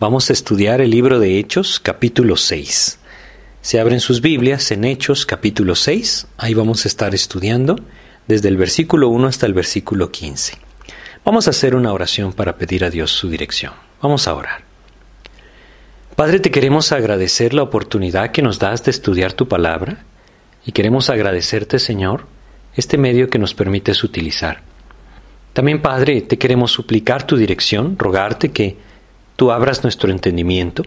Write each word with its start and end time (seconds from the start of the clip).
Vamos 0.00 0.30
a 0.30 0.32
estudiar 0.32 0.80
el 0.80 0.90
libro 0.90 1.18
de 1.18 1.40
Hechos, 1.40 1.80
capítulo 1.80 2.36
6. 2.36 3.00
Se 3.60 3.80
abren 3.80 3.98
sus 3.98 4.20
Biblias 4.20 4.70
en 4.70 4.84
Hechos, 4.84 5.26
capítulo 5.26 5.74
6. 5.74 6.28
Ahí 6.36 6.54
vamos 6.54 6.84
a 6.84 6.88
estar 6.88 7.16
estudiando 7.16 7.74
desde 8.28 8.46
el 8.46 8.56
versículo 8.56 9.08
1 9.08 9.26
hasta 9.26 9.46
el 9.46 9.54
versículo 9.54 10.12
15. 10.12 10.54
Vamos 11.24 11.48
a 11.48 11.50
hacer 11.50 11.74
una 11.74 11.92
oración 11.92 12.32
para 12.32 12.56
pedir 12.56 12.84
a 12.84 12.90
Dios 12.90 13.10
su 13.10 13.28
dirección. 13.28 13.72
Vamos 14.00 14.28
a 14.28 14.34
orar. 14.34 14.62
Padre, 16.14 16.38
te 16.38 16.52
queremos 16.52 16.92
agradecer 16.92 17.52
la 17.52 17.64
oportunidad 17.64 18.30
que 18.30 18.40
nos 18.42 18.60
das 18.60 18.84
de 18.84 18.92
estudiar 18.92 19.32
tu 19.32 19.48
palabra 19.48 20.04
y 20.64 20.70
queremos 20.70 21.10
agradecerte, 21.10 21.80
Señor, 21.80 22.26
este 22.76 22.98
medio 22.98 23.30
que 23.30 23.40
nos 23.40 23.52
permites 23.52 24.04
utilizar. 24.04 24.62
También, 25.54 25.82
Padre, 25.82 26.20
te 26.20 26.38
queremos 26.38 26.70
suplicar 26.70 27.26
tu 27.26 27.36
dirección, 27.36 27.98
rogarte 27.98 28.52
que 28.52 28.86
tú 29.38 29.52
abras 29.52 29.84
nuestro 29.84 30.10
entendimiento, 30.10 30.82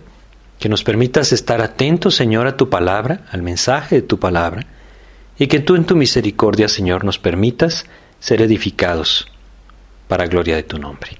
que 0.59 0.67
nos 0.67 0.83
permitas 0.83 1.31
estar 1.31 1.61
atentos, 1.61 2.15
Señor, 2.15 2.47
a 2.47 2.57
tu 2.57 2.69
palabra, 2.69 3.21
al 3.31 3.41
mensaje 3.41 3.95
de 3.95 4.01
tu 4.01 4.19
palabra, 4.19 4.65
y 5.39 5.47
que 5.47 5.61
tú 5.61 5.77
en 5.77 5.85
tu 5.85 5.95
misericordia, 5.95 6.67
Señor, 6.67 7.05
nos 7.05 7.17
permitas 7.17 7.85
ser 8.19 8.41
edificados 8.41 9.31
para 10.09 10.27
gloria 10.27 10.57
de 10.57 10.63
tu 10.63 10.79
nombre. 10.79 11.11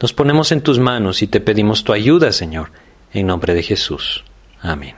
Nos 0.00 0.14
ponemos 0.14 0.52
en 0.52 0.62
tus 0.62 0.78
manos 0.78 1.20
y 1.20 1.26
te 1.26 1.42
pedimos 1.42 1.84
tu 1.84 1.92
ayuda, 1.92 2.32
Señor, 2.32 2.70
en 3.12 3.26
nombre 3.26 3.52
de 3.52 3.62
Jesús. 3.62 4.24
Amén. 4.62 4.94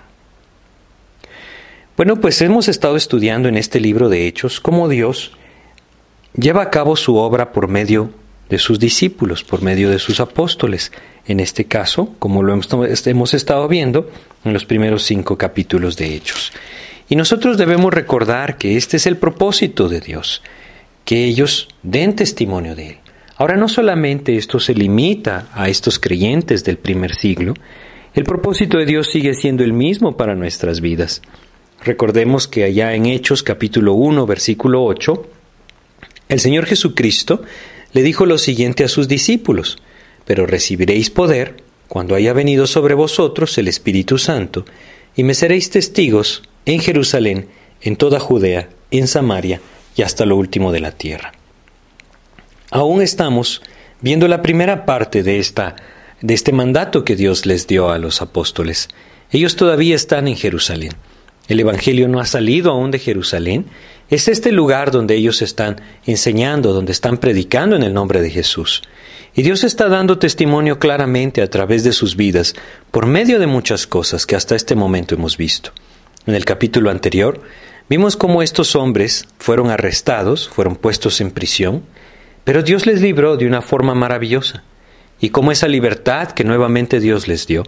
Bueno, 1.97 2.21
pues 2.21 2.41
hemos 2.43 2.69
estado 2.69 2.95
estudiando 2.95 3.49
en 3.49 3.57
este 3.57 3.81
libro 3.81 4.09
de 4.09 4.29
Hechos 4.29 4.61
cómo 4.61 4.89
Dios 4.89 5.33
lleva 6.35 6.63
a 6.63 6.71
cabo 6.71 6.95
su 6.95 7.17
obra 7.17 7.51
por 7.51 7.67
medio 7.67 8.22
de 8.53 8.59
sus 8.59 8.79
discípulos, 8.79 9.45
por 9.45 9.63
medio 9.63 9.89
de 9.89 9.99
sus 9.99 10.21
apóstoles, 10.21 10.93
en 11.27 11.41
este 11.41 11.65
caso, 11.65 12.15
como 12.19 12.43
lo 12.43 12.53
hemos 12.53 13.33
estado 13.33 13.67
viendo 13.67 14.11
en 14.45 14.53
los 14.53 14.67
primeros 14.67 15.05
cinco 15.05 15.39
capítulos 15.39 15.97
de 15.97 16.15
Hechos. 16.15 16.53
Y 17.09 17.17
nosotros 17.17 17.57
debemos 17.57 17.95
recordar 17.95 18.59
que 18.59 18.77
este 18.77 18.99
es 18.99 19.07
el 19.07 19.17
propósito 19.17 19.89
de 19.89 20.01
Dios, 20.01 20.43
que 21.07 21.25
ellos 21.25 21.69
den 21.83 22.15
testimonio 22.15 22.75
de 22.75 22.91
Él. 22.91 22.97
Ahora 23.39 23.57
no 23.57 23.71
solamente 23.71 24.37
esto 24.37 24.61
se 24.61 24.75
limita 24.75 25.49
a 25.55 25.71
estos 25.71 25.99
creyentes 25.99 26.63
del 26.63 26.77
primer 26.77 27.15
siglo, 27.15 27.55
el 28.13 28.25
propósito 28.25 28.77
de 28.77 28.85
Dios 28.85 29.11
sigue 29.11 29.33
siendo 29.33 29.65
el 29.65 29.73
mismo 29.73 30.19
para 30.19 30.35
nuestras 30.35 30.83
vidas. 30.83 31.23
Recordemos 31.83 32.49
que 32.49 32.65
allá 32.65 32.93
en 32.93 33.07
Hechos 33.07 33.43
capítulo 33.43 33.95
1 33.95 34.27
versículo 34.27 34.85
8, 34.85 35.27
el 36.29 36.39
Señor 36.39 36.67
Jesucristo 36.67 37.43
le 37.93 38.03
dijo 38.03 38.27
lo 38.27 38.39
siguiente 38.39 38.85
a 38.85 38.89
sus 38.89 39.09
discípulos, 39.09 39.79
pero 40.25 40.47
recibiréis 40.47 41.11
poder 41.11 41.63
cuando 41.89 42.15
haya 42.15 42.33
venido 42.33 42.67
sobre 42.67 42.95
vosotros 42.95 43.57
el 43.59 43.69
Espíritu 43.69 44.19
Santo, 44.19 44.65
y 45.15 45.25
me 45.25 45.35
seréis 45.35 45.71
testigos 45.71 46.43
en 46.65 46.81
Jerusalén, 46.81 47.49
en 47.83 47.97
toda 47.97 48.19
Judea, 48.19 48.71
en 48.91 49.09
Samaria 49.09 49.61
y 49.95 50.03
hasta 50.03 50.25
lo 50.25 50.37
último 50.37 50.73
de 50.73 50.81
la 50.81 50.93
tierra. 50.93 51.33
Aún 52.71 53.03
estamos 53.03 53.61
viendo 54.01 54.29
la 54.29 54.41
primera 54.41 54.87
parte 54.87 55.23
de 55.23 55.39
esta 55.39 55.77
de 56.23 56.35
este 56.35 56.53
mandato 56.53 57.05
que 57.05 57.17
Dios 57.17 57.47
les 57.47 57.67
dio 57.67 57.91
a 57.91 57.99
los 57.99 58.23
apóstoles. 58.23 58.89
Ellos 59.31 59.57
todavía 59.57 59.97
están 59.97 60.29
en 60.29 60.37
Jerusalén. 60.37 60.93
El 61.49 61.61
Evangelio 61.61 62.09
no 62.09 62.21
ha 62.21 62.27
salido 62.27 62.71
aún 62.71 62.93
de 62.93 63.01
Jerusalén. 63.01 63.67
Es 64.13 64.29
este 64.29 64.53
lugar 64.53 64.91
donde 64.91 65.15
ellos 65.15 65.41
están 65.41 65.81
enseñando, 66.05 66.75
donde 66.75 66.93
están 66.93 67.17
predicando 67.17 67.77
en 67.77 67.83
el 67.83 67.95
nombre 67.95 68.21
de 68.21 68.29
Jesús. 68.29 68.83
Y 69.35 69.41
Dios 69.41 69.65
está 69.65 69.89
dando 69.89 70.19
testimonio 70.19 70.79
claramente 70.79 71.41
a 71.41 71.49
través 71.49 71.83
de 71.83 71.93
sus 71.93 72.15
vidas 72.15 72.55
por 72.91 73.07
medio 73.07 73.39
de 73.39 73.47
muchas 73.47 73.87
cosas 73.87 74.27
que 74.27 74.37
hasta 74.37 74.55
este 74.55 74.75
momento 74.75 75.15
hemos 75.15 75.39
visto. 75.39 75.73
En 76.27 76.35
el 76.35 76.45
capítulo 76.45 76.91
anterior 76.91 77.41
vimos 77.89 78.19
cómo 78.19 78.43
estos 78.43 78.77
hombres 78.77 79.27
fueron 79.39 79.71
arrestados, 79.71 80.47
fueron 80.47 80.77
puestos 80.77 81.23
en 81.23 81.31
prisión, 81.31 81.83
pero 82.45 82.63
Dios 82.63 82.85
les 82.85 83.01
libró 83.01 83.39
de 83.39 83.47
una 83.47 83.63
forma 83.63 83.95
maravillosa. 83.95 84.63
Y 85.23 85.31
cómo 85.31 85.53
esa 85.53 85.69
libertad 85.69 86.33
que 86.33 86.45
nuevamente 86.45 87.01
Dios 87.01 87.29
les 87.29 87.47
dio, 87.47 87.63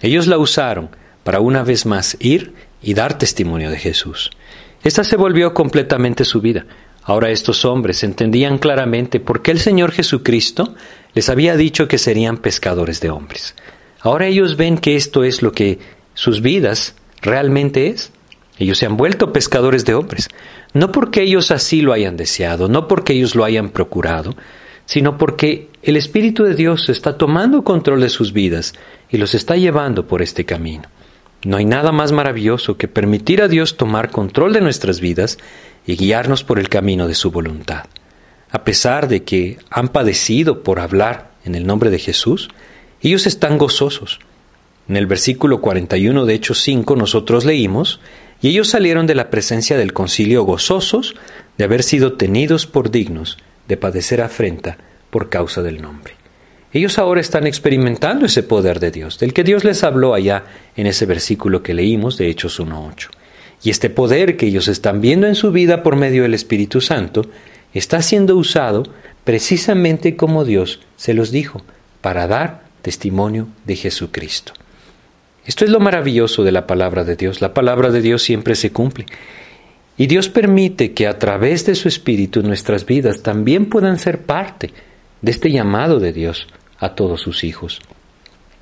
ellos 0.00 0.28
la 0.28 0.38
usaron 0.38 0.90
para 1.24 1.40
una 1.40 1.64
vez 1.64 1.86
más 1.86 2.16
ir 2.20 2.54
y 2.80 2.94
dar 2.94 3.18
testimonio 3.18 3.68
de 3.68 3.78
Jesús. 3.78 4.30
Esta 4.82 5.04
se 5.04 5.16
volvió 5.16 5.54
completamente 5.54 6.24
su 6.24 6.40
vida. 6.40 6.66
Ahora 7.02 7.30
estos 7.30 7.64
hombres 7.64 8.04
entendían 8.04 8.58
claramente 8.58 9.18
por 9.18 9.42
qué 9.42 9.50
el 9.50 9.60
Señor 9.60 9.92
Jesucristo 9.92 10.74
les 11.14 11.28
había 11.28 11.56
dicho 11.56 11.88
que 11.88 11.98
serían 11.98 12.36
pescadores 12.36 13.00
de 13.00 13.10
hombres. 13.10 13.54
Ahora 14.00 14.26
ellos 14.26 14.56
ven 14.56 14.78
que 14.78 14.94
esto 14.94 15.24
es 15.24 15.42
lo 15.42 15.52
que 15.52 15.78
sus 16.14 16.42
vidas 16.42 16.94
realmente 17.22 17.88
es. 17.88 18.12
Ellos 18.58 18.78
se 18.78 18.86
han 18.86 18.96
vuelto 18.96 19.32
pescadores 19.32 19.84
de 19.84 19.94
hombres, 19.94 20.28
no 20.74 20.92
porque 20.92 21.22
ellos 21.22 21.50
así 21.50 21.80
lo 21.80 21.92
hayan 21.92 22.16
deseado, 22.16 22.68
no 22.68 22.88
porque 22.88 23.12
ellos 23.14 23.34
lo 23.34 23.44
hayan 23.44 23.70
procurado, 23.70 24.34
sino 24.84 25.16
porque 25.16 25.70
el 25.82 25.96
Espíritu 25.96 26.44
de 26.44 26.54
Dios 26.54 26.88
está 26.88 27.16
tomando 27.16 27.62
control 27.62 28.00
de 28.00 28.08
sus 28.08 28.32
vidas 28.32 28.74
y 29.10 29.16
los 29.16 29.34
está 29.34 29.56
llevando 29.56 30.06
por 30.06 30.22
este 30.22 30.44
camino. 30.44 30.88
No 31.48 31.56
hay 31.56 31.64
nada 31.64 31.92
más 31.92 32.12
maravilloso 32.12 32.76
que 32.76 32.88
permitir 32.88 33.42
a 33.42 33.48
Dios 33.48 33.76
tomar 33.76 34.10
control 34.10 34.52
de 34.52 34.60
nuestras 34.60 35.00
vidas 35.00 35.38
y 35.86 35.96
guiarnos 35.96 36.44
por 36.44 36.58
el 36.58 36.68
camino 36.68 37.08
de 37.08 37.14
su 37.14 37.30
voluntad 37.30 37.84
a 38.50 38.64
pesar 38.64 39.08
de 39.08 39.24
que 39.24 39.58
han 39.70 39.88
padecido 39.88 40.62
por 40.62 40.80
hablar 40.80 41.30
en 41.44 41.54
el 41.54 41.66
nombre 41.66 41.90
de 41.90 41.98
Jesús, 41.98 42.48
ellos 43.02 43.26
están 43.26 43.58
gozosos. 43.58 44.20
En 44.88 44.96
el 44.96 45.06
versículo 45.06 45.60
41 45.60 46.24
de 46.24 46.34
Hechos 46.34 46.62
5 46.62 46.96
nosotros 46.96 47.44
leímos, 47.44 48.00
y 48.40 48.48
ellos 48.48 48.68
salieron 48.68 49.06
de 49.06 49.14
la 49.14 49.30
presencia 49.30 49.76
del 49.76 49.92
concilio 49.92 50.44
gozosos 50.44 51.14
de 51.58 51.64
haber 51.64 51.82
sido 51.82 52.14
tenidos 52.14 52.66
por 52.66 52.90
dignos 52.90 53.36
de 53.66 53.76
padecer 53.76 54.22
afrenta 54.22 54.78
por 55.10 55.28
causa 55.28 55.60
del 55.60 55.82
nombre. 55.82 56.17
Ellos 56.72 56.98
ahora 56.98 57.22
están 57.22 57.46
experimentando 57.46 58.26
ese 58.26 58.42
poder 58.42 58.78
de 58.78 58.90
Dios, 58.90 59.18
del 59.18 59.32
que 59.32 59.44
Dios 59.44 59.64
les 59.64 59.82
habló 59.84 60.12
allá 60.12 60.44
en 60.76 60.86
ese 60.86 61.06
versículo 61.06 61.62
que 61.62 61.72
leímos 61.72 62.18
de 62.18 62.28
Hechos 62.28 62.60
1.8. 62.60 63.08
Y 63.62 63.70
este 63.70 63.88
poder 63.88 64.36
que 64.36 64.46
ellos 64.46 64.68
están 64.68 65.00
viendo 65.00 65.26
en 65.26 65.34
su 65.34 65.50
vida 65.50 65.82
por 65.82 65.96
medio 65.96 66.22
del 66.22 66.34
Espíritu 66.34 66.80
Santo 66.80 67.22
está 67.72 68.02
siendo 68.02 68.36
usado 68.36 68.82
precisamente 69.24 70.14
como 70.16 70.44
Dios 70.44 70.80
se 70.96 71.14
los 71.14 71.30
dijo, 71.30 71.62
para 72.00 72.26
dar 72.26 72.62
testimonio 72.82 73.48
de 73.64 73.76
Jesucristo. 73.76 74.52
Esto 75.44 75.64
es 75.64 75.70
lo 75.70 75.80
maravilloso 75.80 76.44
de 76.44 76.52
la 76.52 76.66
palabra 76.66 77.04
de 77.04 77.16
Dios. 77.16 77.40
La 77.40 77.54
palabra 77.54 77.90
de 77.90 78.02
Dios 78.02 78.22
siempre 78.22 78.54
se 78.54 78.70
cumple. 78.70 79.06
Y 79.96 80.06
Dios 80.06 80.28
permite 80.28 80.92
que 80.92 81.06
a 81.06 81.18
través 81.18 81.64
de 81.66 81.74
su 81.74 81.88
Espíritu 81.88 82.42
nuestras 82.42 82.84
vidas 82.84 83.22
también 83.22 83.66
puedan 83.66 83.98
ser 83.98 84.20
parte 84.20 84.70
de 85.22 85.30
este 85.30 85.50
llamado 85.50 85.98
de 85.98 86.12
Dios 86.12 86.46
a 86.78 86.94
todos 86.94 87.20
sus 87.20 87.44
hijos. 87.44 87.80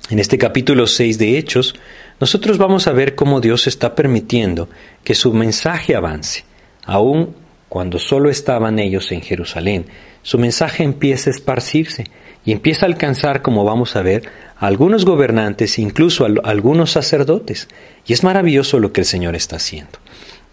En 0.09 0.19
este 0.19 0.37
capítulo 0.37 0.87
6 0.87 1.17
de 1.17 1.37
Hechos, 1.37 1.75
nosotros 2.19 2.57
vamos 2.57 2.87
a 2.87 2.93
ver 2.93 3.15
cómo 3.15 3.41
Dios 3.41 3.67
está 3.67 3.93
permitiendo 3.93 4.69
que 5.03 5.15
su 5.15 5.33
mensaje 5.33 5.95
avance, 5.95 6.45
aún 6.85 7.35
cuando 7.69 7.99
solo 7.99 8.29
estaban 8.29 8.79
ellos 8.79 9.11
en 9.11 9.21
Jerusalén, 9.21 9.85
su 10.23 10.37
mensaje 10.37 10.83
empieza 10.83 11.29
a 11.29 11.33
esparcirse 11.33 12.05
y 12.45 12.53
empieza 12.53 12.85
a 12.85 12.89
alcanzar, 12.89 13.41
como 13.41 13.65
vamos 13.65 13.95
a 13.97 14.01
ver, 14.01 14.29
a 14.57 14.67
algunos 14.67 15.03
gobernantes, 15.03 15.77
incluso 15.77 16.25
a 16.25 16.29
algunos 16.45 16.91
sacerdotes. 16.91 17.67
Y 18.05 18.13
es 18.13 18.23
maravilloso 18.23 18.79
lo 18.79 18.93
que 18.93 19.01
el 19.01 19.05
Señor 19.05 19.35
está 19.35 19.57
haciendo. 19.57 19.99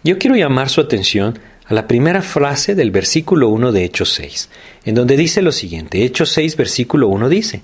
Yo 0.03 0.17
quiero 0.17 0.35
llamar 0.35 0.69
su 0.69 0.81
atención 0.81 1.39
a 1.67 1.73
la 1.73 1.87
primera 1.87 2.21
frase 2.21 2.75
del 2.75 2.91
versículo 2.91 3.49
1 3.49 3.71
de 3.71 3.83
Hechos 3.83 4.13
6, 4.13 4.49
en 4.85 4.95
donde 4.95 5.17
dice 5.17 5.41
lo 5.41 5.51
siguiente. 5.51 6.03
Hechos 6.03 6.29
6, 6.31 6.57
versículo 6.57 7.07
1 7.07 7.29
dice, 7.29 7.63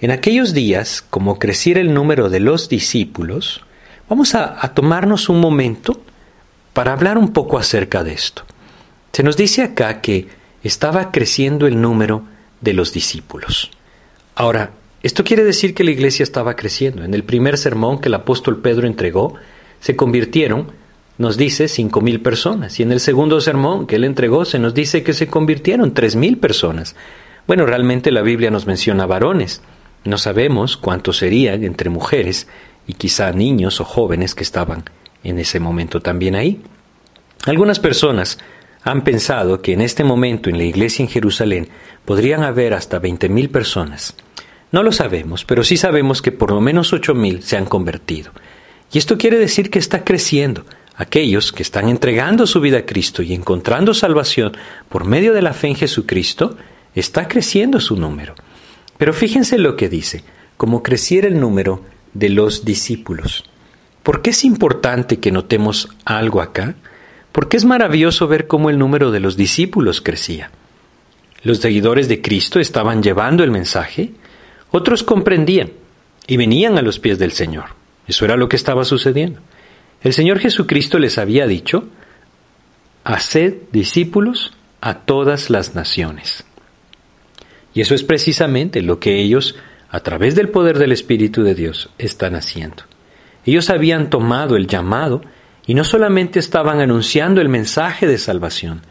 En 0.00 0.10
aquellos 0.10 0.54
días, 0.54 1.04
como 1.08 1.38
creciera 1.38 1.80
el 1.80 1.92
número 1.92 2.30
de 2.30 2.40
los 2.40 2.68
discípulos, 2.68 3.64
vamos 4.08 4.34
a, 4.34 4.64
a 4.64 4.74
tomarnos 4.74 5.28
un 5.28 5.40
momento 5.40 6.00
para 6.72 6.92
hablar 6.92 7.18
un 7.18 7.32
poco 7.32 7.58
acerca 7.58 8.04
de 8.04 8.12
esto. 8.12 8.44
Se 9.12 9.22
nos 9.22 9.36
dice 9.36 9.62
acá 9.62 10.00
que 10.00 10.28
estaba 10.62 11.10
creciendo 11.10 11.66
el 11.66 11.80
número 11.80 12.24
de 12.60 12.72
los 12.72 12.92
discípulos. 12.92 13.70
Ahora, 14.34 14.72
esto 15.02 15.24
quiere 15.24 15.44
decir 15.44 15.74
que 15.74 15.84
la 15.84 15.90
iglesia 15.90 16.22
estaba 16.22 16.56
creciendo. 16.56 17.04
En 17.04 17.14
el 17.14 17.22
primer 17.22 17.58
sermón 17.58 18.00
que 18.00 18.08
el 18.08 18.14
apóstol 18.14 18.60
Pedro 18.60 18.86
entregó, 18.86 19.34
se 19.80 19.94
convirtieron, 19.94 20.72
nos 21.18 21.36
dice, 21.36 21.68
cinco 21.68 22.00
mil 22.00 22.20
personas. 22.20 22.78
Y 22.78 22.82
en 22.82 22.92
el 22.92 23.00
segundo 23.00 23.40
sermón 23.40 23.86
que 23.86 23.96
él 23.96 24.04
entregó, 24.04 24.44
se 24.44 24.58
nos 24.58 24.74
dice 24.74 25.02
que 25.02 25.14
se 25.14 25.28
convirtieron 25.28 25.94
tres 25.94 26.16
mil 26.16 26.38
personas. 26.38 26.94
Bueno, 27.46 27.64
realmente 27.66 28.10
la 28.10 28.22
Biblia 28.22 28.50
nos 28.50 28.66
menciona 28.66 29.06
varones. 29.06 29.62
No 30.04 30.18
sabemos 30.18 30.76
cuántos 30.76 31.18
serían 31.18 31.64
entre 31.64 31.90
mujeres 31.90 32.48
y 32.86 32.94
quizá 32.94 33.32
niños 33.32 33.80
o 33.80 33.84
jóvenes 33.84 34.34
que 34.34 34.44
estaban 34.44 34.84
en 35.24 35.38
ese 35.38 35.60
momento 35.60 36.00
también 36.00 36.36
ahí. 36.36 36.60
Algunas 37.46 37.80
personas 37.80 38.38
han 38.82 39.02
pensado 39.02 39.62
que 39.62 39.72
en 39.72 39.80
este 39.80 40.04
momento 40.04 40.50
en 40.50 40.58
la 40.58 40.64
iglesia 40.64 41.02
en 41.02 41.08
Jerusalén 41.08 41.68
podrían 42.04 42.42
haber 42.42 42.74
hasta 42.74 43.00
20.000 43.00 43.50
personas. 43.50 44.14
No 44.72 44.82
lo 44.82 44.92
sabemos, 44.92 45.44
pero 45.44 45.64
sí 45.64 45.76
sabemos 45.76 46.22
que 46.22 46.32
por 46.32 46.50
lo 46.50 46.60
menos 46.60 46.92
ocho 46.92 47.14
mil 47.14 47.42
se 47.42 47.56
han 47.56 47.66
convertido. 47.66 48.32
Y 48.92 48.98
esto 48.98 49.16
quiere 49.16 49.38
decir 49.38 49.70
que 49.70 49.78
está 49.78 50.04
creciendo. 50.04 50.64
Aquellos 50.96 51.52
que 51.52 51.62
están 51.62 51.88
entregando 51.88 52.46
su 52.46 52.60
vida 52.60 52.78
a 52.78 52.86
Cristo 52.86 53.22
y 53.22 53.34
encontrando 53.34 53.92
salvación 53.92 54.56
por 54.88 55.04
medio 55.04 55.34
de 55.34 55.42
la 55.42 55.52
fe 55.52 55.68
en 55.68 55.76
Jesucristo, 55.76 56.56
está 56.94 57.28
creciendo 57.28 57.80
su 57.80 57.96
número. 57.96 58.34
Pero 58.96 59.12
fíjense 59.12 59.58
lo 59.58 59.76
que 59.76 59.88
dice, 59.90 60.24
como 60.56 60.82
creciera 60.82 61.28
el 61.28 61.38
número 61.38 61.82
de 62.14 62.30
los 62.30 62.64
discípulos. 62.64 63.44
¿Por 64.02 64.22
qué 64.22 64.30
es 64.30 64.44
importante 64.44 65.18
que 65.18 65.32
notemos 65.32 65.90
algo 66.04 66.40
acá? 66.40 66.76
Porque 67.32 67.58
es 67.58 67.64
maravilloso 67.66 68.26
ver 68.26 68.46
cómo 68.46 68.70
el 68.70 68.78
número 68.78 69.10
de 69.10 69.20
los 69.20 69.36
discípulos 69.36 70.00
crecía. 70.00 70.50
Los 71.42 71.58
seguidores 71.58 72.08
de 72.08 72.22
Cristo 72.22 72.58
estaban 72.58 73.02
llevando 73.02 73.44
el 73.44 73.50
mensaje, 73.50 74.12
otros 74.70 75.02
comprendían 75.02 75.72
y 76.26 76.38
venían 76.38 76.78
a 76.78 76.82
los 76.82 76.98
pies 76.98 77.18
del 77.18 77.32
Señor. 77.32 77.66
Eso 78.08 78.24
era 78.24 78.36
lo 78.36 78.48
que 78.48 78.56
estaba 78.56 78.84
sucediendo. 78.84 79.40
El 80.06 80.12
Señor 80.12 80.38
Jesucristo 80.38 81.00
les 81.00 81.18
había 81.18 81.48
dicho, 81.48 81.88
haced 83.02 83.54
discípulos 83.72 84.52
a 84.80 84.98
todas 85.00 85.50
las 85.50 85.74
naciones. 85.74 86.44
Y 87.74 87.80
eso 87.80 87.96
es 87.96 88.04
precisamente 88.04 88.82
lo 88.82 89.00
que 89.00 89.20
ellos, 89.20 89.56
a 89.90 89.98
través 89.98 90.36
del 90.36 90.50
poder 90.50 90.78
del 90.78 90.92
Espíritu 90.92 91.42
de 91.42 91.56
Dios, 91.56 91.90
están 91.98 92.36
haciendo. 92.36 92.84
Ellos 93.44 93.68
habían 93.68 94.08
tomado 94.08 94.54
el 94.54 94.68
llamado 94.68 95.22
y 95.66 95.74
no 95.74 95.82
solamente 95.82 96.38
estaban 96.38 96.78
anunciando 96.78 97.40
el 97.40 97.48
mensaje 97.48 98.06
de 98.06 98.18
salvación, 98.18 98.82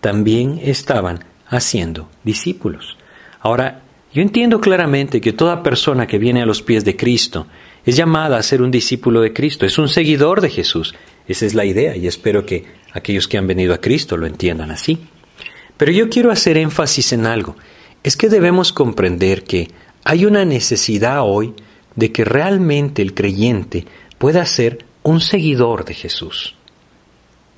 también 0.00 0.58
estaban 0.64 1.22
haciendo 1.48 2.08
discípulos. 2.24 2.96
Ahora, 3.40 3.82
yo 4.14 4.22
entiendo 4.22 4.58
claramente 4.58 5.20
que 5.20 5.34
toda 5.34 5.62
persona 5.62 6.06
que 6.06 6.16
viene 6.16 6.40
a 6.40 6.46
los 6.46 6.62
pies 6.62 6.82
de 6.86 6.96
Cristo 6.96 7.46
es 7.84 7.96
llamada 7.96 8.36
a 8.38 8.42
ser 8.42 8.62
un 8.62 8.70
discípulo 8.70 9.20
de 9.20 9.32
Cristo, 9.32 9.66
es 9.66 9.78
un 9.78 9.88
seguidor 9.88 10.40
de 10.40 10.50
Jesús. 10.50 10.94
Esa 11.26 11.46
es 11.46 11.54
la 11.54 11.64
idea 11.64 11.96
y 11.96 12.06
espero 12.06 12.46
que 12.46 12.64
aquellos 12.92 13.28
que 13.28 13.38
han 13.38 13.46
venido 13.46 13.74
a 13.74 13.80
Cristo 13.80 14.16
lo 14.16 14.26
entiendan 14.26 14.70
así. 14.70 14.98
Pero 15.76 15.92
yo 15.92 16.08
quiero 16.08 16.30
hacer 16.30 16.56
énfasis 16.56 17.12
en 17.12 17.26
algo. 17.26 17.56
Es 18.02 18.16
que 18.16 18.28
debemos 18.28 18.72
comprender 18.72 19.44
que 19.44 19.68
hay 20.04 20.24
una 20.24 20.44
necesidad 20.44 21.22
hoy 21.22 21.54
de 21.96 22.12
que 22.12 22.24
realmente 22.24 23.02
el 23.02 23.14
creyente 23.14 23.86
pueda 24.18 24.44
ser 24.46 24.84
un 25.02 25.20
seguidor 25.20 25.84
de 25.84 25.94
Jesús, 25.94 26.54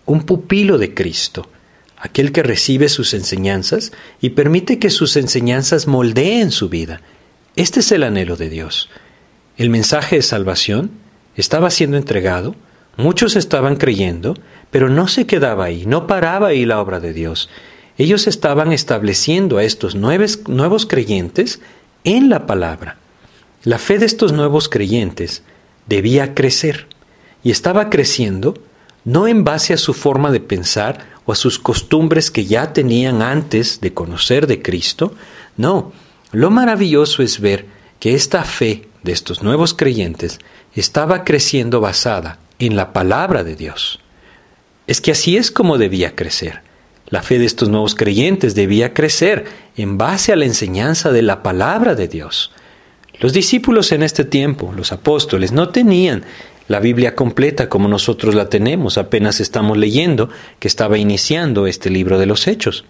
un 0.06 0.24
pupilo 0.24 0.78
de 0.78 0.94
Cristo, 0.94 1.48
aquel 1.96 2.32
que 2.32 2.42
recibe 2.42 2.88
sus 2.88 3.14
enseñanzas 3.14 3.92
y 4.20 4.30
permite 4.30 4.78
que 4.78 4.90
sus 4.90 5.16
enseñanzas 5.16 5.86
moldeen 5.86 6.50
su 6.50 6.68
vida. 6.68 7.00
Este 7.56 7.80
es 7.80 7.92
el 7.92 8.02
anhelo 8.02 8.36
de 8.36 8.50
Dios. 8.50 8.88
El 9.56 9.70
mensaje 9.70 10.16
de 10.16 10.22
salvación 10.22 10.90
estaba 11.36 11.70
siendo 11.70 11.96
entregado, 11.96 12.56
muchos 12.96 13.36
estaban 13.36 13.76
creyendo, 13.76 14.34
pero 14.70 14.88
no 14.88 15.06
se 15.06 15.26
quedaba 15.26 15.66
ahí, 15.66 15.86
no 15.86 16.08
paraba 16.08 16.48
ahí 16.48 16.64
la 16.64 16.80
obra 16.80 16.98
de 16.98 17.12
Dios. 17.12 17.48
Ellos 17.96 18.26
estaban 18.26 18.72
estableciendo 18.72 19.58
a 19.58 19.62
estos 19.62 19.94
nuevos, 19.94 20.86
creyentes 20.86 21.60
en 22.02 22.28
la 22.28 22.46
palabra. 22.46 22.96
La 23.62 23.78
fe 23.78 23.98
de 23.98 24.06
estos 24.06 24.32
nuevos 24.32 24.68
creyentes 24.68 25.44
debía 25.86 26.34
crecer 26.34 26.88
y 27.44 27.52
estaba 27.52 27.90
creciendo 27.90 28.54
no 29.04 29.28
en 29.28 29.44
base 29.44 29.72
a 29.72 29.78
su 29.78 29.94
forma 29.94 30.32
de 30.32 30.40
pensar 30.40 31.06
o 31.26 31.32
a 31.32 31.36
sus 31.36 31.60
costumbres 31.60 32.32
que 32.32 32.44
ya 32.44 32.72
tenían 32.72 33.22
antes 33.22 33.80
de 33.80 33.94
conocer 33.94 34.48
de 34.48 34.60
Cristo, 34.60 35.14
no, 35.56 35.92
lo 36.32 36.50
maravilloso 36.50 37.22
es 37.22 37.38
ver 37.38 37.66
que 38.00 38.14
esta 38.14 38.42
fe 38.42 38.88
de 39.04 39.12
estos 39.12 39.42
nuevos 39.42 39.74
creyentes 39.74 40.40
estaba 40.74 41.24
creciendo 41.24 41.80
basada 41.80 42.38
en 42.58 42.74
la 42.74 42.92
palabra 42.92 43.44
de 43.44 43.54
Dios. 43.54 44.00
Es 44.86 45.00
que 45.00 45.12
así 45.12 45.36
es 45.36 45.50
como 45.50 45.78
debía 45.78 46.16
crecer. 46.16 46.62
La 47.08 47.22
fe 47.22 47.38
de 47.38 47.44
estos 47.44 47.68
nuevos 47.68 47.94
creyentes 47.94 48.54
debía 48.54 48.94
crecer 48.94 49.44
en 49.76 49.98
base 49.98 50.32
a 50.32 50.36
la 50.36 50.46
enseñanza 50.46 51.12
de 51.12 51.22
la 51.22 51.42
palabra 51.42 51.94
de 51.94 52.08
Dios. 52.08 52.50
Los 53.20 53.32
discípulos 53.32 53.92
en 53.92 54.02
este 54.02 54.24
tiempo, 54.24 54.72
los 54.74 54.90
apóstoles, 54.90 55.52
no 55.52 55.68
tenían 55.68 56.24
la 56.66 56.80
Biblia 56.80 57.14
completa 57.14 57.68
como 57.68 57.88
nosotros 57.88 58.34
la 58.34 58.48
tenemos, 58.48 58.96
apenas 58.96 59.38
estamos 59.38 59.76
leyendo 59.76 60.30
que 60.58 60.66
estaba 60.66 60.96
iniciando 60.96 61.66
este 61.66 61.90
libro 61.90 62.18
de 62.18 62.26
los 62.26 62.46
Hechos. 62.46 62.86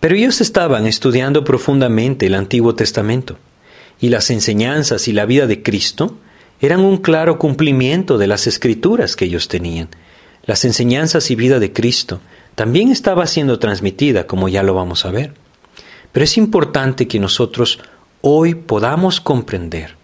Pero 0.00 0.16
ellos 0.16 0.40
estaban 0.40 0.86
estudiando 0.86 1.44
profundamente 1.44 2.26
el 2.26 2.34
Antiguo 2.34 2.74
Testamento 2.74 3.38
y 4.02 4.08
las 4.08 4.30
enseñanzas 4.30 5.06
y 5.06 5.12
la 5.12 5.24
vida 5.26 5.46
de 5.46 5.62
Cristo 5.62 6.18
eran 6.60 6.80
un 6.80 6.98
claro 6.98 7.38
cumplimiento 7.38 8.18
de 8.18 8.26
las 8.26 8.48
escrituras 8.48 9.14
que 9.14 9.26
ellos 9.26 9.46
tenían. 9.46 9.88
Las 10.44 10.64
enseñanzas 10.64 11.30
y 11.30 11.36
vida 11.36 11.60
de 11.60 11.72
Cristo 11.72 12.20
también 12.56 12.90
estaba 12.90 13.28
siendo 13.28 13.60
transmitida, 13.60 14.26
como 14.26 14.48
ya 14.48 14.64
lo 14.64 14.74
vamos 14.74 15.04
a 15.06 15.12
ver. 15.12 15.34
Pero 16.10 16.24
es 16.24 16.36
importante 16.36 17.06
que 17.06 17.20
nosotros 17.20 17.78
hoy 18.22 18.56
podamos 18.56 19.20
comprender 19.20 19.94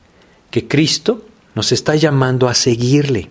que 0.52 0.68
Cristo 0.68 1.26
nos 1.56 1.72
está 1.72 1.96
llamando 1.96 2.48
a 2.48 2.54
seguirle. 2.54 3.28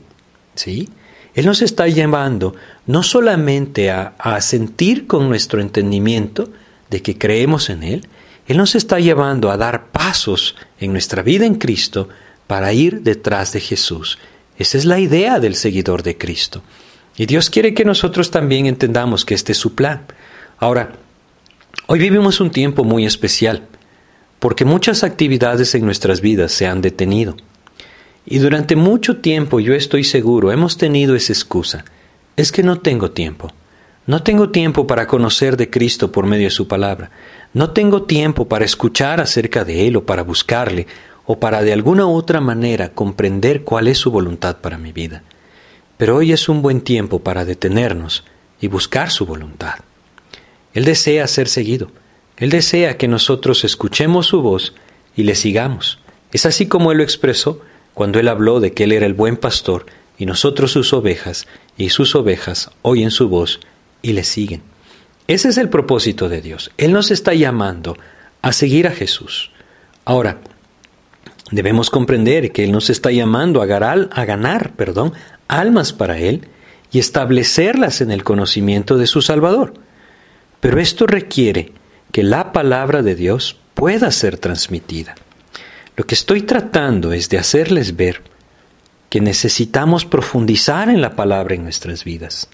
¿Sí? 0.54 0.90
Él 1.34 1.46
nos 1.46 1.62
está 1.62 1.88
llamando 1.88 2.56
no 2.86 3.04
solamente 3.04 3.90
a, 3.90 4.16
a 4.20 4.42
sentir 4.42 5.08
con 5.08 5.30
nuestro 5.30 5.62
entendimiento 5.62 6.50
de 6.90 7.02
que 7.02 7.18
creemos 7.18 7.70
en 7.70 7.84
Él, 7.84 8.08
él 8.48 8.58
nos 8.58 8.76
está 8.76 9.00
llevando 9.00 9.52
a 9.52 9.58
dar 9.58 9.88
pasos 9.92 10.56
en 10.80 10.94
nuestra 10.94 11.22
vida 11.22 11.46
en 11.46 11.56
Cristo 11.56 12.08
para 12.48 12.72
ir 12.72 13.02
detrás 13.02 13.52
de 13.52 13.60
Jesús. 13.60 14.18
Esa 14.58 14.78
es 14.78 14.86
la 14.86 15.00
idea 15.00 15.40
del 15.40 15.56
seguidor 15.56 16.02
de 16.02 16.18
Cristo. 16.18 16.64
Y 17.18 17.26
Dios 17.26 17.50
quiere 17.50 17.74
que 17.74 17.84
nosotros 17.84 18.32
también 18.32 18.66
entendamos 18.66 19.26
que 19.26 19.34
este 19.34 19.52
es 19.52 19.58
su 19.58 19.76
plan. 19.76 20.06
Ahora, 20.60 20.94
hoy 21.88 22.00
vivimos 22.00 22.40
un 22.40 22.52
tiempo 22.52 22.86
muy 22.86 23.06
especial, 23.06 23.68
porque 24.40 24.66
muchas 24.66 25.04
actividades 25.04 25.76
en 25.76 25.84
nuestras 25.84 26.22
vidas 26.22 26.54
se 26.54 26.68
han 26.68 26.82
detenido. 26.82 27.36
Y 28.26 28.40
durante 28.40 28.76
mucho 28.76 29.18
tiempo 29.18 29.60
yo 29.60 29.74
estoy 29.74 30.04
seguro 30.04 30.52
hemos 30.52 30.78
tenido 30.78 31.16
esa 31.16 31.34
excusa. 31.34 31.84
Es 32.38 32.52
que 32.52 32.64
no 32.64 32.80
tengo 32.80 33.12
tiempo. 33.12 33.52
No 34.08 34.24
tengo 34.24 34.52
tiempo 34.52 34.88
para 34.88 35.06
conocer 35.06 35.58
de 35.58 35.70
Cristo 35.70 36.14
por 36.14 36.26
medio 36.26 36.46
de 36.46 36.52
su 36.52 36.66
palabra. 36.66 37.12
No 37.54 37.72
tengo 37.72 38.04
tiempo 38.04 38.48
para 38.48 38.64
escuchar 38.64 39.20
acerca 39.20 39.66
de 39.66 39.86
Él 39.86 39.98
o 39.98 40.06
para 40.06 40.24
buscarle 40.24 40.88
o 41.26 41.42
para 41.42 41.62
de 41.62 41.74
alguna 41.74 42.08
otra 42.08 42.40
manera 42.40 42.94
comprender 42.94 43.64
cuál 43.64 43.90
es 43.90 43.98
su 43.98 44.10
voluntad 44.10 44.58
para 44.58 44.78
mi 44.78 44.94
vida. 44.94 45.24
Pero 45.98 46.16
hoy 46.16 46.32
es 46.32 46.48
un 46.48 46.62
buen 46.62 46.80
tiempo 46.80 47.20
para 47.20 47.44
detenernos 47.44 48.24
y 48.62 48.68
buscar 48.68 49.12
su 49.12 49.26
voluntad. 49.26 49.76
Él 50.74 50.86
desea 50.86 51.28
ser 51.28 51.50
seguido. 51.50 51.92
Él 52.38 52.50
desea 52.50 52.96
que 52.96 53.10
nosotros 53.10 53.66
escuchemos 53.66 54.28
su 54.28 54.42
voz 54.42 54.74
y 55.18 55.24
le 55.24 55.36
sigamos. 55.36 56.00
Es 56.32 56.46
así 56.46 56.68
como 56.68 56.94
Él 56.94 57.00
lo 57.00 57.04
expresó 57.04 57.60
cuando 57.94 58.22
Él 58.22 58.30
habló 58.30 58.62
de 58.62 58.72
que 58.72 58.86
Él 58.86 58.94
era 58.94 59.06
el 59.06 59.16
buen 59.16 59.36
pastor 59.36 59.86
y 60.18 60.26
nosotros 60.26 60.72
sus 60.72 60.94
ovejas, 60.94 61.46
y 61.78 61.90
sus 61.90 62.16
ovejas 62.16 62.72
oyen 62.84 63.12
su 63.12 63.28
voz 63.28 63.60
y 64.02 64.14
le 64.14 64.24
siguen. 64.24 64.62
Ese 65.28 65.50
es 65.50 65.58
el 65.58 65.70
propósito 65.70 66.30
de 66.30 66.42
Dios. 66.42 66.72
Él 66.78 66.94
nos 66.94 67.12
está 67.12 67.34
llamando 67.34 67.98
a 68.42 68.54
seguir 68.54 68.88
a 68.88 68.92
Jesús. 68.92 69.52
Ahora, 70.06 70.40
debemos 71.52 71.90
comprender 71.90 72.54
que 72.54 72.64
Él 72.64 72.72
nos 72.72 72.90
está 72.90 73.12
llamando 73.12 73.62
a 73.62 73.66
ganar, 73.66 74.10
a 74.14 74.24
ganar 74.26 74.72
perdón, 74.76 75.14
almas 75.50 75.92
para 75.92 76.18
Él 76.18 76.48
y 76.92 77.00
establecerlas 77.00 78.00
en 78.00 78.12
el 78.12 78.24
conocimiento 78.24 78.98
de 78.98 79.08
su 79.08 79.22
Salvador. 79.22 79.74
Pero 80.62 80.80
esto 80.80 81.06
requiere 81.06 81.74
que 82.14 82.24
la 82.24 82.54
palabra 82.54 83.04
de 83.04 83.16
Dios 83.16 83.58
pueda 83.74 84.12
ser 84.12 84.38
transmitida. 84.38 85.16
Lo 85.98 86.06
que 86.06 86.16
estoy 86.16 86.44
tratando 86.44 87.12
es 87.12 87.28
de 87.28 87.38
hacerles 87.38 87.98
ver 87.98 88.22
que 89.10 89.20
necesitamos 89.20 90.06
profundizar 90.06 90.90
en 90.90 91.02
la 91.02 91.16
palabra 91.16 91.56
en 91.56 91.64
nuestras 91.64 92.06
vidas 92.06 92.50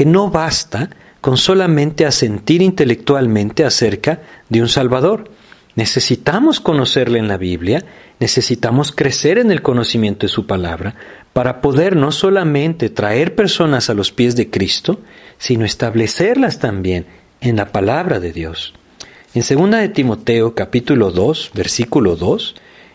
que 0.00 0.06
no 0.06 0.30
basta 0.30 0.88
con 1.20 1.36
solamente 1.36 2.06
asentir 2.06 2.62
intelectualmente 2.62 3.66
acerca 3.66 4.22
de 4.48 4.62
un 4.62 4.68
Salvador. 4.70 5.30
Necesitamos 5.76 6.58
conocerle 6.58 7.18
en 7.18 7.28
la 7.28 7.36
Biblia, 7.36 7.84
necesitamos 8.18 8.92
crecer 8.92 9.36
en 9.36 9.50
el 9.50 9.60
conocimiento 9.60 10.24
de 10.24 10.32
su 10.32 10.46
palabra 10.46 10.94
para 11.34 11.60
poder 11.60 11.96
no 11.96 12.12
solamente 12.12 12.88
traer 12.88 13.34
personas 13.34 13.90
a 13.90 13.94
los 13.94 14.10
pies 14.10 14.36
de 14.36 14.48
Cristo, 14.48 15.00
sino 15.36 15.66
establecerlas 15.66 16.60
también 16.60 17.04
en 17.42 17.56
la 17.56 17.70
palabra 17.70 18.20
de 18.20 18.32
Dios. 18.32 18.72
En 19.34 19.42
2 19.42 19.70
de 19.82 19.88
Timoteo 19.90 20.54
capítulo 20.54 21.10
2, 21.10 21.50
versículo 21.52 22.16
2, 22.16 22.54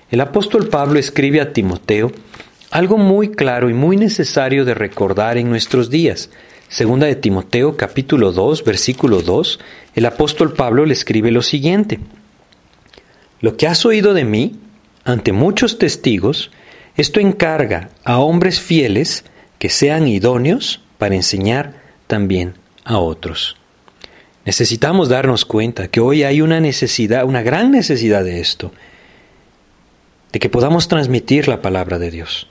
el 0.09 0.21
apóstol 0.21 0.69
Pablo 0.69 0.97
escribe 0.97 1.39
a 1.39 1.53
Timoteo 1.53 2.11
algo 2.71 2.97
muy 2.97 3.29
claro 3.29 3.69
y 3.69 3.75
muy 3.75 3.95
necesario 3.95 4.65
de 4.65 4.73
recordar 4.73 5.37
en 5.37 5.51
nuestros 5.51 5.91
días. 5.91 6.31
Segunda 6.75 7.07
de 7.07 7.15
Timoteo 7.15 7.77
capítulo 7.77 8.33
2 8.33 8.65
versículo 8.65 9.21
2, 9.21 9.61
el 9.95 10.05
apóstol 10.05 10.51
Pablo 10.51 10.85
le 10.85 10.91
escribe 10.91 11.31
lo 11.31 11.41
siguiente. 11.41 12.01
Lo 13.39 13.55
que 13.55 13.65
has 13.65 13.85
oído 13.85 14.13
de 14.13 14.25
mí, 14.25 14.59
ante 15.05 15.31
muchos 15.31 15.79
testigos, 15.79 16.51
esto 16.97 17.21
encarga 17.21 17.91
a 18.03 18.19
hombres 18.19 18.59
fieles 18.59 19.23
que 19.57 19.69
sean 19.69 20.05
idóneos 20.09 20.81
para 20.97 21.15
enseñar 21.15 21.81
también 22.07 22.55
a 22.83 22.97
otros. 22.97 23.55
Necesitamos 24.43 25.07
darnos 25.07 25.45
cuenta 25.45 25.87
que 25.87 26.01
hoy 26.01 26.23
hay 26.23 26.41
una 26.41 26.59
necesidad, 26.59 27.23
una 27.23 27.41
gran 27.41 27.71
necesidad 27.71 28.25
de 28.25 28.41
esto, 28.41 28.73
de 30.33 30.39
que 30.39 30.49
podamos 30.49 30.89
transmitir 30.89 31.47
la 31.47 31.61
palabra 31.61 31.99
de 31.99 32.11
Dios. 32.11 32.49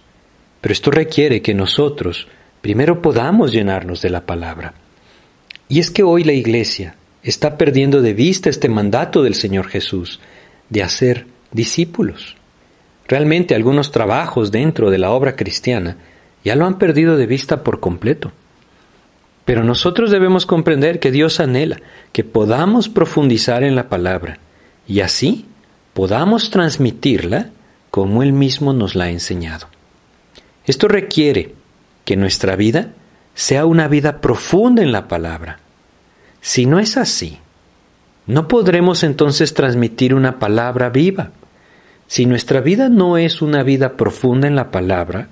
Pero 0.63 0.73
esto 0.73 0.91
requiere 0.91 1.43
que 1.43 1.53
nosotros 1.53 2.27
primero 2.65 3.03
podamos 3.03 3.53
llenarnos 3.53 4.01
de 4.01 4.09
la 4.09 4.25
palabra. 4.25 4.73
Y 5.69 5.81
es 5.81 5.91
que 5.91 6.03
hoy 6.03 6.25
la 6.25 6.33
iglesia 6.33 6.95
está 7.23 7.59
perdiendo 7.59 8.01
de 8.01 8.15
vista 8.15 8.49
este 8.49 8.71
mandato 8.71 9.23
del 9.23 9.35
Señor 9.35 9.69
Jesús 9.69 10.19
de 10.71 10.83
hacer 10.83 11.27
discípulos. 11.53 12.37
Realmente 13.07 13.55
algunos 13.55 13.93
trabajos 13.93 14.51
dentro 14.51 14.89
de 14.89 14.97
la 14.97 15.11
obra 15.11 15.37
cristiana 15.37 15.99
ya 16.43 16.57
lo 16.57 16.65
han 16.65 16.79
perdido 16.79 17.19
de 17.19 17.27
vista 17.27 17.63
por 17.63 17.81
completo. 17.81 18.33
Pero 19.45 19.63
nosotros 19.63 20.11
debemos 20.11 20.47
comprender 20.47 21.01
que 21.01 21.11
Dios 21.11 21.41
anhela 21.41 21.83
que 22.13 22.25
podamos 22.25 22.89
profundizar 22.89 23.63
en 23.63 23.75
la 23.75 23.91
palabra 23.91 24.39
y 24.89 25.01
así 25.01 25.45
podamos 25.93 26.49
transmitirla 26.49 27.51
como 27.91 28.23
Él 28.23 28.33
mismo 28.33 28.73
nos 28.73 28.95
la 28.95 29.05
ha 29.05 29.11
enseñado. 29.11 29.67
Esto 30.65 30.89
requiere 30.89 31.53
que 32.05 32.17
nuestra 32.17 32.57
vida 32.57 32.89
sea 33.35 33.67
una 33.67 33.89
vida 33.89 34.21
profunda 34.21 34.83
en 34.83 34.93
la 34.93 35.09
palabra. 35.09 35.59
Si 36.41 36.67
no 36.67 36.79
es 36.79 36.97
así, 36.97 37.39
no 38.27 38.49
podremos 38.49 39.03
entonces 39.03 39.55
transmitir 39.55 40.15
una 40.15 40.39
palabra 40.39 40.91
viva. 40.91 41.31
Si 42.07 42.27
nuestra 42.27 42.61
vida 42.61 42.89
no 42.89 43.17
es 43.17 43.43
una 43.43 43.63
vida 43.63 43.97
profunda 43.97 44.47
en 44.47 44.57
la 44.57 44.71
palabra, 44.71 45.29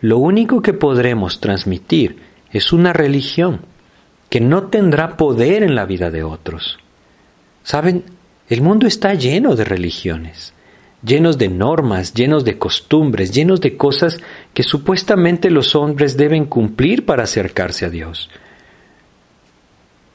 lo 0.00 0.18
único 0.18 0.62
que 0.62 0.72
podremos 0.72 1.40
transmitir 1.40 2.18
es 2.52 2.72
una 2.72 2.92
religión 2.92 3.60
que 4.28 4.40
no 4.40 4.64
tendrá 4.64 5.16
poder 5.16 5.62
en 5.62 5.74
la 5.74 5.86
vida 5.86 6.10
de 6.10 6.22
otros. 6.22 6.78
Saben, 7.62 8.04
el 8.48 8.60
mundo 8.60 8.86
está 8.86 9.14
lleno 9.14 9.56
de 9.56 9.64
religiones, 9.64 10.52
llenos 11.02 11.38
de 11.38 11.48
normas, 11.48 12.14
llenos 12.14 12.44
de 12.44 12.58
costumbres, 12.58 13.32
llenos 13.32 13.60
de 13.60 13.76
cosas 13.76 14.18
que 14.54 14.62
supuestamente 14.62 15.50
los 15.50 15.74
hombres 15.74 16.16
deben 16.16 16.46
cumplir 16.46 17.04
para 17.04 17.24
acercarse 17.24 17.84
a 17.84 17.90
Dios. 17.90 18.30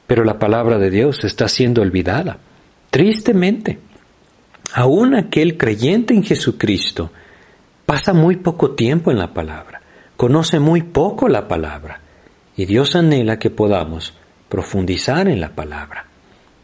Pero 0.06 0.24
la 0.24 0.38
palabra 0.38 0.78
de 0.78 0.90
Dios 0.90 1.24
está 1.24 1.48
siendo 1.48 1.82
olvidada, 1.82 2.38
tristemente. 2.90 3.78
Aún 4.74 5.14
aquel 5.14 5.56
creyente 5.56 6.14
en 6.14 6.22
Jesucristo 6.22 7.10
pasa 7.86 8.12
muy 8.12 8.36
poco 8.36 8.72
tiempo 8.72 9.10
en 9.10 9.18
la 9.18 9.34
palabra, 9.34 9.82
conoce 10.16 10.58
muy 10.58 10.82
poco 10.82 11.28
la 11.28 11.48
palabra, 11.48 12.00
y 12.56 12.66
Dios 12.66 12.96
anhela 12.96 13.38
que 13.38 13.50
podamos 13.50 14.14
profundizar 14.48 15.28
en 15.28 15.40
la 15.40 15.50
palabra. 15.50 16.06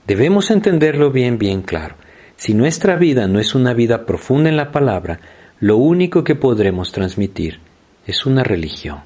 Debemos 0.07 0.51
entenderlo 0.51 1.11
bien, 1.11 1.39
bien 1.39 1.63
claro. 1.63 1.97
Si 2.39 2.55
nuestra 2.55 2.95
vida 2.95 3.27
no 3.27 3.41
es 3.41 3.57
una 3.57 3.75
vida 3.75 4.07
profunda 4.07 4.49
en 4.49 4.57
la 4.57 4.71
palabra, 4.71 5.19
lo 5.59 5.77
único 5.77 6.23
que 6.23 6.37
podremos 6.37 6.93
transmitir 6.93 7.59
es 8.07 8.27
una 8.27 8.45
religión. 8.45 9.01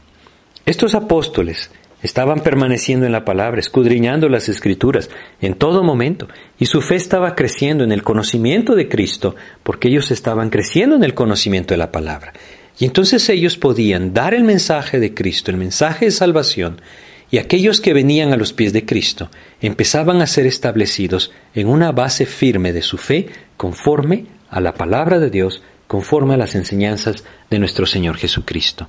Estos 0.67 0.95
apóstoles 0.95 1.71
estaban 2.03 2.41
permaneciendo 2.41 3.07
en 3.07 3.13
la 3.13 3.25
palabra, 3.25 3.59
escudriñando 3.59 4.29
las 4.29 4.51
escrituras 4.51 5.09
en 5.41 5.55
todo 5.55 5.83
momento, 5.83 6.29
y 6.59 6.67
su 6.67 6.83
fe 6.83 6.97
estaba 6.97 7.35
creciendo 7.35 7.85
en 7.85 7.93
el 7.93 8.03
conocimiento 8.03 8.75
de 8.75 8.91
Cristo, 8.91 9.35
porque 9.63 9.89
ellos 9.89 10.11
estaban 10.11 10.51
creciendo 10.51 10.97
en 10.97 11.03
el 11.03 11.15
conocimiento 11.15 11.73
de 11.73 11.79
la 11.79 11.91
palabra. 11.91 12.35
Y 12.79 12.85
entonces 12.85 13.27
ellos 13.31 13.57
podían 13.57 14.13
dar 14.13 14.35
el 14.35 14.45
mensaje 14.45 15.01
de 15.01 15.15
Cristo, 15.15 15.51
el 15.51 15.57
mensaje 15.57 16.05
de 16.05 16.11
salvación, 16.11 16.83
y 17.33 17.39
aquellos 17.39 17.81
que 17.81 17.95
venían 17.95 18.35
a 18.35 18.37
los 18.37 18.53
pies 18.53 18.75
de 18.75 18.85
Cristo 18.85 19.31
empezaban 19.63 20.21
a 20.21 20.27
ser 20.27 20.45
establecidos 20.45 21.33
en 21.55 21.67
una 21.67 21.91
base 21.91 22.27
firme 22.27 22.75
de 22.75 22.83
su 22.83 22.99
fe 22.99 23.27
conforme 23.57 24.27
a 24.51 24.61
la 24.61 24.75
palabra 24.75 25.19
de 25.19 25.31
Dios, 25.31 25.63
conforme 25.87 26.35
a 26.35 26.37
las 26.37 26.55
enseñanzas 26.55 27.25
de 27.49 27.59
nuestro 27.59 27.87
Señor 27.87 28.19
Jesucristo. 28.19 28.87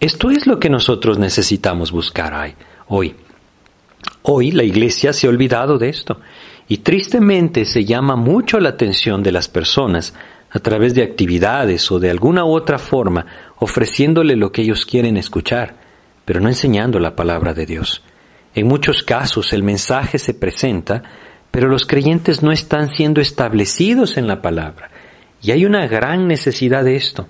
Esto 0.00 0.32
es 0.32 0.48
lo 0.48 0.58
que 0.58 0.68
nosotros 0.68 1.16
necesitamos 1.20 1.92
buscar 1.92 2.56
hoy. 2.88 3.14
Hoy 4.22 4.50
la 4.50 4.64
iglesia 4.64 5.12
se 5.12 5.28
ha 5.28 5.30
olvidado 5.30 5.78
de 5.78 5.88
esto 5.88 6.20
y 6.66 6.78
tristemente 6.78 7.64
se 7.64 7.84
llama 7.84 8.16
mucho 8.16 8.58
la 8.58 8.70
atención 8.70 9.22
de 9.22 9.30
las 9.30 9.46
personas 9.46 10.12
a 10.50 10.58
través 10.58 10.92
de 10.96 11.04
actividades 11.04 11.88
o 11.92 12.00
de 12.00 12.10
alguna 12.10 12.46
otra 12.46 12.80
forma 12.80 13.26
ofreciéndole 13.58 14.34
lo 14.34 14.50
que 14.50 14.62
ellos 14.62 14.84
quieren 14.86 15.16
escuchar, 15.16 15.85
pero 16.26 16.40
no 16.40 16.48
enseñando 16.48 16.98
la 16.98 17.16
palabra 17.16 17.54
de 17.54 17.64
Dios. 17.64 18.02
En 18.54 18.66
muchos 18.66 19.02
casos 19.02 19.54
el 19.54 19.62
mensaje 19.62 20.18
se 20.18 20.34
presenta, 20.34 21.02
pero 21.50 21.68
los 21.68 21.86
creyentes 21.86 22.42
no 22.42 22.52
están 22.52 22.90
siendo 22.90 23.22
establecidos 23.22 24.18
en 24.18 24.26
la 24.26 24.42
palabra. 24.42 24.90
Y 25.40 25.52
hay 25.52 25.64
una 25.64 25.86
gran 25.86 26.26
necesidad 26.26 26.84
de 26.84 26.96
esto. 26.96 27.28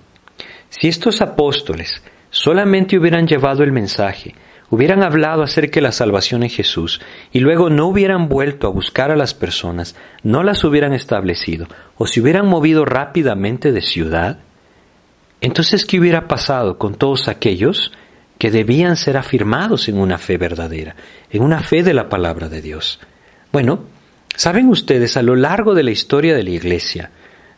Si 0.67 0.89
estos 0.89 1.21
apóstoles 1.21 2.01
solamente 2.29 2.97
hubieran 2.97 3.27
llevado 3.27 3.63
el 3.63 3.71
mensaje, 3.71 4.35
hubieran 4.69 5.03
hablado 5.03 5.43
acerca 5.43 5.75
de 5.75 5.81
la 5.81 5.91
salvación 5.91 6.43
en 6.43 6.49
Jesús 6.49 6.99
y 7.31 7.39
luego 7.39 7.69
no 7.69 7.87
hubieran 7.87 8.27
vuelto 8.27 8.67
a 8.67 8.71
buscar 8.71 9.11
a 9.11 9.15
las 9.15 9.33
personas, 9.33 9.95
no 10.23 10.43
las 10.43 10.63
hubieran 10.63 10.93
establecido 10.93 11.67
o 11.97 12.07
se 12.07 12.19
hubieran 12.19 12.47
movido 12.47 12.83
rápidamente 12.83 13.71
de 13.71 13.81
ciudad, 13.81 14.39
entonces 15.39 15.85
¿qué 15.85 15.99
hubiera 15.99 16.27
pasado 16.27 16.77
con 16.77 16.95
todos 16.95 17.27
aquellos 17.27 17.91
que 18.37 18.51
debían 18.51 18.95
ser 18.95 19.17
afirmados 19.17 19.87
en 19.89 19.97
una 19.97 20.17
fe 20.17 20.37
verdadera, 20.37 20.95
en 21.29 21.41
una 21.41 21.61
fe 21.61 21.83
de 21.83 21.93
la 21.93 22.09
palabra 22.09 22.49
de 22.49 22.61
Dios? 22.61 22.99
Bueno, 23.51 23.81
saben 24.35 24.69
ustedes, 24.69 25.17
a 25.17 25.23
lo 25.23 25.35
largo 25.35 25.73
de 25.73 25.83
la 25.83 25.91
historia 25.91 26.35
de 26.35 26.43
la 26.43 26.51
Iglesia, 26.51 27.11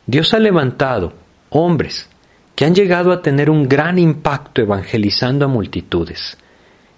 Dios 0.05 0.33
ha 0.33 0.39
levantado 0.39 1.13
hombres, 1.49 2.09
que 2.55 2.65
han 2.65 2.75
llegado 2.75 3.11
a 3.11 3.21
tener 3.21 3.49
un 3.49 3.67
gran 3.67 3.97
impacto 3.97 4.61
evangelizando 4.61 5.45
a 5.45 5.47
multitudes. 5.47 6.37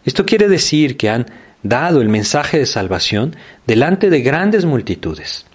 Esto 0.03 0.25
quiere 0.25 0.47
decir 0.47 0.97
que 0.97 1.09
han 1.09 1.27
dado 1.61 2.01
el 2.01 2.09
mensaje 2.09 2.57
de 2.57 2.65
salvación 2.65 3.35
delante 3.67 4.09
de 4.09 4.21
grandes 4.21 4.65
multitudes. 4.65 5.45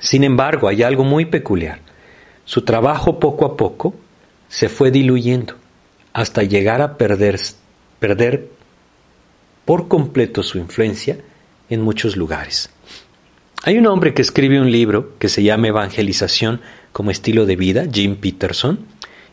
Sin 0.00 0.24
embargo, 0.24 0.68
hay 0.68 0.82
algo 0.82 1.04
muy 1.04 1.26
peculiar. 1.26 1.80
Su 2.46 2.62
trabajo 2.62 3.20
poco 3.20 3.44
a 3.44 3.56
poco 3.56 3.94
se 4.48 4.68
fue 4.68 4.90
diluyendo 4.90 5.59
hasta 6.12 6.42
llegar 6.42 6.82
a 6.82 6.96
perder, 6.96 7.38
perder 7.98 8.48
por 9.64 9.88
completo 9.88 10.42
su 10.42 10.58
influencia 10.58 11.18
en 11.68 11.82
muchos 11.82 12.16
lugares. 12.16 12.70
Hay 13.62 13.78
un 13.78 13.86
hombre 13.86 14.14
que 14.14 14.22
escribe 14.22 14.60
un 14.60 14.72
libro 14.72 15.18
que 15.18 15.28
se 15.28 15.42
llama 15.42 15.68
Evangelización 15.68 16.60
como 16.92 17.10
estilo 17.10 17.46
de 17.46 17.56
vida, 17.56 17.84
Jim 17.92 18.16
Peterson, 18.16 18.86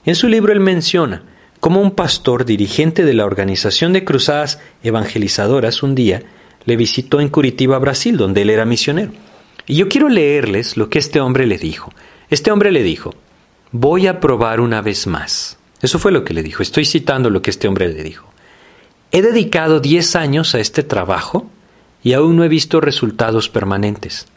en 0.05 0.15
su 0.15 0.27
libro 0.27 0.53
él 0.53 0.59
menciona 0.59 1.23
cómo 1.59 1.81
un 1.81 1.91
pastor 1.91 2.45
dirigente 2.45 3.03
de 3.03 3.13
la 3.13 3.25
Organización 3.25 3.93
de 3.93 4.05
Cruzadas 4.05 4.59
Evangelizadoras 4.83 5.83
un 5.83 5.95
día 5.95 6.23
le 6.65 6.77
visitó 6.77 7.19
en 7.19 7.29
Curitiba, 7.29 7.79
Brasil, 7.79 8.15
donde 8.17 8.43
él 8.43 8.49
era 8.49 8.65
misionero. 8.65 9.11
Y 9.65 9.75
yo 9.75 9.89
quiero 9.89 10.07
leerles 10.07 10.77
lo 10.77 10.89
que 10.89 10.99
este 10.99 11.19
hombre 11.19 11.45
le 11.45 11.57
dijo. 11.57 11.91
Este 12.29 12.51
hombre 12.51 12.71
le 12.71 12.83
dijo, 12.83 13.15
voy 13.71 14.07
a 14.07 14.19
probar 14.19 14.59
una 14.59 14.81
vez 14.81 15.07
más. 15.07 15.57
Eso 15.81 15.99
fue 15.99 16.11
lo 16.11 16.23
que 16.23 16.33
le 16.33 16.43
dijo. 16.43 16.63
Estoy 16.63 16.85
citando 16.85 17.29
lo 17.29 17.41
que 17.41 17.51
este 17.51 17.67
hombre 17.67 17.87
le 17.87 18.03
dijo. 18.03 18.27
He 19.11 19.21
dedicado 19.21 19.79
10 19.79 20.15
años 20.15 20.55
a 20.55 20.59
este 20.59 20.83
trabajo 20.83 21.49
y 22.03 22.13
aún 22.13 22.35
no 22.35 22.43
he 22.43 22.49
visto 22.49 22.81
resultados 22.81 23.49
permanentes. 23.49 24.27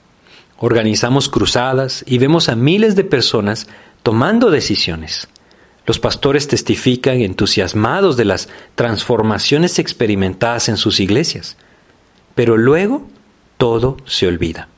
Organizamos 0.59 1.29
cruzadas 1.29 2.05
y 2.07 2.19
vemos 2.19 2.49
a 2.49 2.57
miles 2.57 2.95
de 2.95 3.05
personas 3.05 3.67
tomando 4.03 4.51
decisiones. 4.51 5.29
Los 5.87 5.99
pastores 5.99 6.47
testifican 6.47 7.23
entusiasmados 7.23 8.17
de 8.17 8.27
las 8.27 8.49
transformaciones 8.75 9.79
experimentadas 9.79 10.69
en 10.69 10.77
sus 10.77 11.01
iglesias, 11.01 11.57
pero 12.35 12.57
luego 12.57 13.09
todo 13.57 13.97
se 14.05 14.27
olvida. 14.27 14.69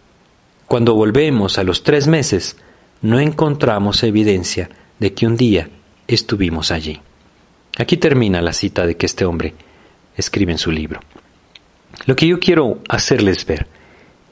Cuando 0.69 0.95
volvemos 0.95 1.59
a 1.59 1.64
los 1.64 1.83
tres 1.83 2.07
meses, 2.07 2.57
no 3.02 3.19
encontramos 3.21 4.02
evidencia 4.04 4.71
de 5.00 5.12
que 5.12 5.26
un 5.26 5.37
día 5.37 5.69
estuvimos 6.14 6.71
allí. 6.71 7.00
Aquí 7.78 7.97
termina 7.97 8.42
la 8.42 8.52
cita 8.52 8.87
de 8.87 8.97
que 8.97 9.07
este 9.07 9.25
hombre 9.25 9.54
escribe 10.16 10.52
en 10.52 10.59
su 10.59 10.71
libro. 10.71 11.00
Lo 12.07 12.16
que 12.16 12.26
yo 12.26 12.38
quiero 12.38 12.81
hacerles 12.88 13.47
ver 13.47 13.66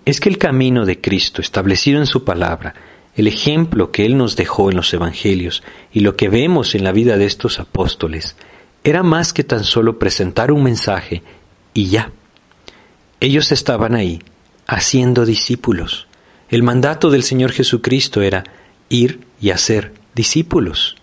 es 0.05 0.21
que 0.21 0.29
el 0.29 0.39
camino 0.39 0.87
de 0.87 1.01
Cristo 1.01 1.41
establecido 1.41 2.01
en 2.01 2.07
su 2.07 2.25
palabra 2.25 2.75
el 3.17 3.27
ejemplo 3.27 3.91
que 3.91 4.07
Él 4.07 4.17
nos 4.17 4.37
dejó 4.37 4.71
en 4.71 4.77
los 4.77 4.93
Evangelios 4.95 5.63
y 5.93 6.01
lo 6.01 6.17
que 6.17 6.29
vemos 6.29 6.75
en 6.75 6.85
la 6.85 6.93
vida 6.93 7.17
de 7.17 7.27
estos 7.27 7.59
apóstoles 7.59 8.37
era 8.85 9.03
más 9.03 9.33
que 9.33 9.45
tan 9.45 9.65
solo 9.65 9.99
presentar 9.99 10.53
un 10.53 10.63
mensaje 10.63 11.23
y 11.75 11.87
ya. 11.87 12.13
Ellos 13.21 13.53
estaban 13.53 13.95
ahí, 13.95 14.23
haciendo 14.67 15.27
discípulos. 15.27 16.07
El 16.49 16.63
mandato 16.63 17.11
del 17.11 17.23
Señor 17.23 17.53
Jesucristo 17.53 18.23
era, 18.23 18.45
ir 18.89 19.21
y 19.41 19.51
hacer 19.51 19.93
discípulos. 20.15 20.97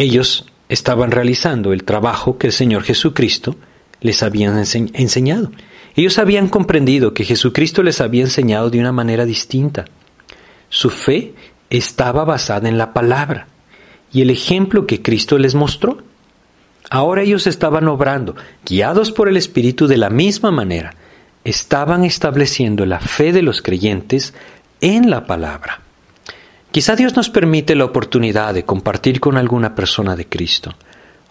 Ellos 0.00 0.46
estaban 0.70 1.10
realizando 1.10 1.74
el 1.74 1.84
trabajo 1.84 2.38
que 2.38 2.46
el 2.46 2.54
Señor 2.54 2.84
Jesucristo 2.84 3.56
les 4.00 4.22
había 4.22 4.48
enseñado. 4.48 5.52
Ellos 5.94 6.16
habían 6.16 6.48
comprendido 6.48 7.12
que 7.12 7.26
Jesucristo 7.26 7.82
les 7.82 8.00
había 8.00 8.22
enseñado 8.22 8.70
de 8.70 8.80
una 8.80 8.92
manera 8.92 9.26
distinta. 9.26 9.84
Su 10.70 10.88
fe 10.88 11.34
estaba 11.68 12.24
basada 12.24 12.66
en 12.66 12.78
la 12.78 12.94
palabra 12.94 13.48
y 14.10 14.22
el 14.22 14.30
ejemplo 14.30 14.86
que 14.86 15.02
Cristo 15.02 15.36
les 15.36 15.54
mostró. 15.54 15.98
Ahora 16.88 17.20
ellos 17.20 17.46
estaban 17.46 17.86
obrando, 17.86 18.36
guiados 18.64 19.12
por 19.12 19.28
el 19.28 19.36
Espíritu 19.36 19.86
de 19.86 19.98
la 19.98 20.08
misma 20.08 20.50
manera, 20.50 20.94
estaban 21.44 22.04
estableciendo 22.06 22.86
la 22.86 23.00
fe 23.00 23.34
de 23.34 23.42
los 23.42 23.60
creyentes 23.60 24.32
en 24.80 25.10
la 25.10 25.26
palabra. 25.26 25.82
Quizá 26.72 26.94
Dios 26.94 27.16
nos 27.16 27.30
permite 27.30 27.74
la 27.74 27.84
oportunidad 27.84 28.54
de 28.54 28.64
compartir 28.64 29.18
con 29.18 29.36
alguna 29.36 29.74
persona 29.74 30.14
de 30.14 30.28
Cristo 30.28 30.72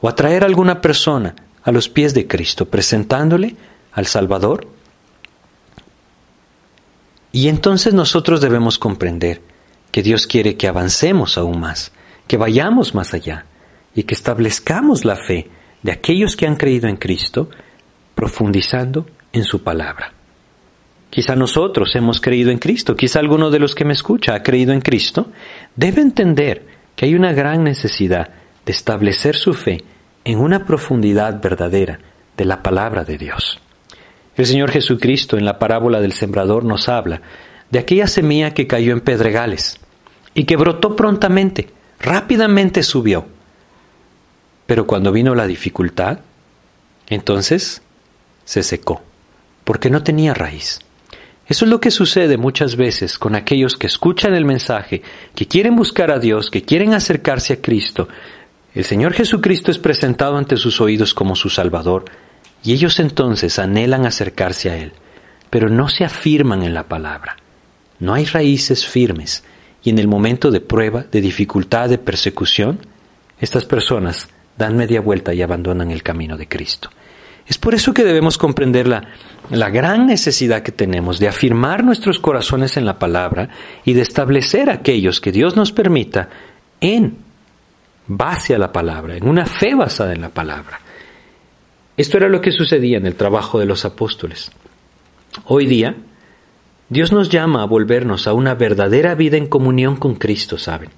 o 0.01 0.09
atraer 0.09 0.43
a 0.43 0.47
alguna 0.47 0.81
persona 0.81 1.35
a 1.63 1.71
los 1.71 1.87
pies 1.87 2.13
de 2.13 2.27
Cristo, 2.27 2.65
presentándole 2.65 3.55
al 3.93 4.05
Salvador. 4.05 4.67
Y 7.31 7.47
entonces 7.47 7.93
nosotros 7.93 8.41
debemos 8.41 8.79
comprender 8.79 9.41
que 9.91 10.03
Dios 10.03 10.27
quiere 10.27 10.57
que 10.57 10.67
avancemos 10.67 11.37
aún 11.37 11.59
más, 11.59 11.91
que 12.27 12.37
vayamos 12.37 12.93
más 12.93 13.13
allá 13.13 13.45
y 13.95 14.03
que 14.03 14.15
establezcamos 14.15 15.05
la 15.05 15.15
fe 15.15 15.49
de 15.83 15.91
aquellos 15.93 16.35
que 16.35 16.47
han 16.47 16.57
creído 16.57 16.87
en 16.89 16.97
Cristo, 16.97 17.49
profundizando 18.13 19.05
en 19.31 19.43
su 19.43 19.63
palabra. 19.63 20.18
Quizá 21.09 21.35
nosotros 21.35 21.95
hemos 21.95 22.21
creído 22.21 22.51
en 22.51 22.59
Cristo, 22.59 22.95
quizá 22.95 23.19
alguno 23.19 23.49
de 23.49 23.59
los 23.59 23.73
que 23.73 23.85
me 23.85 23.93
escucha 23.93 24.35
ha 24.35 24.43
creído 24.43 24.73
en 24.73 24.81
Cristo, 24.81 25.31
debe 25.75 26.01
entender 26.01 26.65
que 26.95 27.05
hay 27.05 27.15
una 27.15 27.33
gran 27.33 27.63
necesidad 27.63 28.29
de 28.65 28.71
establecer 28.71 29.35
su 29.35 29.53
fe 29.53 29.83
en 30.23 30.39
una 30.39 30.65
profundidad 30.65 31.41
verdadera 31.41 31.99
de 32.37 32.45
la 32.45 32.61
palabra 32.61 33.03
de 33.03 33.17
Dios. 33.17 33.59
El 34.35 34.45
Señor 34.45 34.71
Jesucristo 34.71 35.37
en 35.37 35.45
la 35.45 35.57
parábola 35.57 35.99
del 35.99 36.13
sembrador 36.13 36.63
nos 36.63 36.87
habla 36.87 37.21
de 37.71 37.79
aquella 37.79 38.07
semilla 38.07 38.53
que 38.53 38.67
cayó 38.67 38.93
en 38.93 39.01
pedregales 39.01 39.79
y 40.33 40.43
que 40.43 40.57
brotó 40.57 40.95
prontamente, 40.95 41.69
rápidamente 41.99 42.83
subió. 42.83 43.25
Pero 44.65 44.85
cuando 44.85 45.11
vino 45.11 45.33
la 45.33 45.47
dificultad, 45.47 46.19
entonces 47.07 47.81
se 48.45 48.61
secó, 48.61 49.01
porque 49.63 49.89
no 49.89 50.03
tenía 50.03 50.33
raíz. 50.33 50.79
Eso 51.49 51.65
es 51.65 51.71
lo 51.71 51.81
que 51.81 51.89
sucede 51.89 52.37
muchas 52.37 52.75
veces 52.75 53.17
con 53.17 53.33
aquellos 53.33 53.75
que 53.75 53.87
escuchan 53.87 54.35
el 54.35 54.45
mensaje, 54.45 55.01
que 55.33 55.47
quieren 55.47 55.75
buscar 55.75 56.11
a 56.11 56.19
Dios, 56.19 56.51
que 56.51 56.61
quieren 56.61 56.93
acercarse 56.93 57.53
a 57.53 57.61
Cristo. 57.61 58.07
El 58.75 58.85
Señor 58.85 59.13
Jesucristo 59.13 59.71
es 59.71 59.79
presentado 59.79 60.37
ante 60.37 60.57
sus 60.57 60.79
oídos 60.79 61.15
como 61.15 61.35
su 61.35 61.49
Salvador, 61.49 62.05
y 62.63 62.73
ellos 62.73 62.99
entonces 62.99 63.57
anhelan 63.57 64.05
acercarse 64.05 64.69
a 64.69 64.77
Él, 64.77 64.93
pero 65.49 65.69
no 65.69 65.89
se 65.89 66.05
afirman 66.05 66.61
en 66.61 66.75
la 66.75 66.83
palabra. 66.83 67.37
No 67.97 68.13
hay 68.13 68.25
raíces 68.25 68.85
firmes, 68.85 69.43
y 69.83 69.89
en 69.89 69.97
el 69.97 70.07
momento 70.07 70.51
de 70.51 70.61
prueba, 70.61 71.05
de 71.11 71.19
dificultad, 71.19 71.89
de 71.89 71.97
persecución, 71.97 72.77
estas 73.39 73.65
personas 73.65 74.27
dan 74.55 74.77
media 74.77 75.01
vuelta 75.01 75.33
y 75.33 75.41
abandonan 75.41 75.89
el 75.89 76.03
camino 76.03 76.37
de 76.37 76.47
Cristo. 76.47 76.91
Es 77.49 77.57
por 77.57 77.73
eso 77.73 77.95
que 77.95 78.03
debemos 78.03 78.37
comprender 78.37 78.87
la, 78.87 79.01
la 79.49 79.71
gran 79.71 80.05
necesidad 80.05 80.61
que 80.61 80.71
tenemos 80.71 81.17
de 81.17 81.27
afirmar 81.27 81.83
nuestros 81.83 82.19
corazones 82.19 82.77
en 82.77 82.85
la 82.85 82.99
palabra 82.99 83.49
y 83.83 83.93
de 83.93 84.01
establecer 84.01 84.69
aquellos 84.69 85.19
que 85.19 85.31
Dios 85.31 85.55
nos 85.55 85.71
permita 85.71 86.29
en 86.79 87.17
base 88.05 88.53
a 88.53 88.59
la 88.59 88.71
palabra, 88.71 89.17
en 89.17 89.27
una 89.27 89.47
fe 89.47 89.73
basada 89.73 90.13
en 90.13 90.21
la 90.21 90.29
palabra. 90.29 90.79
Esto 91.97 92.17
era 92.17 92.29
lo 92.29 92.39
que 92.39 92.51
sucedía 92.51 92.99
en 92.99 93.07
el 93.07 93.15
trabajo 93.15 93.59
de 93.59 93.65
los 93.65 93.83
apóstoles. 93.83 94.51
Hoy 95.45 95.65
día, 95.65 95.95
Dios 96.87 97.11
nos 97.11 97.29
llama 97.29 97.63
a 97.63 97.65
volvernos 97.65 98.27
a 98.27 98.33
una 98.33 98.53
verdadera 98.53 99.15
vida 99.15 99.37
en 99.37 99.47
comunión 99.47 99.95
con 99.95 100.15
Cristo, 100.15 100.59
¿saben? 100.59 100.91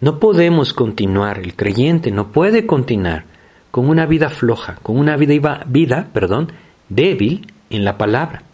No 0.00 0.18
podemos 0.18 0.72
continuar, 0.72 1.38
el 1.38 1.54
creyente 1.54 2.10
no 2.10 2.32
puede 2.32 2.66
continuar 2.66 3.33
con 3.74 3.88
una 3.88 4.06
vida 4.06 4.30
floja, 4.30 4.78
con 4.84 4.96
una 4.96 5.16
vida, 5.16 5.64
vida 5.66 6.08
perdón, 6.12 6.52
débil 6.88 7.52
en 7.70 7.84
la 7.84 7.98
palabra. 7.98 8.44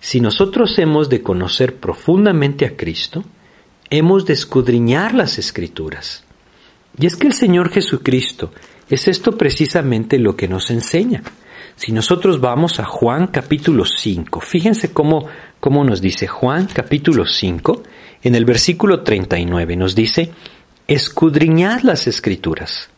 Si 0.00 0.20
nosotros 0.20 0.78
hemos 0.78 1.08
de 1.08 1.22
conocer 1.22 1.76
profundamente 1.76 2.66
a 2.66 2.76
Cristo, 2.76 3.24
hemos 3.88 4.26
de 4.26 4.34
escudriñar 4.34 5.14
las 5.14 5.38
escrituras. 5.38 6.24
Y 6.98 7.06
es 7.06 7.16
que 7.16 7.26
el 7.26 7.32
Señor 7.32 7.70
Jesucristo 7.70 8.52
es 8.90 9.08
esto 9.08 9.38
precisamente 9.38 10.18
lo 10.18 10.36
que 10.36 10.46
nos 10.46 10.70
enseña. 10.70 11.22
Si 11.74 11.90
nosotros 11.92 12.38
vamos 12.38 12.78
a 12.80 12.84
Juan 12.84 13.28
capítulo 13.28 13.86
5, 13.86 14.40
fíjense 14.40 14.92
cómo, 14.92 15.26
cómo 15.58 15.84
nos 15.84 16.02
dice 16.02 16.26
Juan 16.26 16.68
capítulo 16.70 17.24
5, 17.24 17.82
en 18.22 18.34
el 18.34 18.44
versículo 18.44 19.02
39 19.02 19.74
nos 19.76 19.94
dice, 19.94 20.34
escudriñad 20.86 21.80
las 21.80 22.06
escrituras 22.06 22.90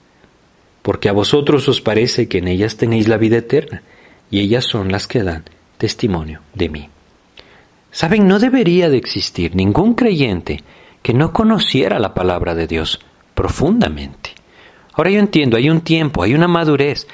porque 0.87 1.09
a 1.09 1.13
vosotros 1.13 1.67
os 1.67 1.81
parece 1.81 2.29
que 2.29 2.39
en 2.39 2.47
ellas 2.47 2.77
tenéis 2.77 3.09
la 3.09 3.17
vida 3.17 3.39
eterna, 3.39 3.83
y 4.31 4.39
ellas 4.39 4.65
son 4.65 4.93
las 4.93 5.09
que 5.09 5.25
dan 5.25 5.43
testimonio 5.79 6.43
de 6.55 6.69
mí. 6.69 6.89
Saben, 7.91 8.29
no 8.29 8.39
debería 8.39 8.89
de 8.89 8.97
existir 8.97 9.57
ningún 9.57 9.95
creyente 9.95 10.63
que 11.03 11.13
no 11.13 11.33
conociera 11.33 11.99
la 11.99 12.15
palabra 12.15 12.55
de 12.55 12.69
Dios 12.69 13.01
profundamente. 13.35 14.31
Ahora 14.93 15.11
yo 15.11 15.19
entiendo, 15.19 15.57
hay 15.57 15.71
un 15.71 15.81
tiempo, 15.81 16.23
hay 16.23 16.35
una 16.35 16.47
madurez. 16.47 17.09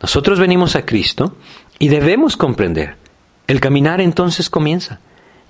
Nosotros 0.00 0.40
venimos 0.40 0.74
a 0.74 0.86
Cristo 0.86 1.36
y 1.78 1.88
debemos 1.88 2.34
comprender. 2.34 2.96
El 3.46 3.60
caminar 3.60 4.00
entonces 4.00 4.48
comienza. 4.48 5.00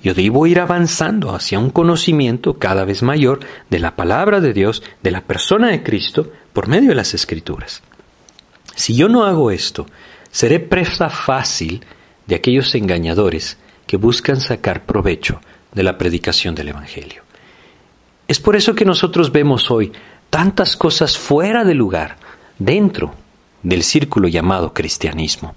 Yo 0.02 0.14
debo 0.14 0.46
ir 0.46 0.60
avanzando 0.60 1.34
hacia 1.34 1.58
un 1.58 1.70
conocimiento 1.70 2.58
cada 2.58 2.84
vez 2.84 3.02
mayor 3.02 3.40
de 3.68 3.78
la 3.80 3.96
palabra 3.96 4.40
de 4.40 4.52
Dios, 4.52 4.82
de 5.02 5.10
la 5.10 5.22
persona 5.22 5.68
de 5.68 5.82
Cristo, 5.82 6.30
por 6.52 6.68
medio 6.68 6.90
de 6.90 6.94
las 6.94 7.14
escrituras. 7.14 7.82
Si 8.74 8.94
yo 8.94 9.08
no 9.08 9.24
hago 9.24 9.50
esto, 9.50 9.86
seré 10.30 10.60
presa 10.60 11.10
fácil 11.10 11.84
de 12.26 12.36
aquellos 12.36 12.74
engañadores 12.74 13.58
que 13.86 13.96
buscan 13.96 14.40
sacar 14.40 14.84
provecho 14.84 15.40
de 15.72 15.82
la 15.82 15.98
predicación 15.98 16.54
del 16.54 16.68
Evangelio. 16.68 17.22
Es 18.28 18.38
por 18.38 18.54
eso 18.54 18.74
que 18.74 18.84
nosotros 18.84 19.32
vemos 19.32 19.70
hoy 19.70 19.90
tantas 20.30 20.76
cosas 20.76 21.16
fuera 21.18 21.64
de 21.64 21.74
lugar, 21.74 22.18
dentro 22.58 23.14
del 23.62 23.82
círculo 23.82 24.28
llamado 24.28 24.74
cristianismo. 24.74 25.54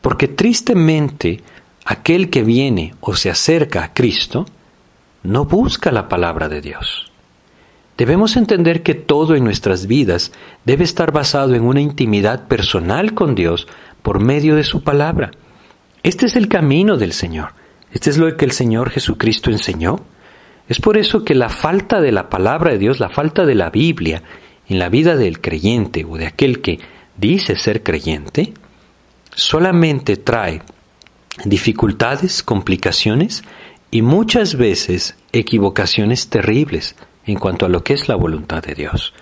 Porque 0.00 0.28
tristemente 0.28 1.42
aquel 1.90 2.30
que 2.30 2.44
viene 2.44 2.94
o 3.00 3.16
se 3.16 3.30
acerca 3.30 3.82
a 3.82 3.92
Cristo 3.92 4.46
no 5.24 5.44
busca 5.44 5.90
la 5.90 6.08
palabra 6.08 6.48
de 6.48 6.60
Dios. 6.60 7.10
Debemos 7.98 8.36
entender 8.36 8.84
que 8.84 8.94
todo 8.94 9.34
en 9.34 9.42
nuestras 9.42 9.88
vidas 9.88 10.30
debe 10.64 10.84
estar 10.84 11.10
basado 11.10 11.56
en 11.56 11.62
una 11.64 11.80
intimidad 11.80 12.46
personal 12.46 13.12
con 13.12 13.34
Dios 13.34 13.66
por 14.02 14.20
medio 14.20 14.54
de 14.54 14.62
su 14.62 14.84
palabra. 14.84 15.32
Este 16.04 16.26
es 16.26 16.36
el 16.36 16.46
camino 16.46 16.96
del 16.96 17.12
Señor. 17.12 17.54
Este 17.90 18.10
es 18.10 18.18
lo 18.18 18.36
que 18.36 18.44
el 18.44 18.52
Señor 18.52 18.90
Jesucristo 18.90 19.50
enseñó. 19.50 19.98
Es 20.68 20.80
por 20.80 20.96
eso 20.96 21.24
que 21.24 21.34
la 21.34 21.48
falta 21.48 22.00
de 22.00 22.12
la 22.12 22.30
palabra 22.30 22.70
de 22.70 22.78
Dios, 22.78 23.00
la 23.00 23.08
falta 23.08 23.44
de 23.44 23.56
la 23.56 23.70
Biblia 23.70 24.22
en 24.68 24.78
la 24.78 24.90
vida 24.90 25.16
del 25.16 25.40
creyente 25.40 26.06
o 26.08 26.16
de 26.16 26.28
aquel 26.28 26.60
que 26.60 26.78
dice 27.16 27.56
ser 27.56 27.82
creyente, 27.82 28.54
solamente 29.34 30.16
trae 30.16 30.62
dificultades, 31.44 32.42
complicaciones 32.42 33.44
y 33.90 34.02
muchas 34.02 34.56
veces 34.56 35.16
equivocaciones 35.32 36.28
terribles 36.28 36.96
en 37.26 37.38
cuanto 37.38 37.66
a 37.66 37.68
lo 37.68 37.82
que 37.82 37.94
es 37.94 38.08
la 38.08 38.16
voluntad 38.16 38.62
de 38.62 38.74
Dios. 38.74 39.12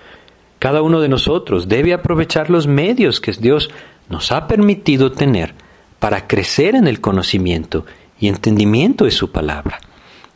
Cada 0.59 0.83
uno 0.83 1.01
de 1.01 1.09
nosotros 1.09 1.69
debe 1.69 1.93
aprovechar 1.95 2.51
los 2.51 2.67
medios 2.67 3.21
que 3.21 3.33
Dios 3.33 3.71
nos 4.09 4.33
ha 4.33 4.47
permitido 4.47 5.13
tener 5.13 5.55
para 5.99 6.27
crecer 6.27 6.75
en 6.75 6.87
el 6.87 7.01
conocimiento 7.01 7.85
y 8.19 8.29
entendimiento 8.29 9.05
de 9.05 9.11
su 9.11 9.31
palabra. 9.31 9.81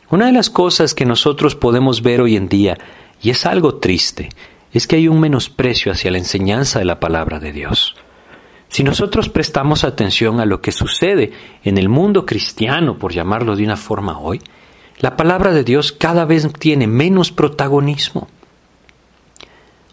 Una 0.09 0.27
de 0.27 0.31
las 0.31 0.49
cosas 0.49 0.93
que 0.93 1.05
nosotros 1.05 1.55
podemos 1.55 2.01
ver 2.01 2.21
hoy 2.21 2.35
en 2.35 2.47
día, 2.47 2.77
y 3.21 3.31
es 3.31 3.45
algo 3.45 3.75
triste, 3.75 4.29
es 4.71 4.87
que 4.87 4.97
hay 4.97 5.07
un 5.07 5.19
menosprecio 5.19 5.91
hacia 5.91 6.11
la 6.11 6.17
enseñanza 6.17 6.79
de 6.79 6.85
la 6.85 6.99
palabra 6.99 7.39
de 7.39 7.51
Dios. 7.51 7.95
Si 8.73 8.83
nosotros 8.83 9.29
prestamos 9.29 9.83
atención 9.83 10.39
a 10.39 10.47
lo 10.47 10.59
que 10.59 10.71
sucede 10.71 11.31
en 11.63 11.77
el 11.77 11.89
mundo 11.89 12.25
cristiano, 12.25 12.97
por 12.97 13.13
llamarlo 13.13 13.55
de 13.55 13.63
una 13.63 13.77
forma 13.77 14.17
hoy, 14.17 14.41
la 14.97 15.15
palabra 15.15 15.53
de 15.53 15.63
Dios 15.63 15.91
cada 15.91 16.25
vez 16.25 16.51
tiene 16.57 16.87
menos 16.87 17.31
protagonismo. 17.31 18.27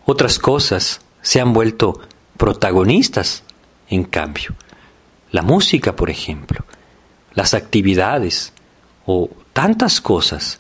Otras 0.07 0.39
cosas 0.39 1.03
se 1.21 1.43
han 1.43 1.53
vuelto 1.53 2.01
protagonistas, 2.39 3.43
en 3.91 4.05
cambio. 4.05 4.55
La 5.31 5.43
música, 5.43 5.95
por 5.95 6.09
ejemplo, 6.09 6.65
las 7.35 7.53
actividades 7.53 8.55
o 9.05 9.29
tantas 9.53 10.01
cosas 10.01 10.59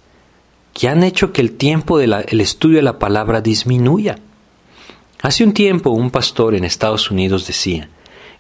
que 0.75 0.91
han 0.91 1.05
hecho 1.05 1.33
que 1.33 1.41
el 1.41 1.53
tiempo 1.53 1.97
del 1.97 2.13
estudio 2.39 2.77
de 2.77 2.83
la 2.83 2.99
palabra 2.99 3.41
disminuya. 3.41 4.19
Hace 5.23 5.43
un 5.43 5.55
tiempo 5.55 5.89
un 5.89 6.11
pastor 6.11 6.55
en 6.55 6.65
Estados 6.65 7.11
Unidos 7.11 7.47
decía 7.47 7.89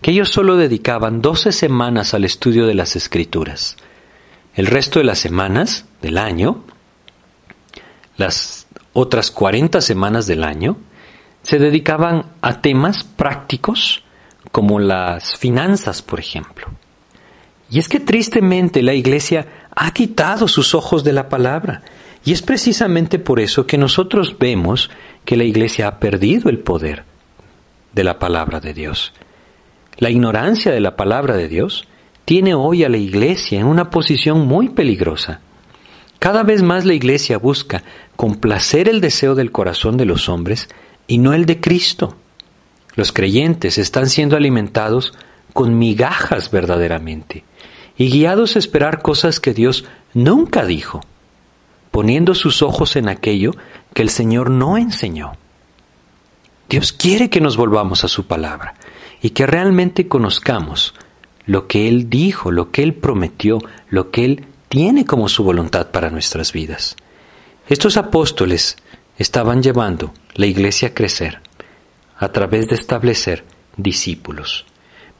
que 0.00 0.12
ellos 0.12 0.30
solo 0.30 0.56
dedicaban 0.56 1.20
12 1.20 1.52
semanas 1.52 2.14
al 2.14 2.24
estudio 2.24 2.66
de 2.66 2.74
las 2.74 2.96
escrituras. 2.96 3.76
El 4.54 4.66
resto 4.66 4.98
de 4.98 5.04
las 5.04 5.18
semanas 5.18 5.86
del 6.02 6.18
año, 6.18 6.64
las 8.16 8.66
otras 8.92 9.30
40 9.30 9.80
semanas 9.80 10.26
del 10.26 10.44
año, 10.44 10.78
se 11.42 11.58
dedicaban 11.58 12.26
a 12.40 12.60
temas 12.60 13.04
prácticos 13.04 14.04
como 14.52 14.78
las 14.78 15.36
finanzas, 15.36 16.02
por 16.02 16.18
ejemplo. 16.18 16.66
Y 17.70 17.78
es 17.78 17.88
que 17.88 18.00
tristemente 18.00 18.82
la 18.82 18.94
Iglesia 18.94 19.46
ha 19.74 19.92
quitado 19.92 20.48
sus 20.48 20.74
ojos 20.74 21.04
de 21.04 21.12
la 21.12 21.28
palabra. 21.28 21.82
Y 22.24 22.32
es 22.32 22.42
precisamente 22.42 23.18
por 23.18 23.40
eso 23.40 23.66
que 23.66 23.78
nosotros 23.78 24.36
vemos 24.38 24.90
que 25.24 25.36
la 25.36 25.44
Iglesia 25.44 25.86
ha 25.86 26.00
perdido 26.00 26.50
el 26.50 26.58
poder 26.58 27.04
de 27.92 28.04
la 28.04 28.18
palabra 28.18 28.60
de 28.60 28.74
Dios. 28.74 29.12
La 30.00 30.08
ignorancia 30.08 30.72
de 30.72 30.80
la 30.80 30.96
palabra 30.96 31.36
de 31.36 31.46
Dios 31.46 31.86
tiene 32.24 32.54
hoy 32.54 32.84
a 32.84 32.88
la 32.88 32.96
Iglesia 32.96 33.60
en 33.60 33.66
una 33.66 33.90
posición 33.90 34.46
muy 34.46 34.70
peligrosa. 34.70 35.40
Cada 36.18 36.42
vez 36.42 36.62
más 36.62 36.86
la 36.86 36.94
Iglesia 36.94 37.36
busca 37.36 37.82
complacer 38.16 38.88
el 38.88 39.02
deseo 39.02 39.34
del 39.34 39.52
corazón 39.52 39.98
de 39.98 40.06
los 40.06 40.30
hombres 40.30 40.70
y 41.06 41.18
no 41.18 41.34
el 41.34 41.44
de 41.44 41.60
Cristo. 41.60 42.16
Los 42.94 43.12
creyentes 43.12 43.76
están 43.76 44.08
siendo 44.08 44.36
alimentados 44.36 45.12
con 45.52 45.76
migajas 45.78 46.50
verdaderamente 46.50 47.44
y 47.98 48.08
guiados 48.08 48.56
a 48.56 48.58
esperar 48.58 49.02
cosas 49.02 49.38
que 49.38 49.52
Dios 49.52 49.84
nunca 50.14 50.64
dijo, 50.64 51.02
poniendo 51.90 52.34
sus 52.34 52.62
ojos 52.62 52.96
en 52.96 53.10
aquello 53.10 53.50
que 53.92 54.00
el 54.00 54.08
Señor 54.08 54.48
no 54.48 54.78
enseñó. 54.78 55.32
Dios 56.70 56.94
quiere 56.94 57.28
que 57.28 57.42
nos 57.42 57.58
volvamos 57.58 58.02
a 58.02 58.08
su 58.08 58.26
palabra 58.26 58.76
y 59.22 59.30
que 59.30 59.46
realmente 59.46 60.09
conozcamos 60.09 60.94
lo 61.46 61.66
que 61.66 61.88
Él 61.88 62.09
dijo, 62.09 62.50
lo 62.50 62.70
que 62.70 62.83
Él 62.83 62.94
prometió, 62.94 63.59
lo 63.88 64.11
que 64.11 64.24
Él 64.24 64.46
tiene 64.68 65.04
como 65.04 65.28
su 65.28 65.44
voluntad 65.44 65.90
para 65.90 66.11
nuestras 66.11 66.52
vidas. 66.52 66.96
Estos 67.68 67.96
apóstoles 67.96 68.76
estaban 69.18 69.62
llevando 69.62 70.12
la 70.35 70.46
iglesia 70.46 70.88
a 70.88 70.94
crecer 70.94 71.40
a 72.16 72.30
través 72.30 72.68
de 72.68 72.74
establecer 72.74 73.44
discípulos 73.76 74.66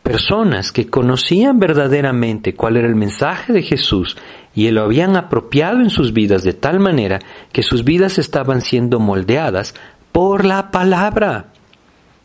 personas 0.03 0.73
que 0.73 0.89
conocían 0.89 1.59
verdaderamente 1.59 2.55
cuál 2.55 2.77
era 2.77 2.89
el 2.89 2.97
mensaje 2.97 3.53
de 3.53 3.63
Jesús 3.63 4.17
y 4.55 4.71
lo 4.71 4.83
habían 4.83 5.17
apropiado 5.17 5.81
en 5.81 5.91
sus 5.91 6.13
vidas 6.13 6.43
de 6.43 6.55
tal 6.55 6.81
manera 6.81 7.21
que 7.53 7.63
sus 7.63 7.85
vidas 7.85 8.19
estaban 8.19 8.63
siendo 8.63 8.99
moldeadas 8.99 9.75
por 10.13 10.45
la 10.45 10.71
palabra, 10.71 11.50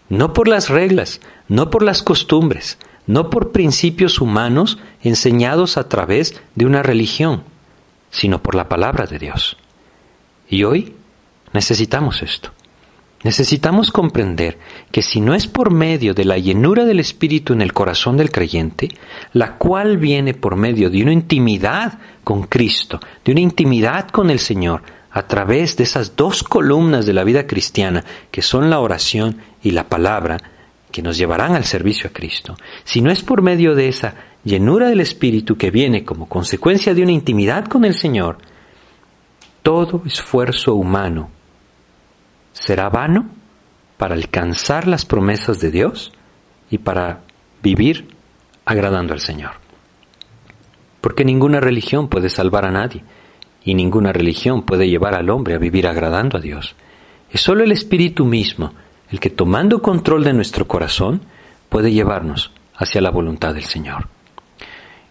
no 0.09 0.33
por 0.33 0.47
las 0.47 0.69
reglas, 0.69 1.21
no 1.47 1.69
por 1.69 1.83
las 1.83 2.03
costumbres, 2.03 2.77
no 3.07 3.29
por 3.29 3.51
principios 3.51 4.19
humanos 4.19 4.79
enseñados 5.01 5.77
a 5.77 5.87
través 5.87 6.41
de 6.55 6.65
una 6.65 6.83
religión, 6.83 7.43
sino 8.09 8.41
por 8.41 8.55
la 8.55 8.69
palabra 8.69 9.05
de 9.05 9.19
Dios. 9.19 9.57
Y 10.47 10.63
hoy 10.63 10.93
necesitamos 11.53 12.21
esto. 12.21 12.51
Necesitamos 13.23 13.89
comprender 13.89 14.59
que 14.91 15.01
si 15.01 15.19
no 15.19 15.33
es 15.33 15.47
por 15.47 15.71
medio 15.71 16.13
de 16.13 16.25
la 16.25 16.37
llenura 16.37 16.85
del 16.85 16.99
Espíritu 16.99 17.53
en 17.53 17.61
el 17.61 17.73
corazón 17.73 18.17
del 18.17 18.31
creyente, 18.31 18.89
la 19.33 19.57
cual 19.57 19.97
viene 19.97 20.35
por 20.35 20.55
medio 20.55 20.91
de 20.91 21.01
una 21.01 21.11
intimidad 21.11 21.97
con 22.23 22.43
Cristo, 22.43 22.99
de 23.23 23.31
una 23.31 23.41
intimidad 23.41 24.09
con 24.09 24.29
el 24.29 24.37
Señor, 24.37 24.83
a 25.15 25.27
través 25.27 25.77
de 25.77 25.85
esas 25.85 26.17
dos 26.17 26.43
columnas 26.43 27.05
de 27.05 27.13
la 27.13 27.23
vida 27.23 27.47
cristiana, 27.47 28.03
que 28.31 28.41
son 28.41 28.69
la 28.69 28.81
oración 28.81 29.37
y 29.63 29.71
la 29.71 29.87
palabra, 29.87 30.37
que 30.91 31.01
nos 31.01 31.17
llevarán 31.17 31.55
al 31.55 31.63
servicio 31.63 32.09
a 32.09 32.13
Cristo, 32.13 32.57
si 32.83 32.99
no 32.99 33.09
es 33.09 33.23
por 33.23 33.41
medio 33.41 33.75
de 33.75 33.87
esa 33.87 34.15
llenura 34.43 34.89
del 34.89 34.99
Espíritu 34.99 35.55
que 35.55 35.71
viene 35.71 36.03
como 36.03 36.27
consecuencia 36.27 36.93
de 36.93 37.01
una 37.01 37.13
intimidad 37.13 37.63
con 37.63 37.85
el 37.85 37.93
Señor, 37.93 38.39
todo 39.63 40.01
esfuerzo 40.05 40.75
humano 40.75 41.29
será 42.51 42.89
vano 42.89 43.29
para 43.95 44.15
alcanzar 44.15 44.85
las 44.85 45.05
promesas 45.05 45.61
de 45.61 45.71
Dios 45.71 46.11
y 46.69 46.79
para 46.79 47.21
vivir 47.63 48.09
agradando 48.65 49.13
al 49.13 49.21
Señor. 49.21 49.51
Porque 50.99 51.23
ninguna 51.23 51.61
religión 51.61 52.09
puede 52.09 52.29
salvar 52.29 52.65
a 52.65 52.71
nadie 52.71 53.01
y 53.65 53.73
ninguna 53.73 54.13
religión 54.13 54.61
puede 54.61 54.87
llevar 54.87 55.15
al 55.15 55.29
hombre 55.29 55.55
a 55.55 55.57
vivir 55.57 55.87
agradando 55.87 56.37
a 56.37 56.41
Dios. 56.41 56.75
Es 57.31 57.41
solo 57.41 57.63
el 57.63 57.71
Espíritu 57.71 58.23
mismo 58.23 58.73
el 59.09 59.19
que 59.19 59.29
tomando 59.29 59.81
control 59.81 60.23
de 60.23 60.33
nuestro 60.33 60.67
corazón 60.67 61.21
puede 61.69 61.91
llevarnos 61.91 62.51
hacia 62.75 63.01
la 63.01 63.09
voluntad 63.09 63.53
del 63.53 63.63
Señor. 63.63 64.07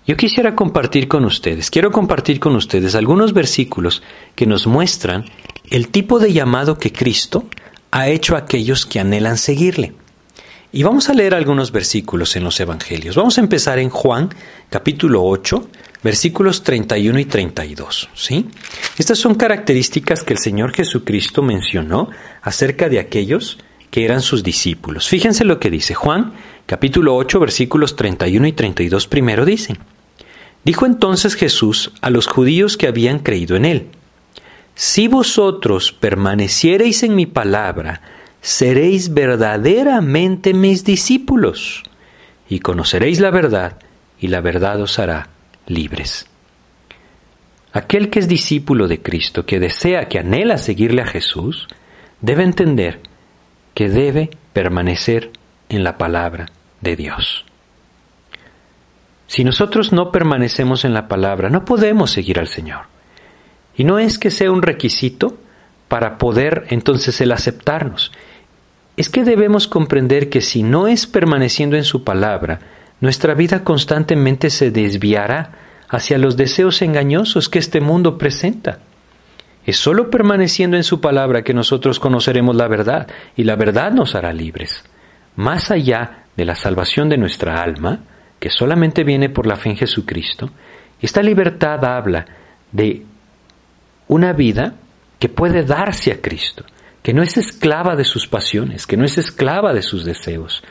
Yo 0.07 0.17
quisiera 0.17 0.55
compartir 0.55 1.09
con 1.09 1.25
ustedes, 1.25 1.71
quiero 1.71 1.91
compartir 1.91 2.39
con 2.39 2.55
ustedes 2.57 2.95
algunos 2.95 3.33
versículos 3.33 4.03
que 4.35 4.47
nos 4.47 4.67
muestran 4.67 5.25
el 5.71 5.89
tipo 5.89 6.19
de 6.19 6.33
llamado 6.33 6.79
que 6.79 6.93
Cristo 6.93 7.45
ha 7.91 8.09
hecho 8.09 8.35
a 8.35 8.41
aquellos 8.41 8.87
que 8.87 9.01
anhelan 9.01 9.39
seguirle. 9.39 9.95
Y 10.73 10.83
vamos 10.83 11.09
a 11.09 11.15
leer 11.15 11.35
algunos 11.35 11.73
versículos 11.73 12.37
en 12.37 12.45
los 12.45 12.59
Evangelios. 12.61 13.17
Vamos 13.17 13.39
a 13.39 13.41
empezar 13.41 13.79
en 13.79 13.89
Juan 13.89 14.29
capítulo 14.69 15.25
8, 15.25 15.69
versículos 16.05 16.63
31 16.63 17.19
y 17.19 17.25
32. 17.25 18.11
¿sí? 18.15 18.47
Estas 18.99 19.19
son 19.19 19.35
características 19.35 20.23
que 20.23 20.35
el 20.35 20.39
Señor 20.39 20.73
Jesucristo 20.75 21.43
mencionó 21.43 22.11
acerca 22.43 22.91
de 22.91 23.01
aquellos 23.01 23.59
que 23.91 24.05
eran 24.05 24.21
sus 24.21 24.43
discípulos. 24.43 25.09
Fíjense 25.09 25.45
lo 25.45 25.59
que 25.59 25.71
dice 25.71 25.95
Juan 25.95 26.35
capítulo 26.67 27.17
8, 27.17 27.41
versículos 27.41 27.97
31 27.97 28.47
y 28.47 28.53
32 28.53 29.07
primero 29.07 29.45
dicen. 29.45 29.79
Dijo 30.65 30.87
entonces 30.87 31.35
Jesús 31.35 31.93
a 32.03 32.11
los 32.11 32.27
judíos 32.27 32.77
que 32.77 32.87
habían 32.87 33.19
creído 33.19 33.57
en 33.57 33.65
él, 33.65 33.89
Si 34.77 35.09
vosotros 35.09 35.93
permaneciereis 35.93 37.05
en 37.05 37.15
mi 37.15 37.27
palabra, 37.27 38.03
seréis 38.41 39.15
verdaderamente 39.15 40.53
mis 40.53 40.85
discípulos, 40.85 41.85
y 42.49 42.59
conoceréis 42.59 43.21
la 43.21 43.31
verdad, 43.31 43.79
y 44.19 44.29
la 44.29 44.41
verdad 44.41 44.81
os 44.81 44.99
hará 44.99 45.34
libres. 45.67 46.27
Aquel 47.73 48.11
que 48.11 48.21
es 48.21 48.29
discípulo 48.29 48.87
de 48.87 49.03
Cristo, 49.03 49.47
que 49.47 49.59
desea, 49.59 50.09
que 50.09 50.19
anhela 50.19 50.59
seguirle 50.59 51.03
a 51.03 51.07
Jesús, 51.07 51.67
debe 52.21 52.45
entender 52.45 53.01
que 53.75 53.89
debe 53.89 54.31
permanecer 54.53 55.33
en 55.69 55.83
la 55.83 55.99
palabra 55.99 56.47
de 56.81 56.97
Dios. 56.97 57.45
Si 59.27 59.43
nosotros 59.43 59.93
no 59.93 60.13
permanecemos 60.13 60.85
en 60.85 60.95
la 60.95 61.09
palabra, 61.09 61.51
no 61.51 61.65
podemos 61.65 62.13
seguir 62.13 62.39
al 62.39 62.47
Señor. 62.47 62.83
Y 63.77 63.85
no 63.85 63.99
es 63.99 64.19
que 64.19 64.31
sea 64.31 64.53
un 64.53 64.63
requisito 64.63 65.37
para 65.89 66.19
poder 66.19 66.67
entonces 66.69 67.21
el 67.21 67.33
aceptarnos. 67.33 68.13
Es 68.97 69.09
que 69.09 69.25
debemos 69.25 69.67
comprender 69.67 70.31
que 70.31 70.41
si 70.41 70.63
no 70.63 70.87
es 70.87 71.09
permaneciendo 71.09 71.77
en 71.77 71.85
su 71.85 72.05
palabra, 72.05 72.61
nuestra 73.05 73.35
vida 73.35 73.65
constantemente 73.65 74.49
se 74.49 74.71
desviará 74.71 75.51
hacia 75.91 76.17
los 76.17 76.39
deseos 76.39 76.81
engañosos 76.81 77.51
que 77.51 77.59
este 77.59 77.83
mundo 77.83 78.17
presenta. 78.17 78.79
Es 79.67 79.77
sólo 79.77 80.09
permaneciendo 80.09 80.79
en 80.79 80.85
su 80.85 81.03
palabra 81.03 81.43
que 81.43 81.53
nosotros 81.53 82.01
conoceremos 82.01 82.57
la 82.57 82.67
verdad 82.67 83.07
y 83.37 83.45
la 83.45 83.57
verdad 83.57 83.93
nos 83.93 84.15
hará 84.15 84.33
libres. 84.33 84.83
Más 85.37 85.71
allá 85.71 86.25
de 86.35 86.47
la 86.47 86.55
salvación 86.55 87.11
de 87.11 87.19
nuestra 87.19 87.63
alma, 87.63 88.01
que 88.41 88.49
solamente 88.49 89.05
viene 89.05 89.29
por 89.29 89.47
la 89.47 89.57
fe 89.57 89.69
en 89.69 89.77
Jesucristo, 89.77 90.49
esta 90.99 91.23
libertad 91.23 91.85
habla 91.85 92.25
de 92.73 93.03
una 94.09 94.33
vida 94.33 94.77
que 95.19 95.29
puede 95.29 95.63
darse 95.63 96.11
a 96.11 96.23
Cristo, 96.23 96.65
que 97.03 97.13
no 97.13 97.23
es 97.23 97.37
esclava 97.37 97.97
de 97.97 98.05
sus 98.05 98.27
pasiones, 98.27 98.87
que 98.87 98.97
no 98.97 99.05
es 99.05 99.19
esclava 99.19 99.75
de 99.75 99.83
sus 99.83 100.07
deseos. 100.07 100.65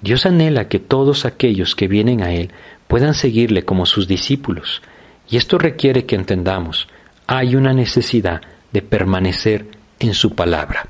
Dios 0.00 0.26
anhela 0.26 0.68
que 0.68 0.78
todos 0.78 1.24
aquellos 1.24 1.74
que 1.74 1.88
vienen 1.88 2.22
a 2.22 2.32
Él 2.32 2.50
puedan 2.86 3.14
seguirle 3.14 3.64
como 3.64 3.86
sus 3.86 4.06
discípulos, 4.06 4.82
y 5.28 5.36
esto 5.36 5.58
requiere 5.58 6.06
que 6.06 6.16
entendamos, 6.16 6.88
hay 7.26 7.56
una 7.56 7.74
necesidad 7.74 8.40
de 8.72 8.82
permanecer 8.82 9.66
en 9.98 10.14
su 10.14 10.34
palabra. 10.34 10.86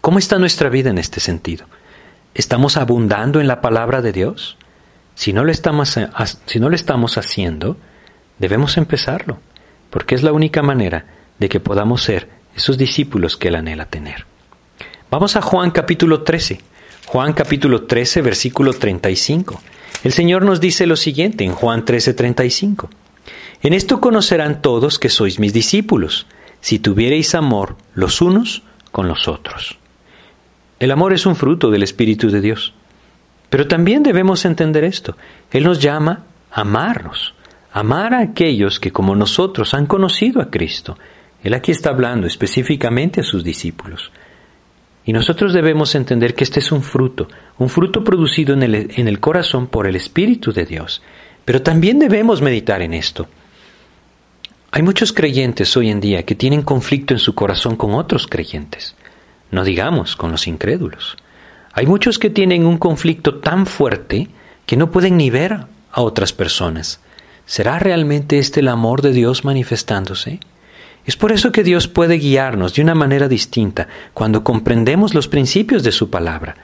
¿Cómo 0.00 0.18
está 0.18 0.38
nuestra 0.38 0.68
vida 0.68 0.90
en 0.90 0.98
este 0.98 1.20
sentido? 1.20 1.66
¿Estamos 2.34 2.76
abundando 2.76 3.40
en 3.40 3.48
la 3.48 3.60
palabra 3.60 4.02
de 4.02 4.12
Dios? 4.12 4.56
Si 5.14 5.32
no, 5.32 5.44
lo 5.44 5.50
estamos, 5.50 5.96
haciendo, 7.18 7.76
debemos 8.38 8.76
empezarlo, 8.76 9.38
porque 9.90 10.14
es 10.14 10.22
la 10.22 10.32
única 10.32 10.62
manera 10.62 11.04
de 11.38 11.48
que 11.48 11.60
podamos 11.60 12.02
ser 12.02 12.28
esos 12.54 12.78
discípulos 12.78 13.36
que 13.36 13.48
Él 13.48 13.56
anhela 13.56 13.86
tener. 13.86 14.26
Vamos 15.10 15.36
a 15.36 15.42
Juan 15.42 15.70
capítulo 15.72 16.22
13. 16.22 16.60
Juan 17.10 17.32
capítulo 17.32 17.86
13, 17.86 18.22
versículo 18.22 18.72
35. 18.72 19.60
El 20.04 20.12
Señor 20.12 20.44
nos 20.44 20.60
dice 20.60 20.86
lo 20.86 20.94
siguiente 20.94 21.42
en 21.42 21.54
Juan 21.54 21.84
13, 21.84 22.14
35. 22.14 22.88
En 23.64 23.72
esto 23.72 24.00
conocerán 24.00 24.62
todos 24.62 25.00
que 25.00 25.08
sois 25.08 25.40
mis 25.40 25.52
discípulos, 25.52 26.28
si 26.60 26.78
tuviereis 26.78 27.34
amor 27.34 27.74
los 27.96 28.20
unos 28.20 28.62
con 28.92 29.08
los 29.08 29.26
otros. 29.26 29.76
El 30.78 30.92
amor 30.92 31.12
es 31.12 31.26
un 31.26 31.34
fruto 31.34 31.72
del 31.72 31.82
Espíritu 31.82 32.30
de 32.30 32.40
Dios. 32.40 32.74
Pero 33.48 33.66
también 33.66 34.04
debemos 34.04 34.44
entender 34.44 34.84
esto. 34.84 35.16
Él 35.50 35.64
nos 35.64 35.80
llama 35.80 36.26
a 36.52 36.60
amarnos, 36.60 37.34
amar 37.72 38.14
a 38.14 38.20
aquellos 38.20 38.78
que 38.78 38.92
como 38.92 39.16
nosotros 39.16 39.74
han 39.74 39.86
conocido 39.86 40.40
a 40.40 40.48
Cristo. 40.48 40.96
Él 41.42 41.54
aquí 41.54 41.72
está 41.72 41.90
hablando 41.90 42.28
específicamente 42.28 43.22
a 43.22 43.24
sus 43.24 43.42
discípulos. 43.42 44.12
Y 45.04 45.12
nosotros 45.12 45.52
debemos 45.52 45.94
entender 45.94 46.34
que 46.34 46.44
este 46.44 46.60
es 46.60 46.72
un 46.72 46.82
fruto, 46.82 47.28
un 47.58 47.68
fruto 47.68 48.04
producido 48.04 48.54
en 48.54 48.62
el, 48.62 48.74
en 48.96 49.08
el 49.08 49.20
corazón 49.20 49.66
por 49.66 49.86
el 49.86 49.96
Espíritu 49.96 50.52
de 50.52 50.66
Dios. 50.66 51.02
Pero 51.44 51.62
también 51.62 51.98
debemos 51.98 52.42
meditar 52.42 52.82
en 52.82 52.94
esto. 52.94 53.28
Hay 54.72 54.82
muchos 54.82 55.12
creyentes 55.12 55.76
hoy 55.76 55.90
en 55.90 56.00
día 56.00 56.24
que 56.24 56.36
tienen 56.36 56.62
conflicto 56.62 57.12
en 57.12 57.18
su 57.18 57.34
corazón 57.34 57.76
con 57.76 57.94
otros 57.94 58.28
creyentes, 58.28 58.94
no 59.50 59.64
digamos 59.64 60.14
con 60.14 60.30
los 60.30 60.46
incrédulos. 60.46 61.16
Hay 61.72 61.86
muchos 61.86 62.20
que 62.20 62.30
tienen 62.30 62.64
un 62.64 62.78
conflicto 62.78 63.40
tan 63.40 63.66
fuerte 63.66 64.28
que 64.66 64.76
no 64.76 64.92
pueden 64.92 65.16
ni 65.16 65.28
ver 65.28 65.66
a 65.90 66.02
otras 66.02 66.32
personas. 66.32 67.00
¿Será 67.46 67.80
realmente 67.80 68.38
este 68.38 68.60
el 68.60 68.68
amor 68.68 69.02
de 69.02 69.12
Dios 69.12 69.44
manifestándose? 69.44 70.38
Es 71.06 71.16
por 71.16 71.32
eso 71.32 71.50
que 71.50 71.62
Dios 71.62 71.88
puede 71.88 72.18
guiarnos 72.18 72.74
de 72.74 72.82
una 72.82 72.94
manera 72.94 73.28
distinta 73.28 73.88
cuando 74.12 74.44
comprendemos 74.44 75.14
los 75.14 75.28
principios 75.28 75.82
de 75.82 75.92
su 75.92 76.10
palabra. 76.10 76.54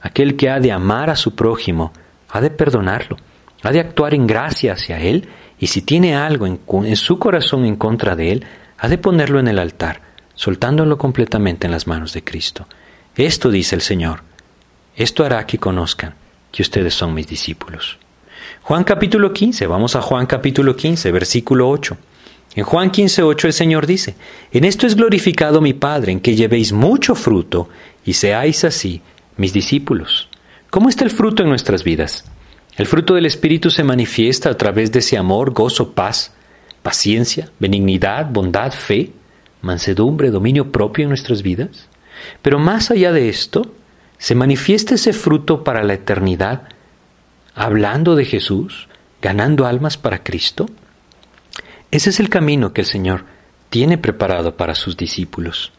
Aquel 0.00 0.36
que 0.36 0.50
ha 0.50 0.60
de 0.60 0.72
amar 0.72 1.10
a 1.10 1.16
su 1.16 1.34
prójimo, 1.34 1.92
ha 2.28 2.40
de 2.40 2.50
perdonarlo, 2.50 3.16
ha 3.62 3.72
de 3.72 3.80
actuar 3.80 4.14
en 4.14 4.26
gracia 4.26 4.72
hacia 4.74 5.00
él 5.00 5.28
y 5.58 5.68
si 5.68 5.82
tiene 5.82 6.14
algo 6.14 6.46
en, 6.46 6.96
su 6.96 7.18
corazón 7.18 7.64
en 7.64 7.76
contra 7.76 8.14
de 8.14 8.32
él, 8.32 8.46
ha 8.78 8.88
de 8.88 8.98
ponerlo 8.98 9.40
en 9.40 9.48
el 9.48 9.58
altar, 9.58 10.02
soltándolo 10.34 10.98
completamente 10.98 11.66
en 11.66 11.72
las 11.72 11.86
manos 11.86 12.12
de 12.12 12.22
Cristo. 12.22 12.66
Esto 13.16 13.50
dice 13.50 13.74
el 13.74 13.80
Señor. 13.80 14.22
Esto 14.94 15.24
hará 15.24 15.46
que 15.46 15.58
conozcan 15.58 16.14
que 16.52 16.62
ustedes 16.62 16.94
son 16.94 17.14
mis 17.14 17.26
discípulos. 17.26 17.98
Juan 18.62 18.84
capítulo 18.84 19.32
15, 19.32 19.66
vamos 19.66 19.96
a 19.96 20.02
Juan 20.02 20.26
capítulo 20.26 20.76
15, 20.76 21.10
versículo 21.12 21.68
8. 21.70 21.96
En 22.56 22.64
Juan 22.64 22.90
15, 22.90 23.22
8 23.22 23.46
el 23.48 23.52
Señor 23.52 23.86
dice, 23.86 24.16
En 24.50 24.64
esto 24.64 24.86
es 24.86 24.96
glorificado 24.96 25.60
mi 25.60 25.74
Padre, 25.74 26.12
en 26.12 26.20
que 26.20 26.34
llevéis 26.34 26.72
mucho 26.72 27.14
fruto 27.14 27.68
y 28.02 28.14
seáis 28.14 28.64
así 28.64 29.02
mis 29.36 29.52
discípulos. 29.52 30.30
¿Cómo 30.70 30.88
está 30.88 31.04
el 31.04 31.10
fruto 31.10 31.42
en 31.42 31.50
nuestras 31.50 31.84
vidas? 31.84 32.24
El 32.78 32.86
fruto 32.86 33.14
del 33.14 33.26
Espíritu 33.26 33.70
se 33.70 33.84
manifiesta 33.84 34.48
a 34.48 34.56
través 34.56 34.90
de 34.90 35.00
ese 35.00 35.18
amor, 35.18 35.52
gozo, 35.52 35.92
paz, 35.92 36.32
paciencia, 36.82 37.50
benignidad, 37.58 38.30
bondad, 38.30 38.72
fe, 38.72 39.12
mansedumbre, 39.60 40.30
dominio 40.30 40.72
propio 40.72 41.02
en 41.02 41.10
nuestras 41.10 41.42
vidas. 41.42 41.88
Pero 42.40 42.58
más 42.58 42.90
allá 42.90 43.12
de 43.12 43.28
esto, 43.28 43.70
se 44.16 44.34
manifiesta 44.34 44.94
ese 44.94 45.12
fruto 45.12 45.62
para 45.62 45.84
la 45.84 45.94
eternidad, 45.94 46.62
hablando 47.54 48.16
de 48.16 48.24
Jesús, 48.24 48.88
ganando 49.20 49.66
almas 49.66 49.98
para 49.98 50.22
Cristo. 50.22 50.66
Ese 51.90 52.10
es 52.10 52.20
el 52.20 52.28
camino 52.28 52.72
que 52.72 52.82
el 52.82 52.86
Señor 52.86 53.24
tiene 53.70 53.98
preparado 53.98 54.56
para 54.56 54.74
sus 54.74 54.96
discípulos. 54.96 55.72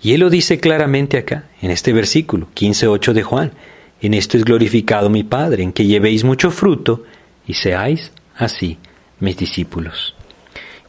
Y 0.00 0.12
Él 0.12 0.20
lo 0.20 0.30
dice 0.30 0.60
claramente 0.60 1.18
acá, 1.18 1.44
en 1.60 1.70
este 1.70 1.92
versículo 1.92 2.48
15.8 2.54 3.12
de 3.12 3.22
Juan. 3.22 3.52
En 4.00 4.14
esto 4.14 4.36
es 4.36 4.44
glorificado 4.44 5.10
mi 5.10 5.24
Padre, 5.24 5.64
en 5.64 5.72
que 5.72 5.86
llevéis 5.86 6.22
mucho 6.22 6.50
fruto 6.50 7.02
y 7.46 7.54
seáis 7.54 8.12
así 8.36 8.78
mis 9.18 9.36
discípulos. 9.36 10.14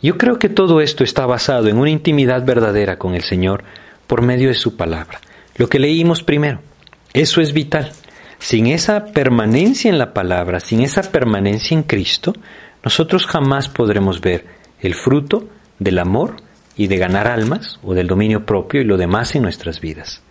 Yo 0.01 0.17
creo 0.17 0.37
que 0.37 0.47
todo 0.47 0.79
esto 0.79 1.03
está 1.03 1.25
basado 1.25 1.67
en 1.67 1.77
una 1.77 1.89
intimidad 1.89 2.45
verdadera 2.45 2.97
con 2.97 3.15
el 3.15 3.23
Señor 3.23 3.63
por 4.05 4.21
medio 4.21 4.49
de 4.49 4.53
su 4.53 4.77
palabra. 4.77 5.19
Lo 5.55 5.67
que 5.67 5.79
leímos 5.79 6.23
primero, 6.23 6.59
eso 7.13 7.41
es 7.41 7.51
vital. 7.51 7.91
Sin 8.37 8.67
esa 8.67 9.07
permanencia 9.07 9.89
en 9.89 9.97
la 9.97 10.13
palabra, 10.13 10.59
sin 10.59 10.81
esa 10.81 11.01
permanencia 11.01 11.75
en 11.75 11.83
Cristo, 11.83 12.33
nosotros 12.83 13.25
jamás 13.25 13.67
podremos 13.67 14.21
ver 14.21 14.58
el 14.81 14.95
fruto 14.95 15.47
del 15.79 15.99
amor 15.99 16.37
y 16.75 16.87
de 16.87 16.97
ganar 16.97 17.27
almas 17.27 17.79
o 17.83 17.93
del 17.93 18.07
dominio 18.07 18.45
propio 18.45 18.81
y 18.81 18.85
lo 18.85 18.97
demás 18.97 19.35
en 19.35 19.43
nuestras 19.43 19.81
vidas. 19.81 20.21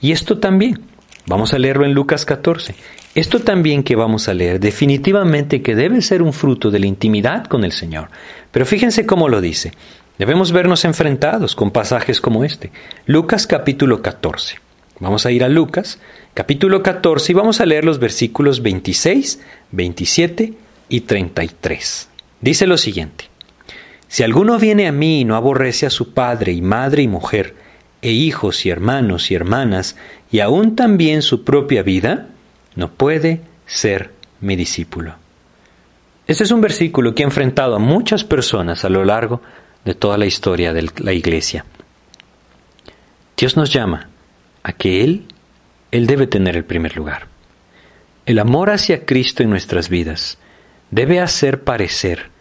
Y 0.00 0.12
esto 0.12 0.38
también 0.38 0.92
Vamos 1.26 1.54
a 1.54 1.58
leerlo 1.58 1.84
en 1.84 1.94
Lucas 1.94 2.24
14. 2.24 2.74
Esto 3.14 3.38
también 3.40 3.84
que 3.84 3.94
vamos 3.94 4.28
a 4.28 4.34
leer 4.34 4.58
definitivamente 4.58 5.62
que 5.62 5.76
debe 5.76 6.02
ser 6.02 6.20
un 6.20 6.32
fruto 6.32 6.70
de 6.70 6.80
la 6.80 6.86
intimidad 6.86 7.46
con 7.46 7.64
el 7.64 7.72
Señor. 7.72 8.08
Pero 8.50 8.66
fíjense 8.66 9.06
cómo 9.06 9.28
lo 9.28 9.40
dice. 9.40 9.72
Debemos 10.18 10.50
vernos 10.50 10.84
enfrentados 10.84 11.54
con 11.54 11.70
pasajes 11.70 12.20
como 12.20 12.44
este. 12.44 12.72
Lucas 13.06 13.46
capítulo 13.46 14.02
14. 14.02 14.56
Vamos 14.98 15.24
a 15.24 15.30
ir 15.30 15.44
a 15.44 15.48
Lucas 15.48 16.00
capítulo 16.34 16.82
14 16.82 17.32
y 17.32 17.34
vamos 17.34 17.60
a 17.60 17.66
leer 17.66 17.84
los 17.84 18.00
versículos 18.00 18.62
26, 18.62 19.40
27 19.70 20.54
y 20.88 21.00
33. 21.02 22.08
Dice 22.40 22.66
lo 22.66 22.78
siguiente. 22.78 23.31
Si 24.12 24.22
alguno 24.22 24.58
viene 24.58 24.88
a 24.88 24.92
mí 24.92 25.20
y 25.20 25.24
no 25.24 25.36
aborrece 25.36 25.86
a 25.86 25.90
su 25.90 26.12
padre 26.12 26.52
y 26.52 26.60
madre 26.60 27.02
y 27.02 27.08
mujer, 27.08 27.54
e 28.02 28.10
hijos 28.10 28.66
y 28.66 28.68
hermanos 28.68 29.30
y 29.30 29.34
hermanas, 29.34 29.96
y 30.30 30.40
aún 30.40 30.76
también 30.76 31.22
su 31.22 31.44
propia 31.44 31.82
vida, 31.82 32.26
no 32.76 32.92
puede 32.92 33.40
ser 33.64 34.10
mi 34.42 34.54
discípulo. 34.54 35.14
Este 36.26 36.44
es 36.44 36.50
un 36.50 36.60
versículo 36.60 37.14
que 37.14 37.22
ha 37.22 37.24
enfrentado 37.24 37.74
a 37.74 37.78
muchas 37.78 38.22
personas 38.22 38.84
a 38.84 38.90
lo 38.90 39.02
largo 39.02 39.40
de 39.86 39.94
toda 39.94 40.18
la 40.18 40.26
historia 40.26 40.74
de 40.74 40.90
la 40.98 41.14
iglesia. 41.14 41.64
Dios 43.34 43.56
nos 43.56 43.72
llama 43.72 44.10
a 44.62 44.74
que 44.74 45.04
Él, 45.04 45.24
Él 45.90 46.06
debe 46.06 46.26
tener 46.26 46.54
el 46.54 46.66
primer 46.66 46.98
lugar. 46.98 47.28
El 48.26 48.40
amor 48.40 48.68
hacia 48.68 49.06
Cristo 49.06 49.42
en 49.42 49.48
nuestras 49.48 49.88
vidas 49.88 50.36
debe 50.90 51.18
hacer 51.18 51.64
parecer 51.64 52.31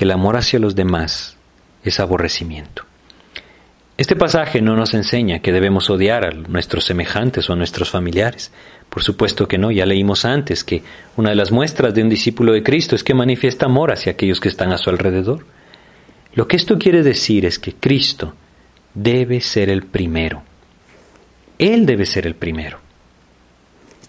que 0.00 0.04
el 0.04 0.12
amor 0.12 0.38
hacia 0.38 0.58
los 0.58 0.74
demás 0.74 1.36
es 1.84 2.00
aborrecimiento. 2.00 2.84
Este 3.98 4.16
pasaje 4.16 4.62
no 4.62 4.74
nos 4.74 4.94
enseña 4.94 5.40
que 5.40 5.52
debemos 5.52 5.90
odiar 5.90 6.24
a 6.24 6.30
nuestros 6.30 6.86
semejantes 6.86 7.50
o 7.50 7.52
a 7.52 7.56
nuestros 7.56 7.90
familiares. 7.90 8.50
Por 8.88 9.02
supuesto 9.02 9.46
que 9.46 9.58
no, 9.58 9.70
ya 9.70 9.84
leímos 9.84 10.24
antes 10.24 10.64
que 10.64 10.82
una 11.18 11.28
de 11.28 11.36
las 11.36 11.52
muestras 11.52 11.92
de 11.92 12.02
un 12.02 12.08
discípulo 12.08 12.54
de 12.54 12.62
Cristo 12.62 12.96
es 12.96 13.04
que 13.04 13.12
manifiesta 13.12 13.66
amor 13.66 13.92
hacia 13.92 14.12
aquellos 14.12 14.40
que 14.40 14.48
están 14.48 14.72
a 14.72 14.78
su 14.78 14.88
alrededor. 14.88 15.44
Lo 16.32 16.48
que 16.48 16.56
esto 16.56 16.78
quiere 16.78 17.02
decir 17.02 17.44
es 17.44 17.58
que 17.58 17.74
Cristo 17.74 18.32
debe 18.94 19.42
ser 19.42 19.68
el 19.68 19.82
primero. 19.82 20.42
Él 21.58 21.84
debe 21.84 22.06
ser 22.06 22.26
el 22.26 22.36
primero. 22.36 22.78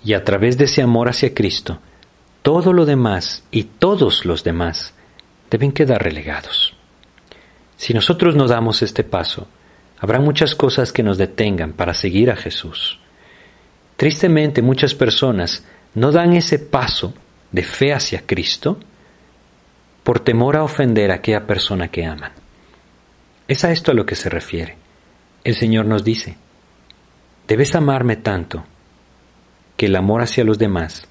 Y 0.06 0.14
a 0.14 0.24
través 0.24 0.58
de 0.58 0.64
ese 0.64 0.84
amor 0.84 1.10
hacia 1.10 1.34
Cristo, 1.34 1.82
todo 2.44 2.72
lo 2.72 2.86
demás 2.86 3.44
y 3.52 3.64
todos 3.64 4.24
los 4.24 4.46
demás 4.46 4.94
deben 5.52 5.72
quedar 5.72 6.02
relegados. 6.02 6.74
Si 7.78 7.94
nosotros 7.94 8.36
no 8.36 8.48
damos 8.48 8.82
este 8.82 9.04
paso, 9.04 9.48
Habrá 10.02 10.20
muchas 10.20 10.56
cosas 10.56 10.92
que 10.92 11.04
nos 11.04 11.20
detengan 11.20 11.74
para 11.74 11.94
seguir 11.94 12.32
a 12.32 12.36
Jesús. 12.36 13.00
Tristemente 13.98 14.64
muchas 14.64 14.96
personas 14.96 15.64
no 15.94 16.12
dan 16.12 16.34
ese 16.34 16.58
paso 16.58 17.14
de 17.52 17.62
fe 17.62 17.94
hacia 17.94 18.26
Cristo 18.26 18.80
por 20.04 20.20
temor 20.20 20.58
a 20.58 20.64
ofender 20.64 21.12
a 21.12 21.16
aquella 21.16 21.46
persona 21.46 21.90
que 21.90 22.04
aman. 22.04 22.32
Es 23.48 23.64
a 23.64 23.72
esto 23.72 23.92
a 23.92 23.94
lo 23.94 24.04
que 24.04 24.16
se 24.16 24.30
refiere. 24.30 24.76
El 25.44 25.54
Señor 25.54 25.86
nos 25.86 26.04
dice, 26.04 26.36
debes 27.48 27.76
amarme 27.76 28.16
tanto 28.16 28.64
que 29.78 29.86
el 29.86 29.96
amor 29.96 30.24
hacia 30.24 30.44
los 30.44 30.58
demás 30.58 31.08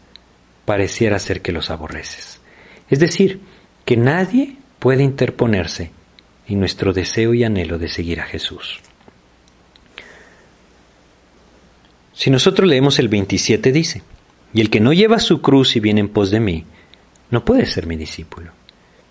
pareciera 0.65 1.21
ser 1.21 1.43
que 1.43 1.53
los 1.53 1.71
aborreces. 1.71 2.41
Es 2.89 2.99
decir, 2.99 3.41
que 3.91 3.97
nadie 3.97 4.55
puede 4.79 5.03
interponerse 5.03 5.91
y 6.47 6.55
nuestro 6.55 6.93
deseo 6.93 7.35
y 7.35 7.43
anhelo 7.43 7.77
de 7.77 7.89
seguir 7.89 8.21
a 8.21 8.25
Jesús. 8.25 8.79
Si 12.13 12.31
nosotros 12.31 12.69
leemos 12.69 13.01
el 13.01 13.09
27 13.09 13.73
dice, 13.73 14.03
y 14.55 14.61
el 14.61 14.71
que 14.71 14.79
no 14.79 14.93
lleva 14.93 15.19
su 15.19 15.43
cruz 15.43 15.75
y 15.75 15.81
viene 15.81 15.99
en 15.99 16.09
pos 16.09 16.31
de 16.31 16.39
mí, 16.39 16.67
no 17.33 17.45
puede 17.45 17.67
ser 17.67 17.89
mi 17.89 17.97
discípulo. 17.97 18.53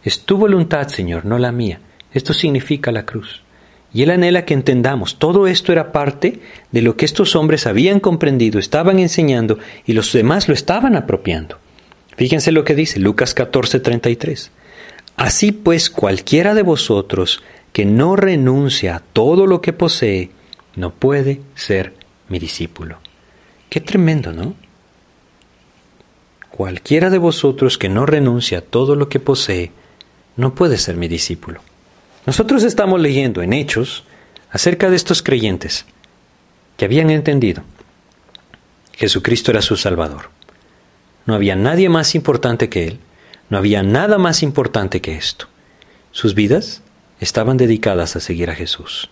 Es 0.01 0.21
tu 0.21 0.37
voluntad, 0.37 0.87
Señor, 0.87 1.25
no 1.25 1.37
la 1.39 1.51
mía. 1.51 1.81
Esto 2.13 2.31
significa 2.31 2.93
la 2.93 3.05
cruz. 3.05 3.43
Y 3.93 4.03
él 4.03 4.11
anhela 4.11 4.45
que 4.45 4.53
entendamos, 4.53 5.19
todo 5.19 5.47
esto 5.47 5.73
era 5.73 5.91
parte 5.91 6.39
de 6.71 6.81
lo 6.81 6.95
que 6.95 7.03
estos 7.03 7.35
hombres 7.35 7.67
habían 7.67 7.99
comprendido, 7.99 8.59
estaban 8.59 8.97
enseñando 8.99 9.59
y 9.85 9.91
los 9.91 10.13
demás 10.13 10.47
lo 10.47 10.53
estaban 10.53 10.95
apropiando. 10.95 11.57
Fíjense 12.15 12.53
lo 12.53 12.63
que 12.63 12.75
dice 12.75 13.01
Lucas 13.01 13.35
14:33. 13.35 14.51
Así 15.19 15.51
pues, 15.51 15.89
cualquiera 15.89 16.53
de 16.53 16.63
vosotros 16.63 17.43
que 17.73 17.83
no 17.83 18.15
renuncia 18.15 18.95
a 18.95 18.99
todo 19.01 19.47
lo 19.47 19.59
que 19.59 19.73
posee, 19.73 20.31
no 20.77 20.91
puede 20.91 21.41
ser 21.55 21.93
mi 22.29 22.39
discípulo. 22.39 22.99
Qué 23.69 23.81
tremendo, 23.81 24.31
¿no? 24.31 24.55
Cualquiera 26.49 27.09
de 27.09 27.17
vosotros 27.17 27.77
que 27.77 27.89
no 27.89 28.05
renuncia 28.05 28.59
a 28.59 28.61
todo 28.61 28.95
lo 28.95 29.09
que 29.09 29.19
posee, 29.19 29.73
no 30.37 30.55
puede 30.55 30.77
ser 30.77 30.95
mi 30.95 31.09
discípulo. 31.09 31.59
Nosotros 32.25 32.63
estamos 32.63 33.01
leyendo 33.01 33.41
en 33.41 33.51
Hechos 33.51 34.05
acerca 34.49 34.89
de 34.89 34.95
estos 34.95 35.21
creyentes 35.21 35.85
que 36.77 36.85
habían 36.85 37.09
entendido 37.09 37.63
Jesucristo 38.93 39.51
era 39.51 39.61
su 39.61 39.75
Salvador. 39.75 40.29
No 41.25 41.33
había 41.33 41.57
nadie 41.57 41.89
más 41.89 42.15
importante 42.15 42.69
que 42.69 42.87
Él, 42.87 42.99
no 43.49 43.57
había 43.57 43.83
nada 43.83 44.17
más 44.17 44.43
importante 44.43 45.01
que 45.01 45.15
esto. 45.15 45.47
Sus 46.11 46.35
vidas 46.35 46.81
estaban 47.19 47.57
dedicadas 47.57 48.15
a 48.15 48.19
seguir 48.19 48.49
a 48.49 48.55
Jesús. 48.55 49.09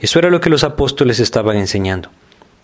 Eso 0.00 0.18
era 0.18 0.30
lo 0.30 0.40
que 0.40 0.50
los 0.50 0.64
apóstoles 0.64 1.20
estaban 1.20 1.56
enseñando. 1.56 2.10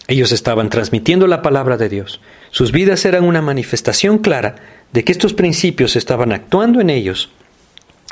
Ellos 0.07 0.33
estaban 0.33 0.71
transmitiendo 0.71 1.27
la 1.27 1.43
palabra 1.43 1.77
de 1.77 1.89
Dios. 1.89 2.21
Sus 2.51 2.73
vidas 2.73 3.05
eran 3.05 3.25
una 3.25 3.43
manifestación 3.43 4.19
clara 4.19 4.57
de 4.93 5.03
que 5.03 5.13
estos 5.13 5.35
principios 5.35 5.97
estaban 5.97 6.33
actuando 6.33 6.81
en 6.81 6.91
ellos 6.91 7.31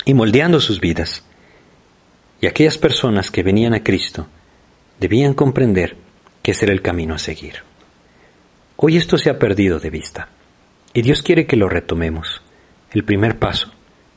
y 0.04 0.14
moldeando 0.14 0.60
sus 0.60 0.80
vidas. 0.80 1.22
Y 2.40 2.46
aquellas 2.46 2.78
personas 2.78 3.30
que 3.30 3.42
venían 3.42 3.74
a 3.74 3.84
Cristo 3.84 4.26
debían 4.98 5.34
comprender 5.34 5.96
que 6.42 6.52
ese 6.52 6.64
era 6.64 6.72
el 6.72 6.82
camino 6.82 7.14
a 7.14 7.18
seguir. 7.18 7.56
Hoy 8.76 8.96
esto 8.96 9.18
se 9.18 9.30
ha 9.30 9.38
perdido 9.38 9.78
de 9.78 9.90
vista 9.90 10.28
y 10.92 11.02
Dios 11.02 11.22
quiere 11.22 11.46
que 11.46 11.56
lo 11.56 11.68
retomemos. 11.68 12.42
El 12.92 13.04
primer 13.04 13.38
paso 13.38 13.72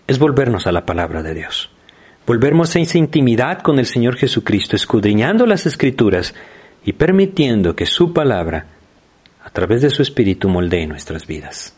es 0.07 0.19
volvernos 0.19 0.67
a 0.67 0.71
la 0.71 0.85
palabra 0.85 1.23
de 1.23 1.33
Dios. 1.33 1.69
Volvernos 2.27 2.75
a 2.75 2.79
esa 2.79 2.97
intimidad 2.97 3.61
con 3.61 3.79
el 3.79 3.85
Señor 3.85 4.17
Jesucristo, 4.17 4.75
escudriñando 4.75 5.45
las 5.45 5.65
escrituras 5.65 6.33
y 6.83 6.93
permitiendo 6.93 7.75
que 7.75 7.85
su 7.85 8.11
palabra, 8.13 8.65
a 9.43 9.49
través 9.51 9.81
de 9.81 9.89
su 9.89 10.01
Espíritu, 10.01 10.49
moldee 10.49 10.87
nuestras 10.87 11.25
vidas. 11.25 11.73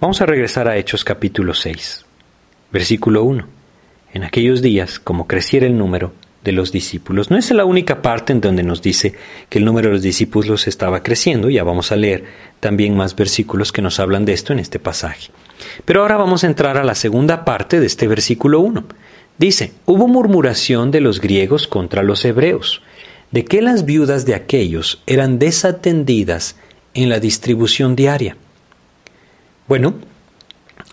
Vamos 0.00 0.20
a 0.20 0.26
regresar 0.26 0.68
a 0.68 0.76
Hechos 0.76 1.04
capítulo 1.04 1.54
6, 1.54 2.04
versículo 2.70 3.24
1. 3.24 3.46
En 4.14 4.24
aquellos 4.24 4.62
días, 4.62 4.98
como 4.98 5.26
creciera 5.26 5.66
el 5.66 5.76
número 5.76 6.12
de 6.44 6.52
los 6.52 6.72
discípulos, 6.72 7.30
no 7.30 7.36
es 7.36 7.50
la 7.50 7.64
única 7.64 8.02
parte 8.02 8.32
en 8.32 8.40
donde 8.40 8.62
nos 8.62 8.82
dice 8.82 9.14
que 9.48 9.58
el 9.58 9.64
número 9.64 9.88
de 9.88 9.94
los 9.94 10.02
discípulos 10.02 10.66
estaba 10.66 11.02
creciendo, 11.02 11.50
ya 11.50 11.64
vamos 11.64 11.92
a 11.92 11.96
leer 11.96 12.24
también 12.60 12.96
más 12.96 13.14
versículos 13.14 13.72
que 13.72 13.82
nos 13.82 14.00
hablan 14.00 14.24
de 14.24 14.32
esto 14.32 14.52
en 14.52 14.58
este 14.58 14.78
pasaje. 14.78 15.30
Pero 15.84 16.02
ahora 16.02 16.16
vamos 16.16 16.44
a 16.44 16.48
entrar 16.48 16.76
a 16.76 16.84
la 16.84 16.94
segunda 16.94 17.44
parte 17.44 17.80
de 17.80 17.86
este 17.86 18.08
versículo 18.08 18.60
1. 18.60 18.84
Dice, 19.38 19.72
hubo 19.86 20.08
murmuración 20.08 20.90
de 20.90 21.00
los 21.00 21.20
griegos 21.20 21.66
contra 21.66 22.02
los 22.02 22.24
hebreos, 22.24 22.82
de 23.30 23.44
que 23.44 23.62
las 23.62 23.84
viudas 23.84 24.26
de 24.26 24.34
aquellos 24.34 25.02
eran 25.06 25.38
desatendidas 25.38 26.56
en 26.94 27.08
la 27.08 27.18
distribución 27.18 27.96
diaria. 27.96 28.36
Bueno, 29.68 29.94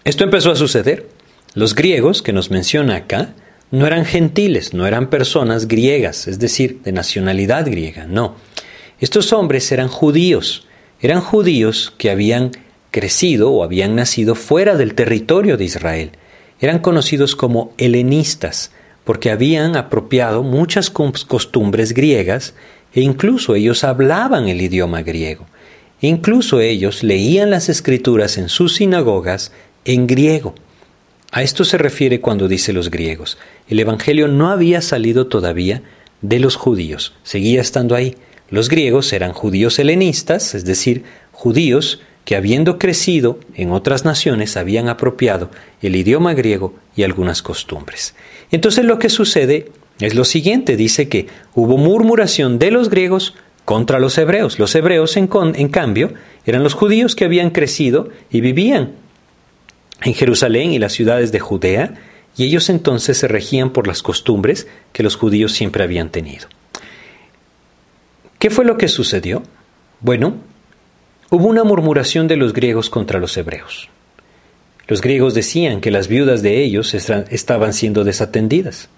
esto 0.03 0.23
empezó 0.23 0.51
a 0.51 0.55
suceder. 0.55 1.09
Los 1.53 1.75
griegos, 1.75 2.21
que 2.21 2.31
nos 2.31 2.51
menciona 2.51 2.95
acá, 2.95 3.33
no 3.71 3.85
eran 3.85 4.05
gentiles, 4.05 4.73
no 4.73 4.87
eran 4.87 5.09
personas 5.09 5.67
griegas, 5.67 6.27
es 6.27 6.39
decir, 6.39 6.81
de 6.83 6.91
nacionalidad 6.91 7.65
griega, 7.65 8.05
no. 8.05 8.35
Estos 8.99 9.31
hombres 9.31 9.71
eran 9.71 9.87
judíos, 9.87 10.67
eran 11.01 11.21
judíos 11.21 11.93
que 11.97 12.09
habían 12.09 12.51
crecido 12.91 13.51
o 13.51 13.63
habían 13.63 13.95
nacido 13.95 14.35
fuera 14.35 14.75
del 14.75 14.95
territorio 14.95 15.57
de 15.57 15.65
Israel. 15.65 16.11
Eran 16.59 16.79
conocidos 16.79 17.35
como 17.35 17.73
helenistas, 17.77 18.71
porque 19.05 19.31
habían 19.31 19.75
apropiado 19.75 20.43
muchas 20.43 20.89
costumbres 20.89 21.93
griegas 21.93 22.53
e 22.93 23.01
incluso 23.01 23.55
ellos 23.55 23.83
hablaban 23.83 24.47
el 24.47 24.61
idioma 24.61 25.01
griego. 25.01 25.45
Incluso 26.01 26.59
ellos 26.59 27.03
leían 27.03 27.49
las 27.49 27.69
escrituras 27.69 28.37
en 28.37 28.49
sus 28.49 28.75
sinagogas 28.75 29.51
en 29.85 30.07
griego. 30.07 30.55
A 31.31 31.43
esto 31.43 31.63
se 31.63 31.77
refiere 31.77 32.21
cuando 32.21 32.47
dice 32.47 32.73
los 32.73 32.89
griegos. 32.89 33.37
El 33.67 33.79
Evangelio 33.79 34.27
no 34.27 34.49
había 34.49 34.81
salido 34.81 35.27
todavía 35.27 35.83
de 36.21 36.39
los 36.39 36.55
judíos, 36.55 37.13
seguía 37.23 37.61
estando 37.61 37.95
ahí. 37.95 38.15
Los 38.49 38.67
griegos 38.67 39.13
eran 39.13 39.33
judíos 39.33 39.77
helenistas, 39.77 40.55
es 40.55 40.65
decir, 40.65 41.03
judíos 41.31 42.01
que 42.25 42.35
habiendo 42.35 42.79
crecido 42.79 43.39
en 43.55 43.71
otras 43.71 44.05
naciones 44.05 44.57
habían 44.57 44.89
apropiado 44.89 45.51
el 45.81 45.95
idioma 45.95 46.33
griego 46.33 46.73
y 46.95 47.03
algunas 47.03 47.41
costumbres. 47.43 48.15
Entonces 48.51 48.85
lo 48.85 48.97
que 48.97 49.09
sucede 49.09 49.71
es 49.99 50.15
lo 50.15 50.25
siguiente, 50.25 50.77
dice 50.77 51.09
que 51.09 51.27
hubo 51.53 51.77
murmuración 51.77 52.57
de 52.57 52.71
los 52.71 52.89
griegos 52.89 53.35
contra 53.65 53.99
los 53.99 54.17
hebreos. 54.17 54.57
Los 54.57 54.73
hebreos, 54.73 55.15
en, 55.15 55.29
en 55.55 55.69
cambio, 55.69 56.13
eran 56.45 56.63
los 56.63 56.73
judíos 56.73 57.15
que 57.15 57.25
habían 57.25 57.51
crecido 57.51 58.09
y 58.31 58.41
vivían 58.41 58.93
en 60.03 60.13
Jerusalén 60.13 60.71
y 60.71 60.79
las 60.79 60.93
ciudades 60.93 61.31
de 61.31 61.39
Judea, 61.39 61.93
y 62.37 62.45
ellos 62.45 62.69
entonces 62.69 63.17
se 63.17 63.27
regían 63.27 63.71
por 63.71 63.87
las 63.87 64.01
costumbres 64.01 64.67
que 64.93 65.03
los 65.03 65.15
judíos 65.15 65.51
siempre 65.51 65.83
habían 65.83 66.09
tenido. 66.09 66.47
¿Qué 68.37 68.49
fue 68.49 68.63
lo 68.63 68.77
que 68.77 68.87
sucedió? 68.87 69.43
Bueno, 69.99 70.35
hubo 71.29 71.47
una 71.47 71.65
murmuración 71.65 72.27
de 72.27 72.37
los 72.37 72.53
griegos 72.53 72.89
contra 72.89 73.19
los 73.19 73.35
hebreos. 73.35 73.89
Los 74.87 75.01
griegos 75.01 75.33
decían 75.33 75.81
que 75.81 75.91
las 75.91 76.07
viudas 76.07 76.41
de 76.41 76.63
ellos 76.63 76.93
estaban 76.93 77.73
siendo 77.73 78.03
desatendidas 78.03 78.89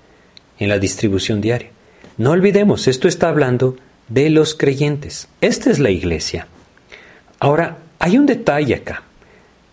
en 0.60 0.70
la 0.70 0.78
distribución 0.78 1.42
diaria. 1.42 1.70
No 2.18 2.32
olvidemos, 2.32 2.88
esto 2.88 3.08
está 3.08 3.30
hablando 3.30 3.76
de 4.08 4.30
los 4.30 4.54
creyentes. 4.54 5.28
Esta 5.42 5.72
es 5.72 5.80
la 5.80 5.90
iglesia. 5.90 6.48
Ahora, 7.40 7.80
hay 7.98 8.18
un 8.18 8.28
detalle 8.28 8.76
acá. 8.76 9.04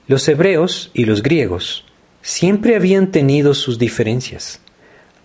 Los 0.08 0.26
hebreos 0.26 0.90
y 0.94 1.04
los 1.04 1.22
griegos 1.22 1.84
siempre 2.22 2.74
habían 2.74 3.12
tenido 3.12 3.54
sus 3.54 3.78
diferencias. 3.78 4.60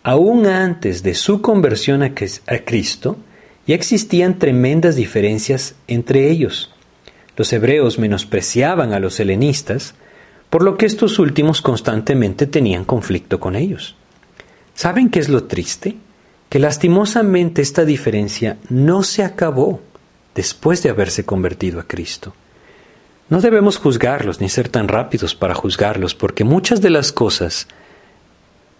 Aún 0.04 0.46
antes 0.46 1.02
de 1.02 1.16
su 1.16 1.42
conversión 1.42 2.04
a 2.04 2.14
Cristo, 2.14 3.18
ya 3.66 3.74
existían 3.74 4.38
tremendas 4.38 4.96
diferencias 4.96 5.76
entre 5.88 6.30
ellos. 6.30 6.72
Los 7.36 7.52
hebreos 7.52 7.98
menospreciaban 7.98 8.94
a 8.94 9.00
los 9.00 9.20
helenistas, 9.20 9.96
por 10.52 10.64
lo 10.64 10.78
que 10.78 10.86
estos 10.86 11.18
últimos 11.18 11.62
constantemente 11.62 12.46
tenían 12.46 12.86
conflicto 12.86 13.40
con 13.40 13.56
ellos. 13.56 13.96
¿Saben 14.76 15.10
qué 15.10 15.20
es 15.20 15.30
lo 15.30 15.46
triste? 15.46 15.96
que 16.54 16.60
lastimosamente 16.60 17.64
esta 17.64 17.84
diferencia 17.84 18.60
no 18.70 19.02
se 19.02 19.24
acabó 19.24 19.82
después 20.36 20.84
de 20.84 20.92
haberse 20.92 21.26
convertido 21.26 21.80
a 21.80 21.88
Cristo. 21.88 22.36
No 23.30 23.42
debemos 23.42 23.78
juzgarlos 23.78 24.42
ni 24.42 24.50
ser 24.50 24.70
tan 24.70 24.88
rápidos 24.88 25.36
para 25.36 25.56
juzgarlos, 25.56 26.16
porque 26.16 26.44
muchas 26.44 26.82
de 26.82 26.90
las 26.90 27.12
cosas 27.12 27.68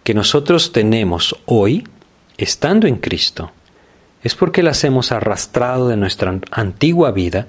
que 0.02 0.14
nosotros 0.14 0.72
tenemos 0.72 1.36
hoy, 1.46 1.88
estando 2.36 2.86
en 2.86 2.96
Cristo, 2.96 3.52
es 4.22 4.34
porque 4.34 4.62
las 4.62 4.84
hemos 4.84 5.12
arrastrado 5.12 5.88
de 5.88 5.96
nuestra 5.96 6.38
antigua 6.50 7.10
vida 7.10 7.48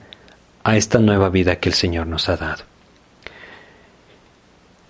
a 0.64 0.78
esta 0.78 1.00
nueva 1.00 1.30
vida 1.30 1.58
que 1.58 1.70
el 1.70 1.76
Señor 1.76 2.08
nos 2.08 2.30
ha 2.30 2.38
dado. 2.38 2.64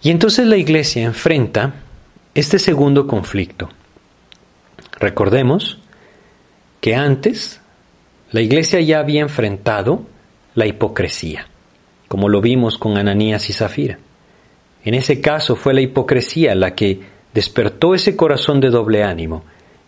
Y 0.01 0.11
entonces 0.11 0.45
la 0.45 0.57
iglesia 0.57 1.03
enfrenta 1.03 1.73
este 2.33 2.59
segundo 2.59 3.07
conflicto, 3.07 3.69
Recordemos 4.99 5.77
que 6.81 6.95
antes 6.95 7.61
la 8.31 8.41
iglesia 8.41 8.79
ya 8.81 8.99
había 8.99 9.21
enfrentado 9.21 10.05
la 10.53 10.65
hipocresía, 10.65 11.47
como 12.07 12.29
lo 12.29 12.41
vimos 12.41 12.77
con 12.77 12.97
Ananías 12.97 13.49
y 13.49 13.53
Zafira. 13.53 13.99
En 14.83 14.93
ese 14.93 15.21
caso 15.21 15.55
fue 15.55 15.73
la 15.73 15.81
hipocresía 15.81 16.53
la 16.55 16.75
que 16.75 17.01
despertó 17.33 17.95
ese 17.95 18.15
corazón 18.15 18.59
de 18.59 18.69
doble 18.69 19.03
ánimo 19.03 19.43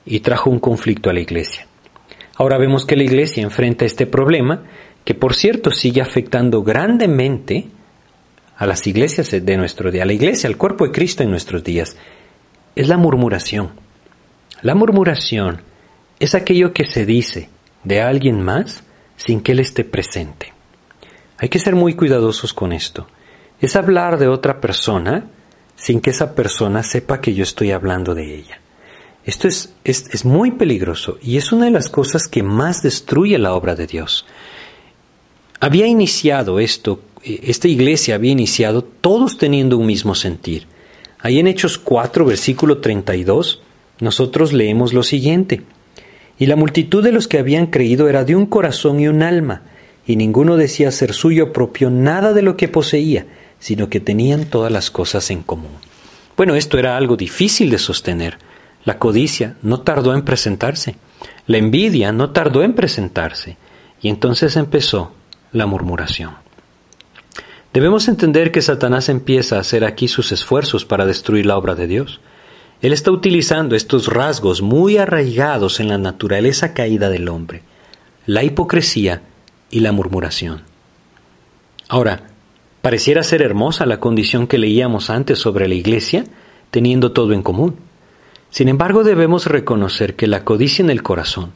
y 0.06 0.22
trajo 0.22 0.50
un 0.50 0.60
conflicto 0.60 1.10
a 1.10 1.14
la 1.14 1.20
iglesia. 1.20 1.68
Ahora 2.36 2.58
vemos 2.58 2.86
que 2.86 2.96
la 2.96 3.04
iglesia 3.04 3.44
enfrenta 3.44 3.86
este 3.86 4.06
problema, 4.06 4.64
que 5.04 5.16
por 5.16 5.36
cierto 5.36 5.72
sigue 5.72 6.02
afectando 6.02 6.64
grandemente 6.64 7.68
a 8.58 8.66
las 8.66 8.86
iglesias 8.88 9.32
de 9.32 9.58
nuestro 9.58 9.92
día, 9.92 10.04
a 10.04 10.06
la 10.06 10.14
iglesia, 10.14 10.50
al 10.50 10.58
cuerpo 10.58 10.86
de 10.86 10.92
Cristo 10.92 11.24
en 11.24 11.30
nuestros 11.30 11.64
días, 11.64 11.96
es 12.76 12.88
la 12.88 12.98
murmuración. 12.98 13.72
La 14.62 14.76
murmuración 14.76 15.62
es 16.20 16.36
aquello 16.36 16.74
que 16.74 16.86
se 16.86 17.06
dice 17.06 17.50
de 17.84 18.02
alguien 18.02 18.42
más 18.42 18.84
sin 19.16 19.42
que 19.42 19.52
él 19.52 19.60
esté 19.60 19.84
presente. 19.84 20.57
Hay 21.38 21.50
que 21.50 21.60
ser 21.60 21.76
muy 21.76 21.94
cuidadosos 21.94 22.54
con 22.54 22.72
esto. 22.74 23.08
Es 23.60 23.76
hablar 23.76 24.18
de 24.18 24.28
otra 24.28 24.60
persona 24.60 25.26
sin 25.76 26.02
que 26.02 26.10
esa 26.10 26.34
persona 26.34 26.84
sepa 26.84 27.22
que 27.22 27.34
yo 27.34 27.44
estoy 27.44 27.72
hablando 27.72 28.16
de 28.16 28.36
ella. 28.36 28.60
Esto 29.24 29.48
es, 29.48 29.74
es, 29.84 30.26
muy 30.26 30.52
peligroso 30.52 31.18
y 31.22 31.38
es 31.38 31.52
una 31.52 31.66
de 31.66 31.72
las 31.72 31.90
cosas 31.90 32.28
que 32.28 32.44
más 32.44 32.82
destruye 32.82 33.38
la 33.38 33.54
obra 33.54 33.76
de 33.76 33.86
Dios. 33.86 34.26
Había 35.60 35.86
iniciado 35.86 36.60
esto, 36.60 37.02
eh, 37.24 37.42
esta 37.44 37.68
iglesia 37.68 38.16
había 38.16 38.32
iniciado 38.32 38.84
todos 38.84 39.38
teniendo 39.38 39.78
un 39.78 39.86
mismo 39.86 40.16
sentir. 40.16 40.66
Ahí 41.20 41.40
en 41.40 41.48
Hechos 41.48 41.78
4, 41.78 42.26
versículo 42.26 42.78
32, 42.78 43.62
nosotros 44.00 44.54
leemos 44.54 44.94
lo 44.94 45.04
siguiente. 45.04 45.64
Y 46.40 46.46
la 46.46 46.56
multitud 46.56 47.04
de 47.04 47.12
los 47.12 47.28
que 47.28 47.40
habían 47.40 47.68
creído 47.68 48.08
era 48.08 48.24
de 48.24 48.36
un 48.36 48.46
corazón 48.46 49.00
y 49.00 49.08
un 49.08 49.24
alma, 49.24 49.64
y 50.08 50.16
ninguno 50.16 50.56
decía 50.56 50.90
ser 50.92 51.14
suyo 51.14 51.52
propio 51.52 51.90
nada 51.90 52.32
de 52.32 52.42
lo 52.42 52.56
que 52.56 52.70
poseía, 52.70 53.28
sino 53.60 53.90
que 53.90 54.00
tenían 54.00 54.46
todas 54.46 54.72
las 54.72 54.90
cosas 54.90 55.30
en 55.30 55.44
común. 55.44 55.74
Bueno, 56.38 56.56
esto 56.56 56.80
era 56.80 56.96
algo 56.96 57.18
difícil 57.18 57.70
de 57.70 57.78
sostener. 57.78 58.38
La 58.86 59.00
codicia 59.00 59.58
no 59.62 59.82
tardó 59.82 60.14
en 60.14 60.24
presentarse, 60.24 60.96
la 61.46 61.58
envidia 61.58 62.14
no 62.14 62.30
tardó 62.30 62.64
en 62.64 62.74
presentarse, 62.74 63.58
y 64.02 64.08
entonces 64.08 64.56
empezó 64.56 65.12
la 65.52 65.66
murmuración. 65.66 66.36
Debemos 67.74 68.08
entender 68.08 68.52
que 68.52 68.62
Satanás 68.62 69.10
empieza 69.10 69.58
a 69.58 69.60
hacer 69.60 69.84
aquí 69.84 70.08
sus 70.08 70.32
esfuerzos 70.32 70.86
para 70.86 71.06
destruir 71.06 71.46
la 71.46 71.58
obra 71.58 71.76
de 71.76 71.88
Dios. 71.88 72.22
Él 72.82 72.94
está 72.94 73.12
utilizando 73.12 73.76
estos 73.76 74.08
rasgos 74.08 74.62
muy 74.62 74.98
arraigados 74.98 75.82
en 75.82 75.90
la 75.90 75.98
naturaleza 75.98 76.74
caída 76.74 77.10
del 77.10 77.28
hombre, 77.28 77.64
la 78.26 78.44
hipocresía 78.44 79.22
y 79.70 79.82
la 79.82 79.92
murmuración. 79.92 80.64
Ahora, 81.88 82.28
pareciera 82.82 83.24
ser 83.24 83.42
hermosa 83.42 83.86
la 83.86 84.00
condición 84.00 84.48
que 84.48 84.58
leíamos 84.58 85.10
antes 85.10 85.40
sobre 85.40 85.68
la 85.68 85.76
iglesia, 85.76 86.26
teniendo 86.72 87.12
todo 87.12 87.34
en 87.34 87.44
común. 87.44 87.76
Sin 88.50 88.70
embargo, 88.70 89.04
debemos 89.04 89.46
reconocer 89.46 90.16
que 90.16 90.28
la 90.28 90.44
codicia 90.44 90.84
en 90.84 90.90
el 90.90 91.04
corazón 91.04 91.52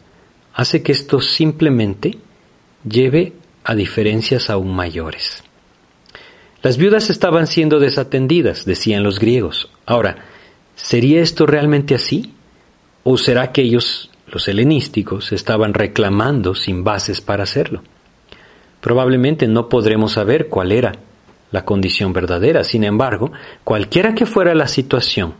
hace 0.53 0.83
que 0.83 0.91
esto 0.91 1.21
simplemente 1.21 2.17
lleve 2.87 3.33
a 3.63 3.75
diferencias 3.75 4.49
aún 4.49 4.73
mayores. 4.73 5.43
Las 6.61 6.77
viudas 6.77 7.09
estaban 7.09 7.47
siendo 7.47 7.79
desatendidas, 7.79 8.65
decían 8.65 9.03
los 9.03 9.19
griegos. 9.19 9.69
Ahora, 9.85 10.25
¿sería 10.75 11.21
esto 11.21 11.45
realmente 11.45 11.95
así? 11.95 12.33
¿O 13.03 13.17
será 13.17 13.51
que 13.51 13.63
ellos, 13.63 14.11
los 14.27 14.47
helenísticos, 14.47 15.31
estaban 15.31 15.73
reclamando 15.73 16.53
sin 16.53 16.83
bases 16.83 17.19
para 17.19 17.43
hacerlo? 17.43 17.81
Probablemente 18.81 19.47
no 19.47 19.69
podremos 19.69 20.13
saber 20.13 20.49
cuál 20.49 20.71
era 20.71 20.93
la 21.51 21.63
condición 21.63 22.13
verdadera. 22.13 22.63
Sin 22.63 22.83
embargo, 22.83 23.31
cualquiera 23.63 24.13
que 24.15 24.25
fuera 24.25 24.53
la 24.55 24.67
situación, 24.67 25.35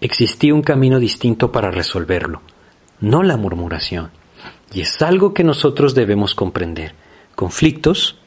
existía 0.00 0.54
un 0.54 0.62
camino 0.62 0.98
distinto 0.98 1.52
para 1.52 1.70
resolverlo, 1.70 2.42
no 3.00 3.22
la 3.22 3.36
murmuración. 3.36 4.10
Y 4.72 4.80
es 4.80 5.00
algo 5.02 5.32
que 5.32 5.44
nosotros 5.44 5.94
debemos 5.94 6.34
comprender. 6.34 6.94
Conflictos 7.34 8.18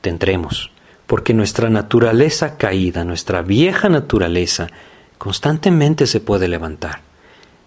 tendremos 0.00 0.70
porque 1.10 1.34
nuestra 1.34 1.68
naturaleza 1.70 2.56
caída, 2.56 3.04
nuestra 3.04 3.42
vieja 3.42 3.88
naturaleza, 3.88 4.68
constantemente 5.18 6.06
se 6.06 6.20
puede 6.20 6.46
levantar. 6.46 7.00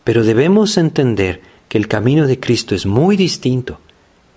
Pero 0.06 0.24
debemos 0.24 0.78
entender 0.78 1.42
que 1.68 1.78
el 1.78 1.90
camino 1.90 2.26
de 2.26 2.40
Cristo 2.40 2.74
es 2.74 2.86
muy 2.86 3.18
distinto. 3.18 3.82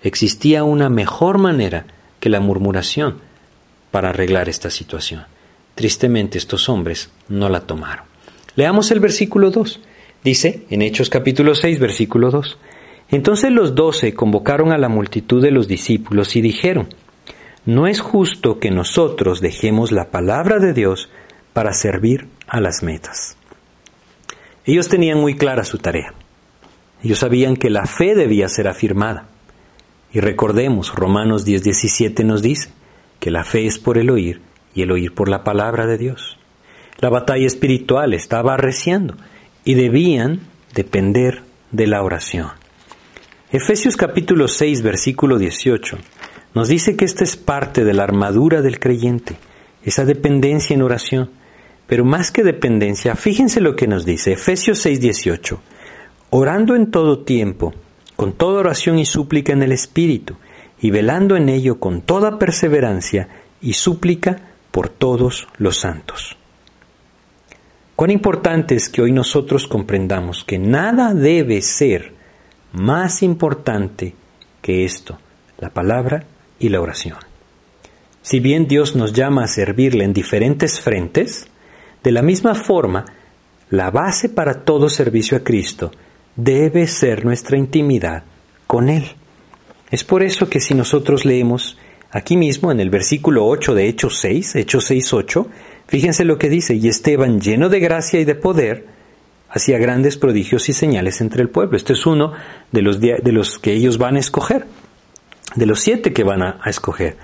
Existía 0.03 0.65
una 0.65 0.89
mejor 0.89 1.37
manera 1.37 1.85
la 2.29 2.39
murmuración 2.39 3.19
para 3.91 4.09
arreglar 4.09 4.49
esta 4.49 4.69
situación. 4.69 5.25
Tristemente 5.75 6.37
estos 6.37 6.69
hombres 6.69 7.11
no 7.29 7.49
la 7.49 7.61
tomaron. 7.61 8.05
Leamos 8.55 8.91
el 8.91 8.99
versículo 8.99 9.51
2. 9.51 9.79
Dice 10.23 10.65
en 10.69 10.81
Hechos 10.81 11.09
capítulo 11.09 11.55
6, 11.55 11.79
versículo 11.79 12.31
2. 12.31 12.57
Entonces 13.09 13.51
los 13.51 13.75
doce 13.75 14.13
convocaron 14.13 14.71
a 14.71 14.77
la 14.77 14.89
multitud 14.89 15.41
de 15.41 15.51
los 15.51 15.67
discípulos 15.67 16.35
y 16.35 16.41
dijeron, 16.41 16.89
no 17.65 17.85
es 17.87 17.99
justo 17.99 18.59
que 18.59 18.71
nosotros 18.71 19.41
dejemos 19.41 19.91
la 19.91 20.09
palabra 20.09 20.59
de 20.59 20.73
Dios 20.73 21.09
para 21.53 21.73
servir 21.73 22.27
a 22.47 22.59
las 22.59 22.81
metas. 22.81 23.37
Ellos 24.65 24.89
tenían 24.89 25.19
muy 25.19 25.35
clara 25.35 25.63
su 25.63 25.77
tarea. 25.77 26.13
Ellos 27.03 27.19
sabían 27.19 27.55
que 27.55 27.69
la 27.69 27.85
fe 27.85 28.15
debía 28.15 28.49
ser 28.49 28.67
afirmada. 28.67 29.27
Y 30.11 30.19
recordemos, 30.19 30.93
Romanos 30.95 31.45
10:17 31.45 32.23
nos 32.23 32.41
dice 32.41 32.69
que 33.19 33.31
la 33.31 33.43
fe 33.43 33.65
es 33.65 33.79
por 33.79 33.97
el 33.97 34.09
oír 34.09 34.41
y 34.73 34.81
el 34.83 34.91
oír 34.91 35.13
por 35.13 35.29
la 35.29 35.43
palabra 35.43 35.85
de 35.85 35.97
Dios. 35.97 36.37
La 36.99 37.09
batalla 37.09 37.45
espiritual 37.45 38.13
estaba 38.13 38.53
arreciando 38.53 39.15
y 39.63 39.75
debían 39.75 40.41
depender 40.73 41.43
de 41.71 41.87
la 41.87 42.01
oración. 42.01 42.47
Efesios 43.51 43.95
capítulo 43.97 44.47
6, 44.47 44.81
versículo 44.81 45.37
18 45.37 45.97
nos 46.57 46.69
dice 46.69 46.95
que 46.95 47.05
esta 47.05 47.23
es 47.23 47.37
parte 47.37 47.83
de 47.83 47.93
la 47.93 48.01
armadura 48.01 48.63
del 48.63 48.79
creyente, 48.79 49.35
esa 49.83 50.05
dependencia 50.05 50.73
en 50.73 50.81
oración. 50.81 51.29
Pero 51.85 52.03
más 52.03 52.31
que 52.31 52.43
dependencia, 52.43 53.15
fíjense 53.15 53.61
lo 53.61 53.75
que 53.75 53.85
nos 53.85 54.05
dice 54.05 54.33
Efesios 54.33 54.83
6:18, 54.83 55.59
orando 56.31 56.75
en 56.75 56.89
todo 56.89 57.19
tiempo, 57.19 57.75
con 58.17 58.33
toda 58.33 58.59
oración 58.59 58.99
y 58.99 59.05
súplica 59.05 59.53
en 59.53 59.63
el 59.63 59.71
Espíritu, 59.71 60.35
y 60.81 60.91
velando 60.91 61.37
en 61.37 61.47
ello 61.49 61.79
con 61.79 62.01
toda 62.01 62.37
perseverancia 62.37 63.29
y 63.61 63.73
súplica 63.73 64.41
por 64.71 64.89
todos 64.89 65.47
los 65.57 65.77
santos. 65.77 66.35
Cuán 67.95 68.11
importante 68.11 68.75
es 68.75 68.89
que 68.89 69.01
hoy 69.01 69.11
nosotros 69.11 69.67
comprendamos 69.67 70.43
que 70.43 70.59
nada 70.59 71.13
debe 71.13 71.61
ser 71.61 72.13
más 72.73 73.23
importante 73.23 74.13
que 74.61 74.83
esto, 74.83 75.17
la 75.59 75.69
palabra 75.69 76.25
y 76.59 76.69
la 76.69 76.81
oración. 76.81 77.17
Si 78.21 78.39
bien 78.39 78.67
Dios 78.67 78.95
nos 78.95 79.13
llama 79.13 79.45
a 79.45 79.47
servirle 79.47 80.03
en 80.03 80.13
diferentes 80.13 80.79
frentes, 80.79 81.47
de 82.03 82.11
la 82.11 82.21
misma 82.21 82.53
forma, 82.55 83.05
la 83.69 83.89
base 83.89 84.29
para 84.29 84.63
todo 84.63 84.89
servicio 84.89 85.37
a 85.37 85.41
Cristo 85.43 85.91
debe 86.37 86.87
ser 86.87 87.25
nuestra 87.25 87.57
intimidad 87.57 88.23
con 88.65 88.87
Él. 88.87 89.03
Es 89.91 90.05
por 90.05 90.23
eso 90.23 90.49
que 90.49 90.61
si 90.61 90.73
nosotros 90.73 91.25
leemos 91.25 91.77
aquí 92.11 92.37
mismo 92.37 92.71
en 92.71 92.79
el 92.79 92.89
versículo 92.89 93.45
8 93.45 93.75
de 93.75 93.89
Hechos 93.89 94.19
6, 94.19 94.55
Hechos 94.55 94.85
6, 94.85 95.13
8, 95.13 95.47
fíjense 95.87 96.23
lo 96.23 96.37
que 96.37 96.49
dice, 96.49 96.75
y 96.75 96.87
Esteban, 96.87 97.41
lleno 97.41 97.67
de 97.67 97.81
gracia 97.81 98.21
y 98.21 98.25
de 98.25 98.35
poder, 98.35 98.85
hacía 99.49 99.77
grandes 99.77 100.15
prodigios 100.15 100.69
y 100.69 100.73
señales 100.73 101.19
entre 101.19 101.41
el 101.41 101.49
pueblo. 101.49 101.75
Este 101.75 101.91
es 101.91 102.05
uno 102.05 102.31
de 102.71 102.81
los, 102.81 103.01
de 103.01 103.31
los 103.33 103.59
que 103.59 103.73
ellos 103.73 103.97
van 103.97 104.15
a 104.15 104.19
escoger 104.19 104.65
de 105.55 105.65
los 105.65 105.79
siete 105.79 106.13
que 106.13 106.23
van 106.23 106.43
a, 106.43 106.59
escoger. 106.65 107.17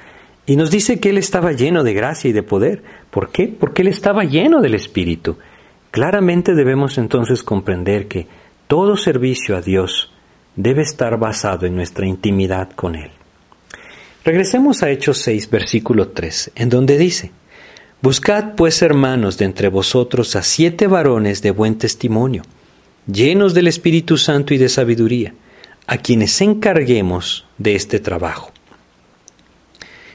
Y 0.46 0.56
nos 0.56 0.72
dice 0.72 1.00
que 1.00 1.10
él 1.10 1.18
estaba 1.18 1.52
lleno 1.52 1.84
de 1.84 1.94
gracia 1.94 2.30
y 2.30 2.34
de 2.34 2.44
poder. 2.44 2.84
¿Por 3.12 3.30
qué? 3.30 3.48
Porque 3.48 3.82
él 3.82 3.88
estaba 3.88 4.24
lleno 4.24 4.62
del 4.62 4.76
Espíritu. 4.76 5.38
Claramente 5.92 6.56
debemos 6.56 6.98
entonces 6.98 7.44
comprender 7.44 8.08
que 8.08 8.28
todo 8.68 8.98
servicio 8.98 9.56
a 9.56 9.62
Dios 9.62 10.12
debe 10.56 10.82
estar 10.82 11.18
basado 11.18 11.66
en 11.66 11.76
nuestra 11.76 12.06
intimidad 12.06 12.72
con 12.72 12.96
Él. 12.96 13.12
Regresemos 14.24 14.84
a 14.84 14.90
Hechos 14.90 15.18
6, 15.20 15.50
versículo 15.50 16.10
3, 16.10 16.52
en 16.56 16.70
donde 16.70 16.98
dice, 16.98 17.32
Buscad 18.02 18.56
pues 18.56 18.82
hermanos 18.82 19.38
de 19.38 19.46
entre 19.46 19.70
vosotros 19.70 20.36
a 20.36 20.44
siete 20.44 20.88
varones 20.88 21.42
de 21.42 21.52
buen 21.52 21.78
testimonio, 21.78 22.44
llenos 23.06 23.54
del 23.54 23.68
Espíritu 23.68 24.18
Santo 24.18 24.54
y 24.54 24.58
de 24.58 24.70
sabiduría, 24.70 25.34
a 25.88 25.98
quienes 25.98 26.40
encarguemos 26.42 27.46
de 27.58 27.76
este 27.76 28.00
trabajo. 28.00 28.52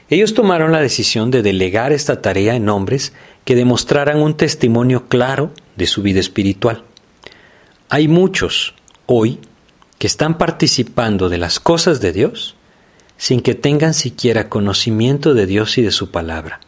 Ellos 0.09 0.33
tomaron 0.33 0.71
la 0.71 0.81
decisión 0.81 1.29
de 1.29 1.43
delegar 1.43 1.91
esta 1.91 2.21
tarea 2.21 2.55
en 2.55 2.67
hombres 2.69 3.13
que 3.45 3.55
demostraran 3.55 4.21
un 4.21 4.35
testimonio 4.35 5.07
claro 5.07 5.51
de 5.75 5.85
su 5.85 6.01
vida 6.01 6.19
espiritual. 6.19 6.83
Hay 7.91 8.07
muchos 8.07 8.75
hoy 9.07 9.39
que 9.97 10.05
están 10.05 10.37
participando 10.37 11.27
de 11.27 11.39
las 11.39 11.59
cosas 11.59 11.99
de 11.99 12.13
Dios 12.13 12.55
sin 13.17 13.41
que 13.41 13.55
tengan 13.55 13.95
siquiera 13.95 14.47
conocimiento 14.47 15.33
de 15.33 15.47
Dios 15.47 15.75
y 15.79 15.81
de 15.81 15.89
su 15.89 16.11
palabra. 16.11 16.59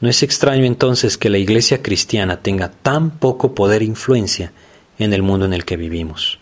No 0.00 0.08
es 0.08 0.22
extraño 0.22 0.64
entonces 0.64 1.18
que 1.18 1.28
la 1.28 1.38
iglesia 1.38 1.82
cristiana 1.82 2.40
tenga 2.40 2.70
tan 2.70 3.18
poco 3.18 3.56
poder 3.56 3.82
e 3.82 3.86
influencia 3.86 4.52
en 5.00 5.12
el 5.12 5.22
mundo 5.22 5.44
en 5.44 5.54
el 5.54 5.64
que 5.64 5.76
vivimos. 5.76 6.38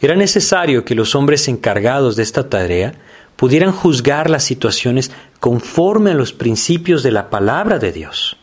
Era 0.00 0.16
necesario 0.16 0.86
que 0.86 0.94
los 0.94 1.14
hombres 1.14 1.48
encargados 1.48 2.16
de 2.16 2.22
esta 2.22 2.48
tarea 2.48 2.94
pudieran 3.36 3.72
juzgar 3.72 4.30
las 4.30 4.44
situaciones 4.44 5.10
conforme 5.38 6.12
a 6.12 6.14
los 6.14 6.32
principios 6.32 7.02
de 7.02 7.10
la 7.10 7.28
palabra 7.28 7.78
de 7.78 7.92
Dios. 7.92 8.38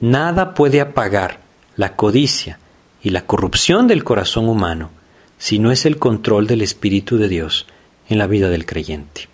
Nada 0.00 0.54
puede 0.54 0.80
apagar 0.80 1.38
la 1.76 1.94
codicia 1.94 2.58
y 3.04 3.10
la 3.10 3.26
corrupción 3.26 3.86
del 3.86 4.02
corazón 4.02 4.48
humano 4.48 4.90
si 5.38 5.58
no 5.58 5.70
es 5.70 5.84
el 5.84 5.98
control 5.98 6.46
del 6.46 6.62
Espíritu 6.62 7.18
de 7.18 7.28
Dios 7.28 7.66
en 8.08 8.18
la 8.18 8.26
vida 8.26 8.48
del 8.48 8.64
creyente. 8.64 9.28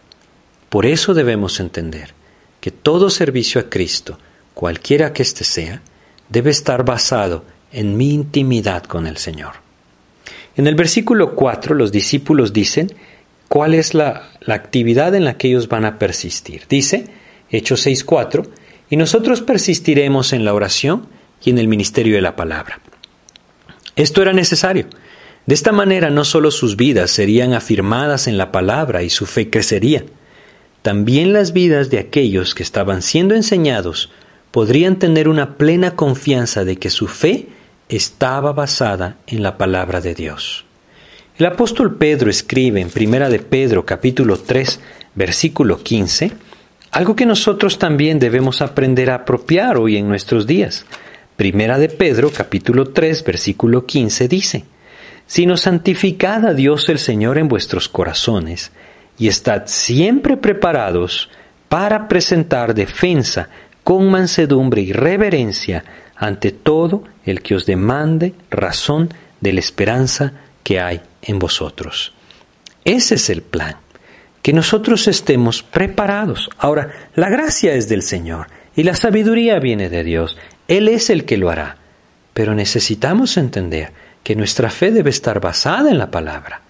Por 0.69 0.87
eso 0.87 1.15
debemos 1.15 1.61
entender 1.61 2.13
que 2.61 2.73
todo 2.73 3.11
servicio 3.11 3.61
a 3.61 3.71
Cristo, 3.71 4.19
cualquiera 4.55 5.13
que 5.13 5.23
éste 5.23 5.45
sea, 5.45 5.83
debe 6.29 6.51
estar 6.51 6.85
basado 6.85 7.45
en 7.73 7.97
mi 7.97 8.13
intimidad 8.13 8.83
con 8.83 9.07
el 9.07 9.17
Señor. 9.17 9.53
En 10.57 10.67
el 10.67 10.75
versículo 10.75 11.37
4 11.37 11.77
los 11.77 11.93
discípulos 11.93 12.53
dicen 12.53 12.93
cuál 13.49 13.75
es 13.75 13.95
la, 13.95 14.33
actividad 14.49 15.15
en 15.15 15.25
la 15.25 15.37
que 15.37 15.47
ellos 15.47 15.69
van 15.69 15.85
a 15.85 15.97
persistir. 15.99 16.63
Dice, 16.69 17.07
Hechos 17.51 17.87
6.4, 17.87 18.49
y 18.91 18.97
nosotros 18.97 19.43
persistiremos 19.43 20.33
en 20.33 20.45
la 20.45 20.55
oración 20.55 21.07
y 21.45 21.51
en 21.51 21.59
el 21.59 21.69
ministerio 21.69 22.17
de 22.17 22.23
la 22.23 22.35
palabra. 22.35 22.81
Esto 23.97 24.23
era 24.23 24.33
necesario. 24.33 24.87
De 25.47 25.55
esta 25.55 25.73
manera 25.73 26.11
no 26.11 26.25
solo 26.25 26.51
sus 26.51 26.77
vidas 26.77 27.11
serían 27.11 27.55
afirmadas 27.55 28.27
en 28.27 28.39
la 28.39 28.53
palabra 28.53 29.03
y 29.03 29.11
su 29.11 29.27
fe 29.27 29.51
crecería, 29.51 30.05
también 30.83 31.33
las 31.33 31.53
vidas 31.53 31.91
de 31.91 31.99
aquellos 31.99 32.55
que 32.55 32.63
estaban 32.63 33.03
siendo 33.03 33.35
enseñados 33.35 34.11
podrían 34.51 34.99
tener 34.99 35.29
una 35.29 35.57
plena 35.57 35.97
confianza 35.97 36.65
de 36.65 36.77
que 36.77 36.91
su 36.91 37.07
fe 37.07 37.49
estaba 37.89 38.53
basada 38.53 39.17
en 39.27 39.43
la 39.43 39.59
palabra 39.59 40.01
de 40.01 40.15
Dios. 40.15 40.65
El 41.39 41.47
apóstol 41.47 41.97
Pedro 41.97 42.31
escribe 42.31 42.81
en 42.81 42.91
Primera 42.91 43.29
de 43.29 43.39
Pedro 43.39 43.85
capítulo 43.85 44.39
3 44.39 44.81
versículo 45.15 45.83
15 45.83 46.33
algo 46.91 47.15
que 47.15 47.27
nosotros 47.27 47.79
también 47.79 48.19
debemos 48.19 48.63
aprender 48.63 49.11
a 49.11 49.17
apropiar 49.17 49.77
hoy 49.77 49.97
en 49.97 50.09
nuestros 50.09 50.47
días. 50.47 50.85
Primera 51.41 51.79
de 51.79 51.89
Pedro 51.89 52.31
capítulo 52.31 52.91
3 52.91 53.25
versículo 53.25 53.87
15 53.87 54.29
dice, 54.29 54.65
Sino 55.27 55.57
santificad 55.57 56.45
a 56.45 56.53
Dios 56.53 56.87
el 56.91 56.99
Señor 56.99 57.39
en 57.39 57.49
vuestros 57.49 57.89
corazones 57.89 58.73
y 59.17 59.29
estad 59.29 59.63
siempre 59.65 60.37
preparados 60.37 61.31
para 61.71 62.09
presentar 62.09 62.75
defensa 62.75 63.49
con 63.83 64.11
mansedumbre 64.11 64.83
y 64.83 64.93
reverencia 64.93 65.83
ante 66.15 66.51
todo 66.53 67.05
el 67.25 67.41
que 67.41 67.55
os 67.55 67.65
demande 67.65 68.35
razón 68.51 69.09
de 69.41 69.55
la 69.55 69.61
esperanza 69.61 70.35
que 70.63 70.79
hay 70.79 71.01
en 71.23 71.39
vosotros. 71.39 72.13
Ese 72.85 73.15
es 73.15 73.31
el 73.31 73.41
plan, 73.41 73.77
que 74.43 74.53
nosotros 74.53 75.09
estemos 75.09 75.63
preparados. 75.63 76.51
Ahora, 76.59 76.91
la 77.15 77.31
gracia 77.31 77.73
es 77.73 77.89
del 77.89 78.03
Señor 78.03 78.49
y 78.77 78.83
la 78.83 78.95
sabiduría 78.95 79.59
viene 79.59 79.89
de 79.89 80.05
Dios. 80.05 80.37
Él 80.71 80.87
es 80.87 81.11
el 81.11 81.25
que 81.25 81.37
lo 81.37 81.51
hará. 81.51 81.79
Pero 82.33 82.55
necesitamos 82.55 83.37
entender 83.37 83.93
que 84.23 84.37
nuestra 84.37 84.71
fe 84.71 84.93
debe 84.93 85.11
estar 85.11 85.41
basada 85.41 85.91
en 85.91 85.99
la 85.99 86.13
palabra, 86.13 86.63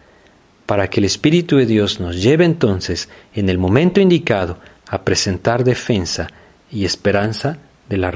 para 0.65 0.89
que 0.89 1.01
el 1.01 1.05
Espíritu 1.05 1.57
de 1.57 1.67
Dios 1.67 2.01
nos 2.01 2.23
lleve 2.23 2.47
entonces, 2.47 3.11
en 3.35 3.51
el 3.51 3.59
momento 3.59 4.01
indicado, 4.01 4.59
a 4.89 5.03
presentar 5.03 5.65
defensa 5.65 6.29
y 6.73 6.87
esperanza 6.87 7.59
de 7.91 7.99
la 7.99 8.15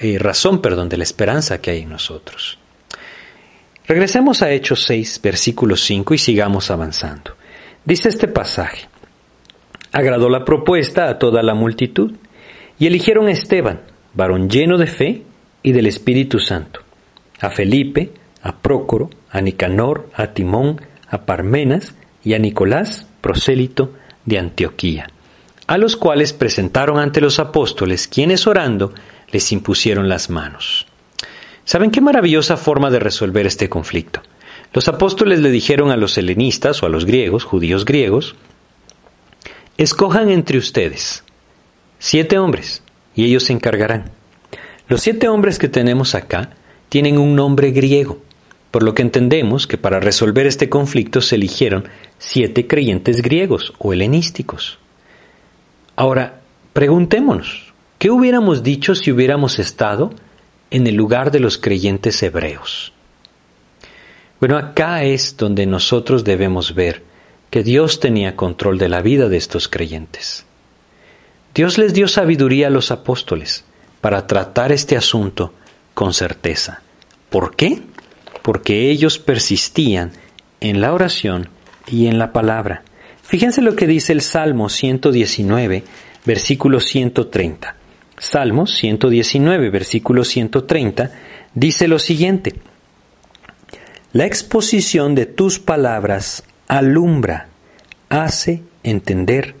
eh, 0.00 0.18
razón, 0.18 0.60
perdón, 0.60 0.88
de 0.88 0.96
la 0.96 1.04
esperanza 1.04 1.60
que 1.60 1.70
hay 1.70 1.82
en 1.82 1.90
nosotros. 1.90 2.58
Regresemos 3.86 4.42
a 4.42 4.50
Hechos 4.50 4.82
6, 4.84 5.20
versículo 5.22 5.76
5 5.76 6.14
y 6.14 6.18
sigamos 6.18 6.68
avanzando. 6.72 7.36
Dice 7.84 8.08
este 8.08 8.26
pasaje, 8.26 8.88
agradó 9.92 10.28
la 10.28 10.44
propuesta 10.44 11.08
a 11.08 11.18
toda 11.18 11.44
la 11.44 11.54
multitud 11.54 12.12
y 12.78 12.86
eligieron 12.86 13.28
a 13.28 13.32
Esteban, 13.32 13.91
varón 14.14 14.48
lleno 14.48 14.78
de 14.78 14.86
fe 14.86 15.22
y 15.62 15.72
del 15.72 15.86
Espíritu 15.86 16.38
Santo, 16.38 16.80
a 17.40 17.50
Felipe, 17.50 18.12
a 18.42 18.56
Prócoro, 18.56 19.10
a 19.30 19.40
Nicanor, 19.40 20.08
a 20.14 20.28
Timón, 20.28 20.80
a 21.08 21.26
Parmenas 21.26 21.94
y 22.24 22.34
a 22.34 22.38
Nicolás, 22.38 23.06
prosélito 23.20 23.92
de 24.24 24.38
Antioquía 24.38 25.08
a 25.66 25.78
los 25.78 25.96
cuales 25.96 26.32
presentaron 26.32 26.98
ante 26.98 27.20
los 27.20 27.38
apóstoles, 27.38 28.08
quienes 28.08 28.46
orando 28.46 28.92
les 29.30 29.52
impusieron 29.52 30.08
las 30.08 30.28
manos. 30.28 30.86
¿Saben 31.64 31.90
qué 31.90 32.00
maravillosa 32.00 32.56
forma 32.56 32.90
de 32.90 32.98
resolver 32.98 33.46
este 33.46 33.68
conflicto? 33.68 34.20
Los 34.74 34.88
apóstoles 34.88 35.40
le 35.40 35.50
dijeron 35.50 35.90
a 35.90 35.96
los 35.96 36.18
helenistas 36.18 36.82
o 36.82 36.86
a 36.86 36.88
los 36.88 37.04
griegos, 37.04 37.44
judíos 37.44 37.84
griegos, 37.84 38.34
escojan 39.78 40.28
entre 40.28 40.58
ustedes 40.58 41.24
siete 41.98 42.38
hombres 42.38 42.82
y 43.14 43.24
ellos 43.24 43.44
se 43.44 43.52
encargarán. 43.52 44.10
Los 44.88 45.02
siete 45.02 45.28
hombres 45.28 45.58
que 45.58 45.68
tenemos 45.68 46.14
acá 46.14 46.50
tienen 46.88 47.18
un 47.18 47.34
nombre 47.34 47.70
griego, 47.70 48.18
por 48.70 48.82
lo 48.82 48.94
que 48.94 49.02
entendemos 49.02 49.66
que 49.66 49.78
para 49.78 50.00
resolver 50.00 50.46
este 50.46 50.68
conflicto 50.68 51.20
se 51.20 51.36
eligieron 51.36 51.88
siete 52.18 52.66
creyentes 52.66 53.22
griegos 53.22 53.72
o 53.78 53.92
helenísticos. 53.92 54.78
Ahora, 55.96 56.40
preguntémonos, 56.72 57.72
¿qué 57.98 58.10
hubiéramos 58.10 58.62
dicho 58.62 58.94
si 58.94 59.12
hubiéramos 59.12 59.58
estado 59.58 60.10
en 60.70 60.86
el 60.86 60.94
lugar 60.94 61.30
de 61.30 61.40
los 61.40 61.58
creyentes 61.58 62.22
hebreos? 62.22 62.92
Bueno, 64.40 64.56
acá 64.56 65.04
es 65.04 65.36
donde 65.36 65.66
nosotros 65.66 66.24
debemos 66.24 66.74
ver 66.74 67.02
que 67.50 67.62
Dios 67.62 68.00
tenía 68.00 68.34
control 68.34 68.78
de 68.78 68.88
la 68.88 69.02
vida 69.02 69.28
de 69.28 69.36
estos 69.36 69.68
creyentes. 69.68 70.46
Dios 71.54 71.76
les 71.76 71.92
dio 71.92 72.08
sabiduría 72.08 72.68
a 72.68 72.70
los 72.70 72.90
apóstoles 72.90 73.64
para 74.00 74.26
tratar 74.26 74.72
este 74.72 74.96
asunto 74.96 75.52
con 75.92 76.14
certeza. 76.14 76.80
¿Por 77.28 77.54
qué? 77.56 77.82
Porque 78.42 78.90
ellos 78.90 79.18
persistían 79.18 80.12
en 80.60 80.80
la 80.80 80.94
oración 80.94 81.48
y 81.86 82.06
en 82.06 82.18
la 82.18 82.32
palabra. 82.32 82.82
Fíjense 83.22 83.60
lo 83.60 83.76
que 83.76 83.86
dice 83.86 84.12
el 84.12 84.22
Salmo 84.22 84.68
119, 84.68 85.84
versículo 86.24 86.80
130. 86.80 87.76
Salmo 88.18 88.66
119, 88.66 89.70
versículo 89.70 90.24
130, 90.24 91.10
dice 91.54 91.86
lo 91.86 91.98
siguiente. 91.98 92.54
La 94.12 94.24
exposición 94.24 95.14
de 95.14 95.26
tus 95.26 95.58
palabras 95.58 96.44
alumbra, 96.66 97.48
hace 98.08 98.62
entender 98.82 99.54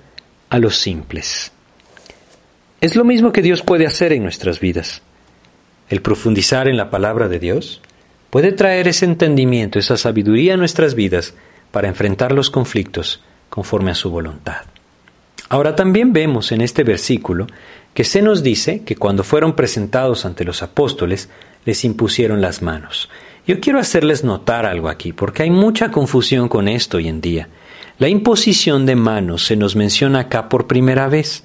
a 0.48 0.58
los 0.58 0.76
simples. 0.76 1.52
Es 2.82 2.96
lo 2.96 3.04
mismo 3.04 3.30
que 3.30 3.42
Dios 3.42 3.62
puede 3.62 3.86
hacer 3.86 4.12
en 4.12 4.24
nuestras 4.24 4.58
vidas. 4.58 5.02
El 5.88 6.02
profundizar 6.02 6.66
en 6.66 6.76
la 6.76 6.90
palabra 6.90 7.28
de 7.28 7.38
Dios 7.38 7.80
puede 8.28 8.50
traer 8.50 8.88
ese 8.88 9.04
entendimiento, 9.04 9.78
esa 9.78 9.96
sabiduría 9.96 10.54
a 10.54 10.56
nuestras 10.56 10.96
vidas 10.96 11.34
para 11.70 11.86
enfrentar 11.86 12.32
los 12.32 12.50
conflictos 12.50 13.22
conforme 13.50 13.92
a 13.92 13.94
su 13.94 14.10
voluntad. 14.10 14.62
Ahora 15.48 15.76
también 15.76 16.12
vemos 16.12 16.50
en 16.50 16.60
este 16.60 16.82
versículo 16.82 17.46
que 17.94 18.02
se 18.02 18.20
nos 18.20 18.42
dice 18.42 18.82
que 18.82 18.96
cuando 18.96 19.22
fueron 19.22 19.54
presentados 19.54 20.24
ante 20.24 20.44
los 20.44 20.60
apóstoles, 20.64 21.28
les 21.64 21.84
impusieron 21.84 22.40
las 22.40 22.62
manos. 22.62 23.08
Yo 23.46 23.60
quiero 23.60 23.78
hacerles 23.78 24.24
notar 24.24 24.66
algo 24.66 24.88
aquí, 24.88 25.12
porque 25.12 25.44
hay 25.44 25.50
mucha 25.50 25.92
confusión 25.92 26.48
con 26.48 26.66
esto 26.66 26.96
hoy 26.96 27.06
en 27.06 27.20
día. 27.20 27.48
La 28.00 28.08
imposición 28.08 28.86
de 28.86 28.96
manos 28.96 29.46
se 29.46 29.54
nos 29.54 29.76
menciona 29.76 30.18
acá 30.18 30.48
por 30.48 30.66
primera 30.66 31.06
vez, 31.06 31.44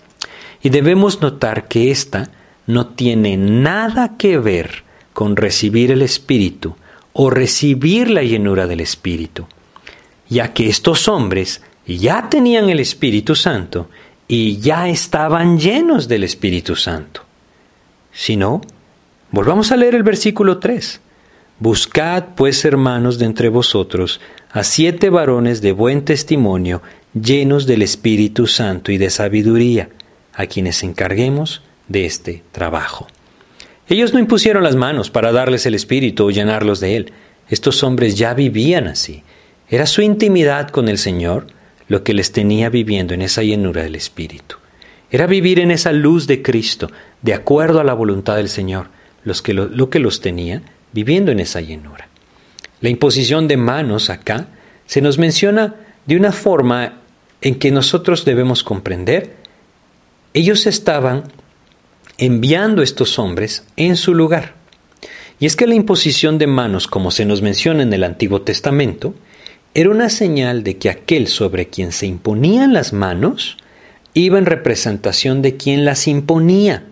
y 0.62 0.70
debemos 0.70 1.22
notar 1.22 1.68
que 1.68 1.92
ésta 1.92 2.32
no 2.66 2.88
tiene 2.88 3.38
nada 3.38 4.18
que 4.18 4.38
ver 4.38 4.84
con 5.14 5.36
recibir 5.36 5.92
el 5.92 6.02
Espíritu 6.02 6.76
o 7.14 7.30
recibir 7.30 8.10
la 8.10 8.24
llenura 8.24 8.68
del 8.68 8.82
Espíritu, 8.82 9.48
ya 10.30 10.54
que 10.54 10.70
estos 10.70 11.08
hombres 11.08 11.62
ya 11.88 12.30
tenían 12.30 12.70
el 12.70 12.80
Espíritu 12.80 13.36
Santo 13.36 13.90
y 14.28 14.58
ya 14.58 14.90
estaban 14.90 15.58
llenos 15.58 16.08
del 16.08 16.24
Espíritu 16.24 16.76
Santo. 16.76 17.22
Si 18.12 18.36
no, 18.36 18.62
volvamos 19.32 19.72
a 19.72 19.78
leer 19.78 19.96
el 19.96 20.04
versículo 20.04 20.58
3. 20.60 21.02
Buscad 21.60 22.26
pues, 22.36 22.66
hermanos, 22.66 23.18
de 23.18 23.26
entre 23.26 23.50
vosotros 23.50 24.20
a 24.52 24.64
siete 24.64 25.10
varones 25.10 25.62
de 25.62 25.72
buen 25.72 26.06
testimonio, 26.06 26.82
llenos 27.14 27.66
del 27.66 27.82
Espíritu 27.82 28.48
Santo 28.48 28.92
y 28.92 28.98
de 28.98 29.10
sabiduría, 29.10 29.90
a 30.38 30.46
quienes 30.46 30.84
encarguemos 30.84 31.62
de 31.90 32.06
este 32.06 32.44
trabajo. 32.54 33.08
Ellos 33.90 34.14
no 34.14 34.20
impusieron 34.20 34.64
las 34.64 34.76
manos 34.76 35.10
para 35.10 35.34
darles 35.34 35.66
el 35.66 35.76
Espíritu 35.76 36.26
o 36.26 36.32
llenarlos 36.32 36.80
de 36.80 36.96
él. 36.96 37.14
Estos 37.50 37.84
hombres 37.84 38.16
ya 38.16 38.34
vivían 38.34 38.88
así. 38.88 39.24
Era 39.70 39.86
su 39.86 40.02
intimidad 40.02 40.70
con 40.70 40.88
el 40.88 40.98
Señor 40.98 41.48
lo 41.88 42.04
que 42.04 42.14
les 42.14 42.32
tenía 42.32 42.70
viviendo 42.70 43.14
en 43.14 43.22
esa 43.22 43.44
llenura 43.44 43.84
del 43.84 43.96
Espíritu. 43.96 44.58
Era 45.10 45.26
vivir 45.26 45.60
en 45.60 45.72
esa 45.72 45.92
luz 45.92 46.28
de 46.28 46.42
Cristo, 46.42 46.92
de 47.22 47.34
acuerdo 47.34 47.80
a 47.80 47.84
la 47.84 47.94
voluntad 47.94 48.36
del 48.36 48.50
Señor, 48.50 48.90
los 49.24 49.42
que 49.42 49.54
lo, 49.54 49.90
que 49.90 50.00
los 50.00 50.22
tenía 50.22 50.62
viviendo 50.92 51.32
en 51.32 51.40
esa 51.40 51.62
llenura. 51.62 52.10
La 52.82 52.90
imposición 52.90 53.48
de 53.48 53.58
manos 53.58 54.10
acá 54.10 54.48
se 54.86 55.02
nos 55.02 55.18
menciona 55.18 55.76
de 56.06 56.18
una 56.18 56.32
forma 56.32 57.02
en 57.42 57.56
que 57.56 57.72
nosotros 57.72 58.26
debemos 58.26 58.64
comprender. 58.64 59.47
Ellos 60.34 60.68
estaban 60.68 61.24
enviando 62.18 62.82
estos 62.82 63.20
hombres 63.20 63.64
en 63.76 63.96
su 63.96 64.14
lugar. 64.14 64.56
Y 65.40 65.46
es 65.46 65.56
que 65.56 65.68
la 65.68 65.76
imposición 65.76 66.38
de 66.38 66.48
manos, 66.48 66.88
como 66.88 67.12
se 67.12 67.26
nos 67.26 67.42
menciona 67.42 67.84
en 67.84 67.94
el 67.94 68.04
Antiguo 68.04 68.42
Testamento, 68.42 69.14
era 69.74 69.92
una 69.92 70.10
señal 70.10 70.64
de 70.64 70.78
que 70.78 70.90
aquel 70.90 71.28
sobre 71.28 71.68
quien 71.68 71.92
se 71.92 72.08
imponían 72.08 72.74
las 72.74 72.94
manos 72.94 73.58
iba 74.14 74.40
en 74.40 74.48
representación 74.48 75.44
de 75.44 75.58
quien 75.58 75.86
las 75.86 76.08
imponía. 76.08 76.86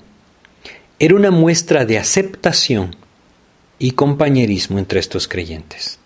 Era 0.99 1.15
una 1.15 1.31
muestra 1.31 1.85
de 1.85 1.97
aceptación 1.97 2.95
y 3.79 3.91
compañerismo 3.91 4.77
entre 4.77 4.99
estos 4.99 5.27
creyentes. 5.27 5.99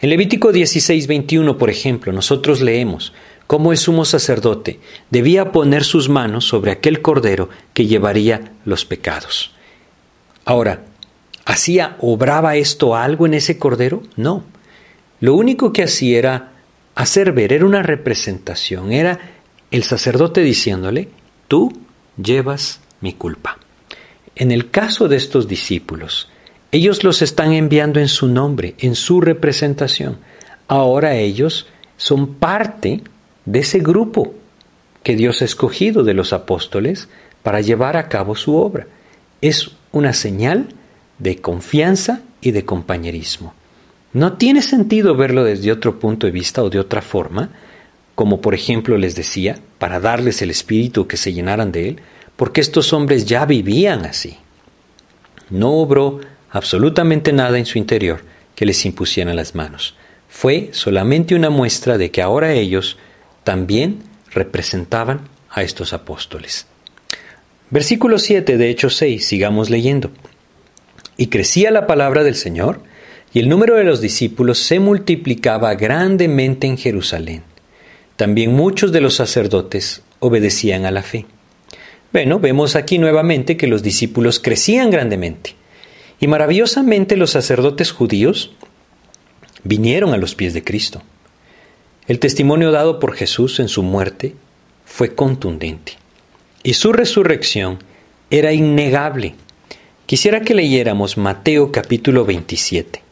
En 0.00 0.10
Levítico 0.10 0.52
16:21, 0.52 1.58
por 1.58 1.70
ejemplo, 1.70 2.12
nosotros 2.12 2.60
leemos 2.62 3.12
cómo 3.48 3.72
el 3.72 3.78
sumo 3.78 4.04
sacerdote 4.04 4.78
debía 5.10 5.50
poner 5.50 5.82
sus 5.82 6.08
manos 6.08 6.46
sobre 6.46 6.70
aquel 6.70 7.02
cordero 7.02 7.48
que 7.74 7.86
llevaría 7.86 8.52
los 8.64 8.84
pecados. 8.84 9.50
Ahora, 10.44 10.84
¿hacía, 11.44 11.96
obraba 11.98 12.54
esto 12.54 12.94
algo 12.94 13.26
en 13.26 13.34
ese 13.34 13.58
cordero? 13.58 14.04
No 14.14 14.44
lo 15.20 15.34
único 15.34 15.72
que 15.72 15.82
hacía 15.82 16.18
era 16.18 16.52
hacer 16.94 17.32
ver, 17.32 17.52
era 17.52 17.66
una 17.66 17.82
representación, 17.82 18.92
era 18.92 19.18
el 19.70 19.82
sacerdote 19.82 20.42
diciéndole, 20.42 21.08
tú 21.48 21.72
llevas 22.22 22.80
mi 23.00 23.12
culpa. 23.12 23.58
En 24.36 24.52
el 24.52 24.70
caso 24.70 25.08
de 25.08 25.16
estos 25.16 25.48
discípulos, 25.48 26.28
ellos 26.70 27.02
los 27.02 27.22
están 27.22 27.52
enviando 27.52 27.98
en 27.98 28.08
su 28.08 28.28
nombre, 28.28 28.74
en 28.78 28.94
su 28.94 29.20
representación. 29.20 30.18
Ahora 30.68 31.16
ellos 31.16 31.66
son 31.96 32.34
parte 32.34 33.02
de 33.48 33.60
ese 33.60 33.78
grupo 33.78 34.34
que 35.02 35.16
Dios 35.16 35.40
ha 35.40 35.46
escogido 35.46 36.04
de 36.04 36.12
los 36.12 36.34
apóstoles 36.34 37.08
para 37.42 37.62
llevar 37.62 37.96
a 37.96 38.08
cabo 38.08 38.36
su 38.36 38.56
obra. 38.56 38.86
Es 39.40 39.70
una 39.90 40.12
señal 40.12 40.68
de 41.18 41.38
confianza 41.38 42.20
y 42.42 42.50
de 42.50 42.66
compañerismo. 42.66 43.54
No 44.12 44.34
tiene 44.34 44.60
sentido 44.60 45.14
verlo 45.14 45.44
desde 45.44 45.72
otro 45.72 45.98
punto 45.98 46.26
de 46.26 46.30
vista 46.30 46.62
o 46.62 46.68
de 46.68 46.78
otra 46.78 47.00
forma, 47.00 47.50
como 48.14 48.42
por 48.42 48.54
ejemplo 48.54 48.98
les 48.98 49.14
decía, 49.14 49.58
para 49.78 49.98
darles 49.98 50.42
el 50.42 50.50
espíritu 50.50 51.06
que 51.06 51.16
se 51.16 51.32
llenaran 51.32 51.72
de 51.72 51.88
él, 51.88 52.00
porque 52.36 52.60
estos 52.60 52.92
hombres 52.92 53.24
ya 53.24 53.46
vivían 53.46 54.04
así. 54.04 54.36
No 55.48 55.72
obró 55.72 56.20
absolutamente 56.50 57.32
nada 57.32 57.58
en 57.58 57.64
su 57.64 57.78
interior 57.78 58.20
que 58.54 58.66
les 58.66 58.84
impusieran 58.84 59.36
las 59.36 59.54
manos. 59.54 59.94
Fue 60.28 60.68
solamente 60.72 61.34
una 61.34 61.48
muestra 61.48 61.96
de 61.96 62.10
que 62.10 62.20
ahora 62.20 62.52
ellos 62.52 62.98
también 63.48 64.00
representaban 64.30 65.22
a 65.48 65.62
estos 65.62 65.94
apóstoles. 65.94 66.66
Versículo 67.70 68.18
7 68.18 68.58
de 68.58 68.68
Hechos 68.68 68.96
6, 68.96 69.24
sigamos 69.24 69.70
leyendo. 69.70 70.10
Y 71.16 71.28
crecía 71.28 71.70
la 71.70 71.86
palabra 71.86 72.24
del 72.24 72.34
Señor, 72.34 72.82
y 73.32 73.38
el 73.38 73.48
número 73.48 73.76
de 73.76 73.84
los 73.84 74.02
discípulos 74.02 74.58
se 74.58 74.80
multiplicaba 74.80 75.74
grandemente 75.76 76.66
en 76.66 76.76
Jerusalén. 76.76 77.42
También 78.16 78.52
muchos 78.52 78.92
de 78.92 79.00
los 79.00 79.14
sacerdotes 79.14 80.02
obedecían 80.20 80.84
a 80.84 80.90
la 80.90 81.02
fe. 81.02 81.24
Bueno, 82.12 82.40
vemos 82.40 82.76
aquí 82.76 82.98
nuevamente 82.98 83.56
que 83.56 83.66
los 83.66 83.82
discípulos 83.82 84.40
crecían 84.40 84.90
grandemente. 84.90 85.54
Y 86.20 86.26
maravillosamente 86.26 87.16
los 87.16 87.30
sacerdotes 87.30 87.92
judíos 87.92 88.52
vinieron 89.64 90.12
a 90.12 90.18
los 90.18 90.34
pies 90.34 90.52
de 90.52 90.62
Cristo. 90.62 91.02
El 92.08 92.20
testimonio 92.20 92.72
dado 92.72 92.98
por 93.00 93.14
Jesús 93.14 93.60
en 93.60 93.68
su 93.68 93.82
muerte 93.82 94.34
fue 94.86 95.14
contundente 95.14 95.92
y 96.62 96.72
su 96.72 96.94
resurrección 96.94 97.80
era 98.30 98.54
innegable. 98.54 99.34
Quisiera 100.06 100.40
que 100.40 100.54
leyéramos 100.54 101.18
Mateo 101.18 101.70
capítulo 101.70 102.24
27. 102.24 103.02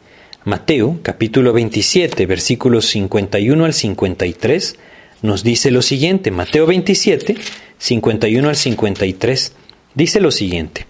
Mateo 0.45 0.97
capítulo 1.03 1.53
27 1.53 2.25
versículos 2.25 2.87
51 2.87 3.65
al 3.65 3.73
53 3.75 4.75
nos 5.21 5.43
dice 5.43 5.69
lo 5.69 5.83
siguiente. 5.83 6.31
Mateo 6.31 6.65
27 6.65 7.35
51 7.77 8.49
al 8.49 8.55
53 8.55 9.53
dice 9.93 10.19
lo 10.19 10.31
siguiente. 10.31 10.87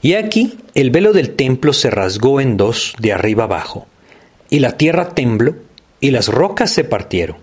Y 0.00 0.14
aquí 0.14 0.56
el 0.74 0.90
velo 0.90 1.12
del 1.12 1.36
templo 1.36 1.74
se 1.74 1.90
rasgó 1.90 2.40
en 2.40 2.56
dos 2.56 2.94
de 2.98 3.12
arriba 3.12 3.44
abajo, 3.44 3.86
y 4.48 4.60
la 4.60 4.78
tierra 4.78 5.10
tembló, 5.10 5.56
y 6.00 6.10
las 6.10 6.28
rocas 6.28 6.70
se 6.70 6.84
partieron. 6.84 7.36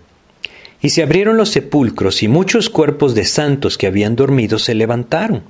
Y 0.80 0.90
se 0.90 1.02
abrieron 1.02 1.36
los 1.36 1.50
sepulcros, 1.50 2.22
y 2.22 2.28
muchos 2.28 2.70
cuerpos 2.70 3.14
de 3.14 3.24
santos 3.24 3.78
que 3.78 3.86
habían 3.86 4.16
dormido 4.16 4.58
se 4.58 4.74
levantaron 4.74 5.42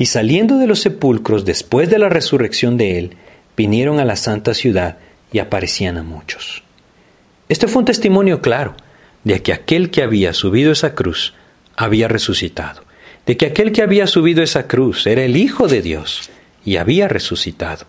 y 0.00 0.06
saliendo 0.06 0.56
de 0.56 0.66
los 0.66 0.80
sepulcros 0.80 1.44
después 1.44 1.90
de 1.90 1.98
la 1.98 2.08
resurrección 2.08 2.78
de 2.78 2.98
él, 2.98 3.16
vinieron 3.54 4.00
a 4.00 4.06
la 4.06 4.16
santa 4.16 4.54
ciudad 4.54 4.96
y 5.30 5.40
aparecían 5.40 5.98
a 5.98 6.02
muchos. 6.02 6.62
Este 7.50 7.68
fue 7.68 7.80
un 7.80 7.84
testimonio 7.84 8.40
claro 8.40 8.74
de 9.24 9.42
que 9.42 9.52
aquel 9.52 9.90
que 9.90 10.02
había 10.02 10.32
subido 10.32 10.72
esa 10.72 10.94
cruz 10.94 11.34
había 11.76 12.08
resucitado, 12.08 12.82
de 13.26 13.36
que 13.36 13.44
aquel 13.44 13.72
que 13.72 13.82
había 13.82 14.06
subido 14.06 14.42
esa 14.42 14.66
cruz 14.66 15.06
era 15.06 15.22
el 15.22 15.36
Hijo 15.36 15.68
de 15.68 15.82
Dios 15.82 16.30
y 16.64 16.76
había 16.76 17.06
resucitado. 17.06 17.84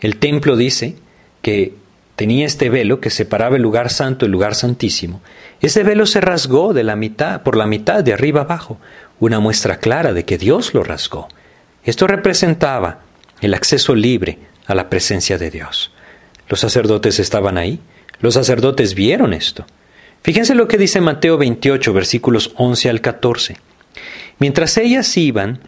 El 0.00 0.16
templo 0.16 0.56
dice 0.56 0.96
que 1.42 1.74
tenía 2.18 2.46
este 2.46 2.68
velo 2.68 3.00
que 3.00 3.10
separaba 3.10 3.54
el 3.54 3.62
lugar 3.62 3.90
santo 3.90 4.26
del 4.26 4.32
lugar 4.32 4.56
santísimo. 4.56 5.20
Ese 5.60 5.84
velo 5.84 6.04
se 6.04 6.20
rasgó 6.20 6.74
de 6.74 6.82
la 6.82 6.96
mitad, 6.96 7.44
por 7.44 7.56
la 7.56 7.64
mitad, 7.64 8.02
de 8.02 8.12
arriba 8.12 8.40
abajo, 8.40 8.80
una 9.20 9.38
muestra 9.38 9.78
clara 9.78 10.12
de 10.12 10.24
que 10.24 10.36
Dios 10.36 10.74
lo 10.74 10.82
rasgó. 10.82 11.28
Esto 11.84 12.08
representaba 12.08 13.02
el 13.40 13.54
acceso 13.54 13.94
libre 13.94 14.40
a 14.66 14.74
la 14.74 14.90
presencia 14.90 15.38
de 15.38 15.52
Dios. 15.52 15.92
Los 16.48 16.58
sacerdotes 16.58 17.20
estaban 17.20 17.56
ahí, 17.56 17.78
los 18.18 18.34
sacerdotes 18.34 18.94
vieron 18.94 19.32
esto. 19.32 19.64
Fíjense 20.22 20.56
lo 20.56 20.66
que 20.66 20.76
dice 20.76 21.00
Mateo 21.00 21.38
28, 21.38 21.92
versículos 21.92 22.50
11 22.56 22.90
al 22.90 23.00
14. 23.00 23.58
Mientras 24.40 24.76
ellas 24.76 25.16
iban, 25.16 25.60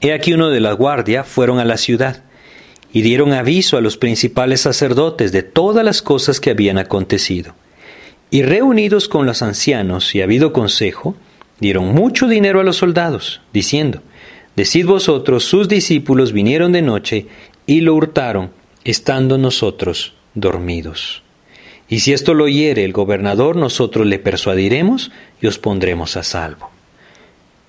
he 0.00 0.12
aquí 0.12 0.34
uno 0.34 0.50
de 0.50 0.60
la 0.60 0.70
guardia 0.70 1.24
fueron 1.24 1.58
a 1.58 1.64
la 1.64 1.78
ciudad 1.78 2.22
y 2.92 3.02
dieron 3.02 3.32
aviso 3.32 3.76
a 3.76 3.80
los 3.80 3.96
principales 3.96 4.62
sacerdotes 4.62 5.32
de 5.32 5.42
todas 5.42 5.84
las 5.84 6.02
cosas 6.02 6.40
que 6.40 6.50
habían 6.50 6.78
acontecido. 6.78 7.54
Y 8.30 8.42
reunidos 8.42 9.08
con 9.08 9.26
los 9.26 9.42
ancianos 9.42 10.14
y 10.14 10.22
habido 10.22 10.52
consejo, 10.52 11.14
dieron 11.60 11.94
mucho 11.94 12.28
dinero 12.28 12.60
a 12.60 12.64
los 12.64 12.76
soldados, 12.76 13.40
diciendo, 13.52 14.02
Decid 14.56 14.86
vosotros, 14.86 15.44
sus 15.44 15.68
discípulos 15.68 16.32
vinieron 16.32 16.72
de 16.72 16.82
noche 16.82 17.26
y 17.66 17.80
lo 17.80 17.94
hurtaron, 17.94 18.50
estando 18.84 19.38
nosotros 19.38 20.14
dormidos. 20.34 21.22
Y 21.88 22.00
si 22.00 22.12
esto 22.12 22.34
lo 22.34 22.44
oyere 22.44 22.84
el 22.84 22.92
gobernador, 22.92 23.56
nosotros 23.56 24.06
le 24.06 24.18
persuadiremos 24.18 25.10
y 25.40 25.46
os 25.46 25.58
pondremos 25.58 26.16
a 26.16 26.22
salvo. 26.22 26.70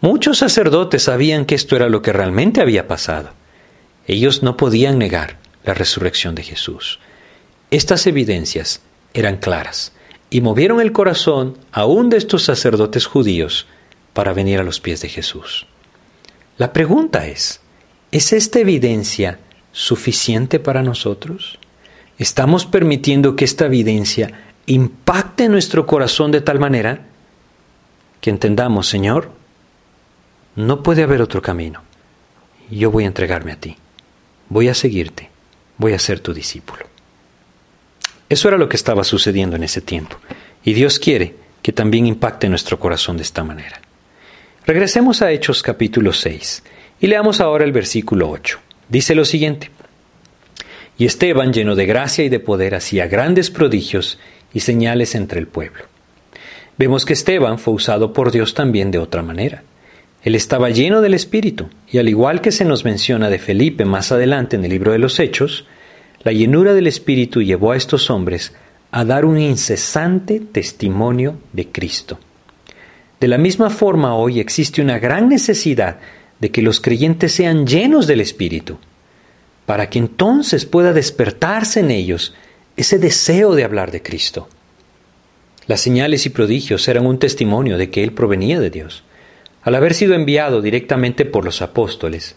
Muchos 0.01 0.39
sacerdotes 0.39 1.03
sabían 1.03 1.45
que 1.45 1.55
esto 1.55 1.76
era 1.76 1.89
lo 1.89 2.01
que 2.01 2.13
realmente 2.13 2.61
había 2.61 2.88
pasado. 2.88 3.30
Ellos 4.10 4.41
no 4.41 4.57
podían 4.57 4.97
negar 4.97 5.38
la 5.64 5.76
resurrección 5.76 6.34
de 6.34 6.41
Jesús. 6.41 6.99
Estas 7.70 8.07
evidencias 8.07 8.82
eran 9.14 9.38
claras 9.38 9.93
y 10.32 10.41
movieron 10.41 10.82
el 10.82 10.91
corazón 10.91 11.60
aún 11.72 12.10
de 12.10 12.18
estos 12.18 12.41
sacerdotes 12.41 13.05
judíos 13.05 13.68
para 14.14 14.34
venir 14.34 14.60
a 14.60 14.64
los 14.64 14.80
pies 14.80 15.01
de 15.01 15.10
Jesús. 15.10 15.68
La 16.57 16.74
pregunta 16.74 17.28
es, 17.28 17.62
¿es 18.12 18.34
esta 18.34 18.57
evidencia 18.57 19.38
suficiente 19.72 20.60
para 20.60 20.82
nosotros? 20.82 21.60
¿Estamos 22.18 22.66
permitiendo 22.66 23.36
que 23.36 23.45
esta 23.45 23.68
evidencia 23.68 24.32
impacte 24.66 25.49
nuestro 25.49 25.86
corazón 25.86 26.32
de 26.32 26.41
tal 26.41 26.60
manera 26.60 27.05
que 28.22 28.32
entendamos, 28.32 28.88
Señor, 28.88 29.30
no 30.55 30.82
puede 30.82 31.03
haber 31.03 31.22
otro 31.22 31.43
camino. 31.43 31.84
Yo 32.72 32.89
voy 32.89 33.03
a 33.03 33.07
entregarme 33.07 33.51
a 33.51 33.60
ti, 33.60 33.78
voy 34.49 34.67
a 34.67 34.73
seguirte, 34.73 35.29
voy 35.77 35.93
a 35.93 35.99
ser 35.99 36.19
tu 36.19 36.33
discípulo. 36.33 36.85
Eso 38.27 38.47
era 38.47 38.57
lo 38.57 38.67
que 38.67 38.75
estaba 38.75 39.03
sucediendo 39.03 39.55
en 39.55 39.63
ese 39.63 39.81
tiempo, 39.81 40.17
y 40.63 40.73
Dios 40.73 40.99
quiere 40.99 41.35
que 41.61 41.71
también 41.71 42.05
impacte 42.05 42.49
nuestro 42.49 42.79
corazón 42.79 43.17
de 43.17 43.23
esta 43.23 43.43
manera. 43.43 43.79
Regresemos 44.65 45.21
a 45.21 45.31
Hechos 45.31 45.63
capítulo 45.63 46.13
6 46.13 46.63
y 46.99 47.07
leamos 47.07 47.39
ahora 47.39 47.65
el 47.65 47.71
versículo 47.71 48.29
8. 48.29 48.59
Dice 48.87 49.15
lo 49.15 49.25
siguiente. 49.25 49.71
Y 50.97 51.05
Esteban, 51.05 51.53
lleno 51.53 51.75
de 51.75 51.85
gracia 51.85 52.25
y 52.25 52.29
de 52.29 52.39
poder, 52.39 52.75
hacía 52.75 53.07
grandes 53.07 53.49
prodigios 53.49 54.19
y 54.53 54.59
señales 54.59 55.15
entre 55.15 55.39
el 55.39 55.47
pueblo. 55.47 55.85
Vemos 56.77 57.05
que 57.05 57.13
Esteban 57.13 57.57
fue 57.57 57.73
usado 57.73 58.13
por 58.13 58.31
Dios 58.31 58.53
también 58.53 58.91
de 58.91 58.99
otra 58.99 59.21
manera. 59.21 59.63
Él 60.24 60.36
estaba 60.36 60.70
lleno 60.70 61.01
del 61.01 61.13
Espíritu, 61.13 61.70
y 61.89 61.97
al 61.97 62.09
igual 62.09 62.41
que 62.41 62.51
se 62.51 62.65
nos 62.65 62.84
menciona 62.84 63.30
de 63.30 63.39
Felipe 63.39 63.86
más 63.86 64.11
adelante 64.11 64.57
en 64.57 64.65
el 64.65 64.72
libro 64.72 64.91
de 64.91 64.99
los 64.99 65.20
Hechos, 65.20 65.65
la 66.24 66.34
llenura 66.34 66.74
del 66.74 66.88
Espíritu 66.88 67.41
llevó 67.41 67.72
a 67.72 67.78
estos 67.78 68.09
hombres 68.09 68.53
a 68.91 69.05
dar 69.05 69.24
un 69.24 69.39
incesante 69.39 70.39
testimonio 70.39 71.38
de 71.53 71.67
Cristo. 71.67 72.20
De 73.20 73.28
la 73.28 73.38
misma 73.38 73.70
forma 73.70 74.15
hoy 74.15 74.39
existe 74.39 74.82
una 74.82 74.99
gran 74.99 75.30
necesidad 75.30 75.99
de 76.39 76.51
que 76.51 76.61
los 76.61 76.82
creyentes 76.82 77.34
sean 77.34 77.65
llenos 77.65 78.07
del 78.07 78.22
Espíritu, 78.22 78.78
para 79.65 79.89
que 79.89 79.99
entonces 79.99 80.65
pueda 80.65 80.93
despertarse 80.93 81.82
en 81.82 81.91
ellos 81.91 82.34
ese 82.76 82.97
deseo 82.97 83.55
de 83.55 83.63
hablar 83.63 83.91
de 83.91 84.01
Cristo. 84.01 84.49
Las 85.67 85.82
señales 85.82 86.26
y 86.26 86.30
prodigios 86.30 86.88
eran 86.88 87.05
un 87.05 87.20
testimonio 87.20 87.78
de 87.78 87.89
que 87.89 88.03
Él 88.03 88.11
provenía 88.11 88.59
de 88.59 88.70
Dios. 88.70 89.03
Al 89.64 89.76
haber 89.76 89.93
sido 89.93 90.14
enviado 90.14 90.62
directamente 90.62 91.26
por 91.26 91.43
los 91.43 91.62
apóstoles, 91.62 92.36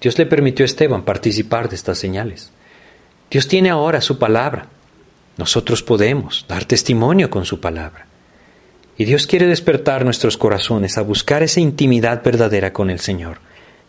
Dios 0.00 0.18
le 0.18 0.26
permitió 0.26 0.64
a 0.64 0.66
Esteban 0.66 1.04
participar 1.04 1.68
de 1.68 1.76
estas 1.76 1.98
señales. 1.98 2.50
Dios 3.30 3.48
tiene 3.48 3.70
ahora 3.70 4.00
su 4.00 4.18
palabra. 4.18 4.68
Nosotros 5.36 5.82
podemos 5.82 6.44
dar 6.48 6.64
testimonio 6.64 7.30
con 7.30 7.44
su 7.44 7.60
palabra. 7.60 8.06
Y 8.96 9.04
Dios 9.04 9.26
quiere 9.26 9.46
despertar 9.46 10.04
nuestros 10.04 10.36
corazones 10.36 10.98
a 10.98 11.02
buscar 11.02 11.42
esa 11.42 11.60
intimidad 11.60 12.22
verdadera 12.22 12.72
con 12.72 12.90
el 12.90 13.00
Señor, 13.00 13.38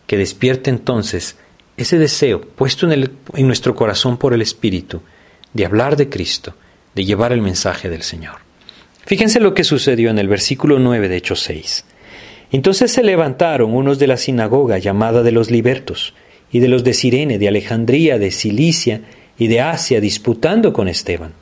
que 0.06 0.16
despierte 0.16 0.70
entonces 0.70 1.36
ese 1.76 1.98
deseo 1.98 2.40
puesto 2.40 2.90
en, 2.90 3.46
nuestro 3.46 3.74
corazón 3.74 4.16
por 4.16 4.32
el 4.32 4.42
Espíritu 4.42 5.02
de 5.52 5.66
hablar 5.66 5.96
de 5.96 6.08
Cristo, 6.08 6.54
de 6.94 7.04
llevar 7.04 7.32
el 7.32 7.42
mensaje 7.42 7.88
del 7.88 8.02
Señor. 8.02 8.38
Fíjense 9.04 9.38
lo 9.38 9.54
que 9.54 9.62
sucedió 9.62 10.10
en 10.10 10.18
el 10.18 10.28
versículo 10.28 10.78
9 10.78 11.08
de 11.08 11.16
Hechos 11.16 11.40
6. 11.42 11.84
Entonces 12.52 12.92
se 12.92 13.02
levantaron 13.02 13.74
unos 13.74 13.98
de 13.98 14.06
la 14.06 14.16
sinagoga 14.16 14.78
llamada 14.78 15.22
de 15.22 15.32
los 15.32 15.50
libertos, 15.50 16.14
y 16.50 16.60
de 16.60 16.68
los 16.68 16.84
de 16.84 16.94
Sirene, 16.94 17.38
de 17.38 17.48
Alejandría, 17.48 18.18
de 18.18 18.30
Cilicia 18.30 19.02
y 19.38 19.48
de 19.48 19.60
Asia, 19.60 20.00
disputando 20.00 20.72
con 20.72 20.88
Esteban. 20.88 21.32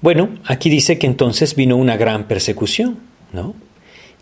Bueno, 0.00 0.30
aquí 0.44 0.70
dice 0.70 0.98
que 0.98 1.06
entonces 1.06 1.54
vino 1.54 1.76
una 1.76 1.96
gran 1.96 2.28
persecución, 2.28 2.98
¿no? 3.32 3.54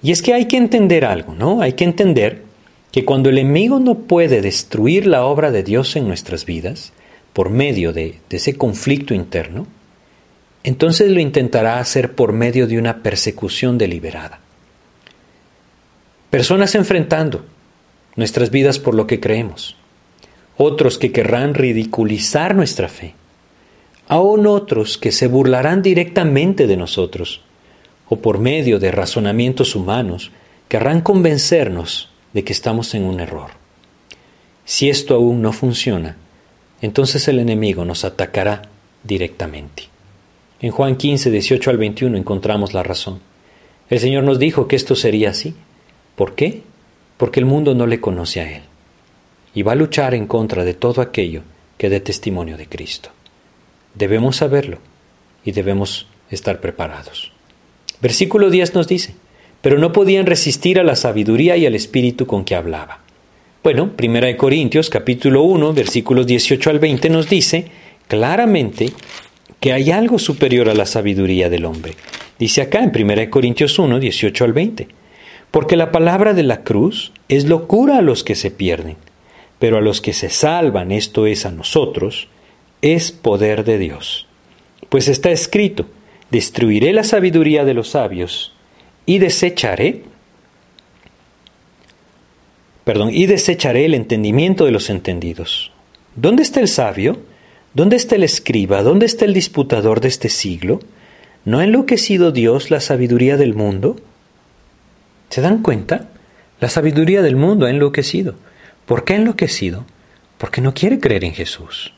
Y 0.03 0.11
es 0.11 0.23
que 0.23 0.35
hay 0.35 0.47
que 0.47 0.57
entender 0.57 1.05
algo, 1.05 1.35
¿no? 1.35 1.61
Hay 1.61 1.75
que 1.75 1.85
entender 1.85 2.43
que 2.91 3.05
cuando 3.05 3.31
el 3.31 3.39
enemigo 3.39 3.79
no 3.79 3.95
puede 4.01 4.41
destruir 4.41 5.07
la 5.07 5.25
obra 5.25 5.51
de 5.51 5.63
Dios 5.63 5.97
en 5.97 6.07
nuestras 6.07 6.45
vidas, 6.45 6.93
por 7.33 7.51
medio 7.51 7.93
de, 7.93 8.17
de 8.29 8.37
ese 8.37 8.55
conflicto 8.55 9.15
interno, 9.15 9.67
entonces 10.65 11.11
lo 11.11 11.21
intentará 11.21 11.79
hacer 11.79 12.15
por 12.15 12.33
medio 12.33 12.67
de 12.67 12.79
una 12.79 13.03
persecución 13.03 13.79
deliberada. 13.79 14.41
Personas 16.33 16.75
enfrentando 16.75 17.45
nuestras 18.17 18.51
vidas 18.51 18.79
por 18.79 18.95
lo 18.95 19.07
que 19.07 19.21
creemos, 19.21 19.77
otros 20.57 20.97
que 20.97 21.13
querrán 21.13 21.53
ridiculizar 21.53 22.55
nuestra 22.55 22.89
fe, 22.89 23.15
aún 24.09 24.47
otros 24.47 24.97
que 24.97 25.13
se 25.13 25.27
burlarán 25.27 25.83
directamente 25.83 26.67
de 26.67 26.79
nosotros, 26.79 27.43
o 28.09 28.21
por 28.21 28.39
medio 28.39 28.79
de 28.79 28.91
razonamientos 28.91 29.77
humanos, 29.77 30.31
querrán 30.69 31.03
convencernos 31.03 32.09
de 32.33 32.45
que 32.45 32.55
estamos 32.55 32.95
en 32.95 33.05
un 33.05 33.21
error. 33.21 33.51
Si 34.65 34.89
esto 34.89 35.15
aún 35.15 35.43
no 35.43 35.53
funciona, 35.53 36.17
entonces 36.81 37.29
el 37.29 37.41
enemigo 37.41 37.85
nos 37.85 38.07
atacará 38.07 38.63
directamente. 39.05 39.91
En 40.63 40.71
Juan 40.71 40.97
15, 40.97 41.31
18 41.31 41.69
al 41.69 41.77
21 41.77 42.17
encontramos 42.17 42.73
la 42.73 42.83
razón. 42.83 43.21
El 43.91 44.01
Señor 44.01 44.25
nos 44.25 44.39
dijo 44.39 44.67
que 44.67 44.77
esto 44.77 44.95
sería 44.95 45.29
así. 45.29 45.55
¿Por 46.23 46.37
qué? 46.37 46.61
Porque 47.17 47.41
el 47.41 47.47
mundo 47.47 47.75
no 47.75 47.85
le 47.89 48.01
conoce 48.01 48.41
a 48.41 48.49
Él 48.49 48.63
y 49.57 49.63
va 49.65 49.73
a 49.73 49.75
luchar 49.75 50.15
en 50.15 50.29
contra 50.29 50.63
de 50.63 50.73
todo 50.73 51.03
aquello 51.03 51.43
que 51.79 51.91
dé 51.91 51.99
testimonio 51.99 52.57
de 52.57 52.69
Cristo. 52.69 53.09
Debemos 53.97 54.37
saberlo 54.37 54.79
y 55.45 55.51
debemos 55.51 56.07
estar 56.31 56.61
preparados. 56.61 57.33
Versículo 58.01 58.51
10 58.51 58.73
nos 58.73 58.87
dice, 58.87 59.17
pero 59.63 59.81
no 59.81 59.91
podían 59.93 60.27
resistir 60.27 60.79
a 60.79 60.85
la 60.85 60.95
sabiduría 60.95 61.57
y 61.57 61.67
al 61.67 61.75
espíritu 61.75 62.25
con 62.29 62.45
que 62.45 62.55
hablaba. 62.55 63.01
Bueno, 63.65 63.97
Primera 63.97 64.29
de 64.29 64.37
Corintios 64.37 64.91
capítulo 64.91 65.43
1, 65.43 65.73
versículos 65.73 66.25
18 66.25 66.71
al 66.71 66.79
20 66.79 67.11
nos 67.11 67.29
dice 67.29 67.65
claramente 68.07 68.93
que 69.59 69.73
hay 69.73 69.91
algo 69.91 70.21
superior 70.21 70.69
a 70.69 70.75
la 70.75 70.87
sabiduría 70.87 71.51
del 71.51 71.65
hombre. 71.65 71.95
Dice 72.39 72.63
acá 72.63 72.79
en 72.79 72.93
1 72.95 73.29
Corintios 73.29 73.77
1, 73.77 73.99
18 73.99 74.45
al 74.45 74.53
20. 74.53 75.02
Porque 75.53 75.77
la 75.77 75.93
palabra 75.93 76.33
de 76.33 76.43
la 76.43 76.65
cruz 76.65 77.13
es 77.29 77.45
locura 77.45 77.99
a 77.99 78.03
los 78.03 78.25
que 78.25 78.35
se 78.35 78.51
pierden, 78.51 78.97
pero 79.59 79.77
a 79.77 79.81
los 79.83 80.01
que 80.01 80.15
se 80.15 80.31
salvan, 80.31 80.91
esto 80.91 81.27
es 81.27 81.47
a 81.47 81.53
nosotros, 81.53 82.29
es 82.81 83.13
poder 83.13 83.63
de 83.63 83.79
Dios. 83.79 84.27
Pues 84.89 85.09
está 85.09 85.31
escrito, 85.31 85.87
destruiré 86.31 86.95
la 86.95 87.05
sabiduría 87.05 87.67
de 87.67 87.75
los 87.75 87.91
sabios 87.91 88.55
y 89.05 89.19
desecharé, 89.19 90.05
perdón, 92.85 93.11
y 93.13 93.27
desecharé 93.27 93.85
el 93.85 93.95
entendimiento 93.95 94.65
de 94.65 94.73
los 94.73 94.89
entendidos. 94.89 95.71
¿Dónde 96.17 96.43
está 96.43 96.61
el 96.61 96.69
sabio? 96.69 97.21
¿Dónde 97.75 97.97
está 97.97 98.17
el 98.17 98.25
escriba? 98.25 98.83
¿Dónde 98.83 99.05
está 99.05 99.27
el 99.27 99.35
disputador 99.35 100.01
de 100.01 100.09
este 100.09 100.31
siglo? 100.31 100.81
¿No 101.45 101.59
ha 101.59 101.65
enloquecido 101.65 102.33
Dios 102.33 102.71
la 102.71 102.81
sabiduría 102.81 103.37
del 103.37 103.55
mundo? 103.55 103.97
¿Se 105.33 105.41
dan 105.41 105.63
cuenta? 105.63 106.11
La 106.61 106.69
sabiduría 106.69 107.23
del 107.23 107.37
mundo 107.37 107.65
ha 107.65 107.71
enloquecido. 107.71 108.35
¿Por 108.85 109.05
qué 109.05 109.15
ha 109.15 109.17
enloquecido? 109.17 109.87
Porque 110.37 110.61
no 110.61 110.75
quiere 110.75 111.01
creer 111.01 111.25
en 111.25 111.33
Jesús. 111.33 111.95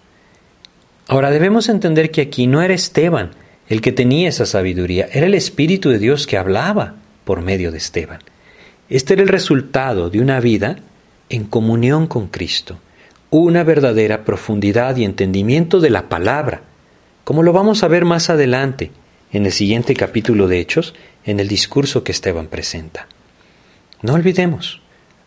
Ahora 1.08 1.32
debemos 1.32 1.68
entender 1.68 2.12
que 2.12 2.20
aquí 2.20 2.46
no 2.46 2.62
era 2.62 2.74
Esteban 2.74 3.32
el 3.68 3.80
que 3.80 3.90
tenía 3.90 4.28
esa 4.28 4.46
sabiduría, 4.46 5.08
era 5.10 5.26
el 5.26 5.34
Espíritu 5.34 5.90
de 5.90 5.98
Dios 5.98 6.28
que 6.28 6.38
hablaba 6.38 6.94
por 7.24 7.42
medio 7.42 7.72
de 7.72 7.78
Esteban. 7.78 8.20
Este 8.88 9.14
era 9.14 9.22
el 9.22 9.28
resultado 9.28 10.10
de 10.10 10.20
una 10.20 10.38
vida 10.38 10.76
en 11.28 11.42
comunión 11.42 12.06
con 12.06 12.28
Cristo 12.28 12.78
una 13.30 13.64
verdadera 13.64 14.24
profundidad 14.24 14.96
y 14.96 15.02
entendimiento 15.02 15.80
de 15.80 15.90
la 15.90 16.08
palabra, 16.08 16.62
como 17.24 17.42
lo 17.42 17.52
vamos 17.52 17.82
a 17.82 17.88
ver 17.88 18.04
más 18.04 18.30
adelante 18.30 18.92
en 19.32 19.44
el 19.44 19.50
siguiente 19.50 19.94
capítulo 19.94 20.46
de 20.46 20.60
Hechos, 20.60 20.94
en 21.24 21.40
el 21.40 21.48
discurso 21.48 22.04
que 22.04 22.12
Esteban 22.12 22.46
presenta. 22.46 23.08
No 24.02 24.14
olvidemos, 24.14 24.80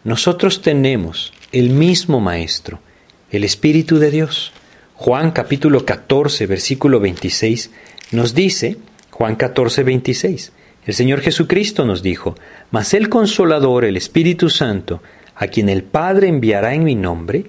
nosotros 0.04 0.62
tenemos 0.62 1.34
el 1.52 1.70
mismo 1.70 2.20
Maestro, 2.20 2.80
el 3.32 3.44
Espíritu 3.44 3.98
de 3.98 4.12
Dios. 4.12 4.52
Juan 4.96 5.32
capítulo 5.32 5.86
14, 5.86 6.46
versículo 6.48 7.00
26 7.00 7.72
nos 8.12 8.34
dice, 8.34 8.78
Juan 9.12 9.36
14, 9.36 9.84
26, 9.84 10.52
el 10.86 10.94
Señor 10.94 11.22
Jesucristo 11.22 11.86
nos 11.86 12.02
dijo, 12.02 12.36
mas 12.72 12.94
el 12.94 13.10
consolador, 13.10 13.84
el 13.84 13.98
Espíritu 13.98 14.50
Santo, 14.50 15.02
a 15.36 15.48
quien 15.48 15.70
el 15.70 15.84
Padre 15.84 16.28
enviará 16.28 16.74
en 16.74 16.84
mi 16.84 16.96
nombre, 16.96 17.48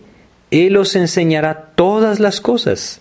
él 0.51 0.77
os 0.77 0.97
enseñará 0.97 1.73
todas 1.75 2.21
las 2.21 2.41
cosas 2.41 3.01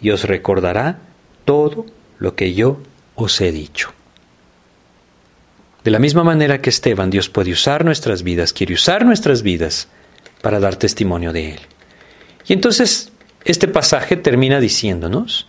y 0.00 0.10
os 0.10 0.24
recordará 0.24 0.98
todo 1.44 1.86
lo 2.18 2.34
que 2.34 2.54
yo 2.54 2.80
os 3.14 3.40
he 3.40 3.52
dicho. 3.52 3.92
De 5.84 5.90
la 5.90 5.98
misma 5.98 6.24
manera 6.24 6.60
que 6.60 6.70
Esteban, 6.70 7.10
Dios 7.10 7.28
puede 7.28 7.52
usar 7.52 7.84
nuestras 7.84 8.22
vidas, 8.22 8.52
quiere 8.52 8.74
usar 8.74 9.04
nuestras 9.04 9.42
vidas 9.42 9.88
para 10.42 10.60
dar 10.60 10.76
testimonio 10.76 11.32
de 11.32 11.52
Él. 11.52 11.60
Y 12.46 12.52
entonces 12.52 13.12
este 13.44 13.68
pasaje 13.68 14.16
termina 14.16 14.60
diciéndonos, 14.60 15.46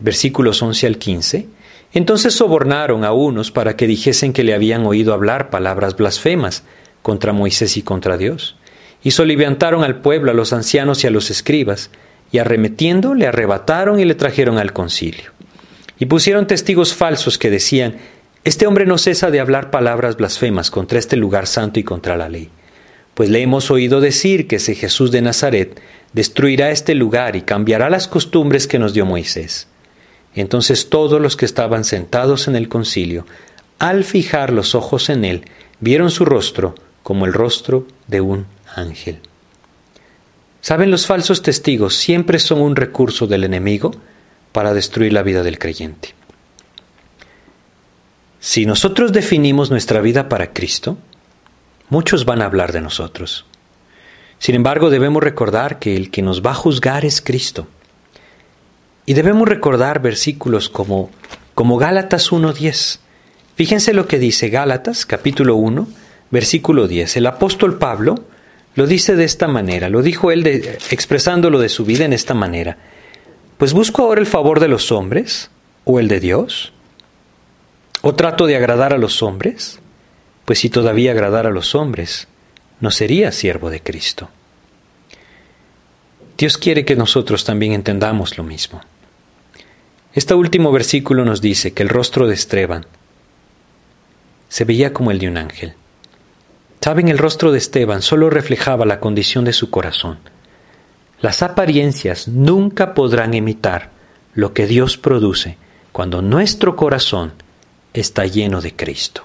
versículos 0.00 0.62
11 0.62 0.86
al 0.86 0.98
15, 0.98 1.46
entonces 1.94 2.34
sobornaron 2.34 3.04
a 3.04 3.12
unos 3.12 3.50
para 3.50 3.76
que 3.76 3.86
dijesen 3.86 4.32
que 4.32 4.44
le 4.44 4.54
habían 4.54 4.84
oído 4.84 5.14
hablar 5.14 5.50
palabras 5.50 5.96
blasfemas 5.96 6.64
contra 7.02 7.32
Moisés 7.32 7.76
y 7.76 7.82
contra 7.82 8.18
Dios 8.18 8.56
y 9.02 9.12
soliviantaron 9.12 9.84
al 9.84 10.00
pueblo, 10.00 10.30
a 10.30 10.34
los 10.34 10.52
ancianos 10.52 11.04
y 11.04 11.06
a 11.06 11.10
los 11.10 11.30
escribas, 11.30 11.90
y 12.32 12.38
arremetiendo 12.38 13.14
le 13.14 13.26
arrebataron 13.26 14.00
y 14.00 14.04
le 14.04 14.14
trajeron 14.14 14.58
al 14.58 14.72
concilio. 14.72 15.32
Y 15.98 16.06
pusieron 16.06 16.46
testigos 16.46 16.94
falsos 16.94 17.38
que 17.38 17.50
decían, 17.50 17.96
Este 18.44 18.66
hombre 18.66 18.86
no 18.86 18.98
cesa 18.98 19.30
de 19.30 19.40
hablar 19.40 19.70
palabras 19.70 20.16
blasfemas 20.16 20.70
contra 20.70 20.98
este 20.98 21.16
lugar 21.16 21.46
santo 21.46 21.80
y 21.80 21.84
contra 21.84 22.16
la 22.16 22.28
ley. 22.28 22.50
Pues 23.14 23.30
le 23.30 23.42
hemos 23.42 23.70
oído 23.70 24.00
decir 24.00 24.46
que 24.46 24.56
ese 24.56 24.74
Jesús 24.74 25.10
de 25.10 25.22
Nazaret 25.22 25.80
destruirá 26.12 26.70
este 26.70 26.94
lugar 26.94 27.36
y 27.36 27.42
cambiará 27.42 27.90
las 27.90 28.08
costumbres 28.08 28.66
que 28.66 28.78
nos 28.78 28.94
dio 28.94 29.04
Moisés. 29.04 29.66
Entonces 30.34 30.88
todos 30.88 31.20
los 31.20 31.36
que 31.36 31.44
estaban 31.44 31.84
sentados 31.84 32.48
en 32.48 32.56
el 32.56 32.68
concilio, 32.68 33.26
al 33.78 34.04
fijar 34.04 34.52
los 34.52 34.74
ojos 34.74 35.08
en 35.08 35.24
él, 35.24 35.44
vieron 35.80 36.10
su 36.10 36.24
rostro 36.24 36.74
como 37.02 37.26
el 37.26 37.32
rostro 37.32 37.86
de 38.06 38.20
un 38.20 38.46
ángel. 38.74 39.18
Saben, 40.60 40.90
los 40.90 41.06
falsos 41.06 41.42
testigos 41.42 41.94
siempre 41.94 42.38
son 42.38 42.60
un 42.60 42.76
recurso 42.76 43.26
del 43.26 43.44
enemigo 43.44 43.92
para 44.52 44.74
destruir 44.74 45.12
la 45.12 45.22
vida 45.22 45.42
del 45.42 45.58
creyente. 45.58 46.14
Si 48.40 48.66
nosotros 48.66 49.12
definimos 49.12 49.70
nuestra 49.70 50.00
vida 50.00 50.28
para 50.28 50.52
Cristo, 50.52 50.96
muchos 51.90 52.24
van 52.24 52.40
a 52.40 52.44
hablar 52.44 52.72
de 52.72 52.80
nosotros. 52.80 53.44
Sin 54.38 54.54
embargo, 54.54 54.90
debemos 54.90 55.22
recordar 55.22 55.78
que 55.78 55.96
el 55.96 56.10
que 56.10 56.22
nos 56.22 56.42
va 56.42 56.52
a 56.52 56.54
juzgar 56.54 57.04
es 57.04 57.20
Cristo. 57.20 57.66
Y 59.06 59.14
debemos 59.14 59.48
recordar 59.48 60.00
versículos 60.00 60.68
como, 60.68 61.10
como 61.54 61.78
Gálatas 61.78 62.30
1.10. 62.30 63.00
Fíjense 63.56 63.92
lo 63.92 64.06
que 64.06 64.20
dice 64.20 64.50
Gálatas 64.50 65.04
capítulo 65.04 65.56
1, 65.56 65.88
versículo 66.30 66.86
10. 66.86 67.16
El 67.16 67.26
apóstol 67.26 67.78
Pablo 67.78 68.14
lo 68.76 68.86
dice 68.86 69.16
de 69.16 69.24
esta 69.24 69.48
manera, 69.48 69.88
lo 69.88 70.02
dijo 70.02 70.30
él 70.30 70.46
expresándolo 70.90 71.58
de 71.58 71.68
su 71.68 71.84
vida 71.84 72.04
en 72.04 72.12
esta 72.12 72.34
manera. 72.34 72.78
Pues 73.56 73.72
busco 73.72 74.02
ahora 74.02 74.20
el 74.20 74.26
favor 74.26 74.60
de 74.60 74.68
los 74.68 74.92
hombres 74.92 75.50
o 75.84 75.98
el 75.98 76.06
de 76.06 76.20
Dios. 76.20 76.72
¿O 78.02 78.14
trato 78.14 78.46
de 78.46 78.56
agradar 78.56 78.92
a 78.92 78.98
los 78.98 79.22
hombres? 79.22 79.80
Pues 80.44 80.60
si 80.60 80.70
todavía 80.70 81.12
agradara 81.12 81.48
a 81.48 81.52
los 81.52 81.74
hombres, 81.74 82.28
no 82.80 82.90
sería 82.90 83.32
siervo 83.32 83.70
de 83.70 83.82
Cristo. 83.82 84.30
Dios 86.36 86.56
quiere 86.56 86.84
que 86.84 86.94
nosotros 86.94 87.44
también 87.44 87.72
entendamos 87.72 88.38
lo 88.38 88.44
mismo. 88.44 88.80
Este 90.14 90.34
último 90.34 90.70
versículo 90.70 91.24
nos 91.24 91.40
dice 91.40 91.72
que 91.72 91.82
el 91.82 91.88
rostro 91.88 92.28
de 92.28 92.34
Esteban 92.34 92.86
se 94.48 94.64
veía 94.64 94.92
como 94.92 95.10
el 95.10 95.18
de 95.18 95.28
un 95.28 95.36
ángel. 95.36 95.74
Saben, 96.80 97.08
el 97.08 97.18
rostro 97.18 97.52
de 97.52 97.58
Esteban 97.58 98.00
solo 98.00 98.30
reflejaba 98.30 98.86
la 98.86 98.98
condición 98.98 99.44
de 99.44 99.52
su 99.52 99.68
corazón. 99.68 100.18
Las 101.20 101.42
apariencias 101.42 102.28
nunca 102.28 102.94
podrán 102.94 103.34
imitar 103.34 103.90
lo 104.32 104.54
que 104.54 104.66
Dios 104.66 104.96
produce 104.96 105.58
cuando 105.92 106.22
nuestro 106.22 106.76
corazón 106.76 107.34
está 108.00 108.26
lleno 108.26 108.60
de 108.60 108.74
Cristo. 108.74 109.24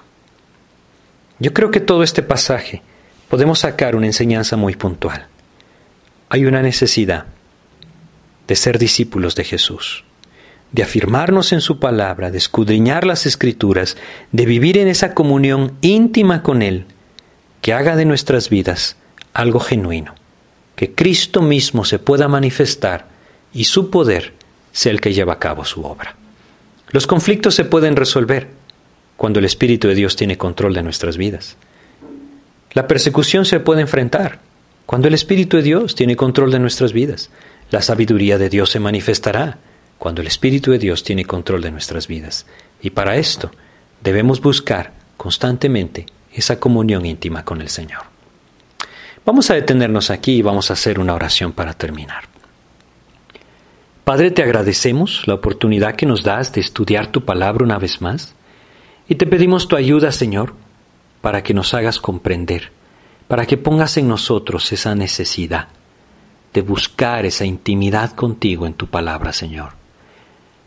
Yo 1.38 1.52
creo 1.52 1.70
que 1.70 1.80
todo 1.80 2.02
este 2.02 2.22
pasaje 2.22 2.82
podemos 3.28 3.60
sacar 3.60 3.96
una 3.96 4.06
enseñanza 4.06 4.56
muy 4.56 4.76
puntual. 4.76 5.26
Hay 6.28 6.46
una 6.46 6.62
necesidad 6.62 7.26
de 8.46 8.56
ser 8.56 8.78
discípulos 8.78 9.34
de 9.34 9.44
Jesús, 9.44 10.04
de 10.72 10.82
afirmarnos 10.82 11.52
en 11.52 11.60
su 11.60 11.78
palabra, 11.78 12.30
de 12.30 12.38
escudriñar 12.38 13.06
las 13.06 13.26
escrituras, 13.26 13.96
de 14.32 14.46
vivir 14.46 14.78
en 14.78 14.88
esa 14.88 15.14
comunión 15.14 15.76
íntima 15.80 16.42
con 16.42 16.62
Él, 16.62 16.86
que 17.60 17.72
haga 17.72 17.96
de 17.96 18.04
nuestras 18.04 18.50
vidas 18.50 18.96
algo 19.32 19.60
genuino, 19.60 20.14
que 20.76 20.94
Cristo 20.94 21.42
mismo 21.42 21.84
se 21.84 21.98
pueda 21.98 22.28
manifestar 22.28 23.08
y 23.52 23.64
su 23.64 23.90
poder 23.90 24.34
sea 24.72 24.92
el 24.92 25.00
que 25.00 25.14
lleva 25.14 25.34
a 25.34 25.38
cabo 25.38 25.64
su 25.64 25.84
obra. 25.84 26.16
Los 26.90 27.06
conflictos 27.06 27.54
se 27.54 27.64
pueden 27.64 27.96
resolver 27.96 28.48
cuando 29.16 29.38
el 29.38 29.44
Espíritu 29.44 29.88
de 29.88 29.94
Dios 29.94 30.16
tiene 30.16 30.36
control 30.36 30.74
de 30.74 30.82
nuestras 30.82 31.16
vidas. 31.16 31.56
La 32.72 32.86
persecución 32.86 33.44
se 33.44 33.60
puede 33.60 33.80
enfrentar 33.80 34.40
cuando 34.86 35.08
el 35.08 35.14
Espíritu 35.14 35.56
de 35.56 35.62
Dios 35.62 35.94
tiene 35.94 36.16
control 36.16 36.50
de 36.50 36.58
nuestras 36.58 36.92
vidas. 36.92 37.30
La 37.70 37.80
sabiduría 37.80 38.38
de 38.38 38.48
Dios 38.48 38.70
se 38.70 38.80
manifestará 38.80 39.58
cuando 39.98 40.20
el 40.20 40.26
Espíritu 40.26 40.72
de 40.72 40.78
Dios 40.78 41.04
tiene 41.04 41.24
control 41.24 41.62
de 41.62 41.70
nuestras 41.70 42.08
vidas. 42.08 42.46
Y 42.82 42.90
para 42.90 43.16
esto 43.16 43.50
debemos 44.02 44.40
buscar 44.40 44.92
constantemente 45.16 46.06
esa 46.32 46.58
comunión 46.58 47.06
íntima 47.06 47.44
con 47.44 47.60
el 47.60 47.68
Señor. 47.68 48.02
Vamos 49.24 49.50
a 49.50 49.54
detenernos 49.54 50.10
aquí 50.10 50.32
y 50.32 50.42
vamos 50.42 50.70
a 50.70 50.74
hacer 50.74 50.98
una 50.98 51.14
oración 51.14 51.52
para 51.52 51.72
terminar. 51.72 52.24
Padre, 54.04 54.30
te 54.32 54.42
agradecemos 54.42 55.22
la 55.26 55.34
oportunidad 55.34 55.96
que 55.96 56.04
nos 56.04 56.22
das 56.22 56.52
de 56.52 56.60
estudiar 56.60 57.06
tu 57.06 57.24
palabra 57.24 57.64
una 57.64 57.78
vez 57.78 58.02
más 58.02 58.34
y 59.08 59.16
te 59.16 59.26
pedimos 59.26 59.68
tu 59.68 59.76
ayuda, 59.76 60.12
Señor, 60.12 60.54
para 61.20 61.42
que 61.42 61.54
nos 61.54 61.74
hagas 61.74 62.00
comprender, 62.00 62.72
para 63.28 63.46
que 63.46 63.56
pongas 63.56 63.96
en 63.96 64.08
nosotros 64.08 64.72
esa 64.72 64.94
necesidad 64.94 65.68
de 66.52 66.62
buscar 66.62 67.26
esa 67.26 67.44
intimidad 67.44 68.12
contigo 68.12 68.66
en 68.66 68.74
tu 68.74 68.86
palabra, 68.86 69.32
Señor, 69.32 69.72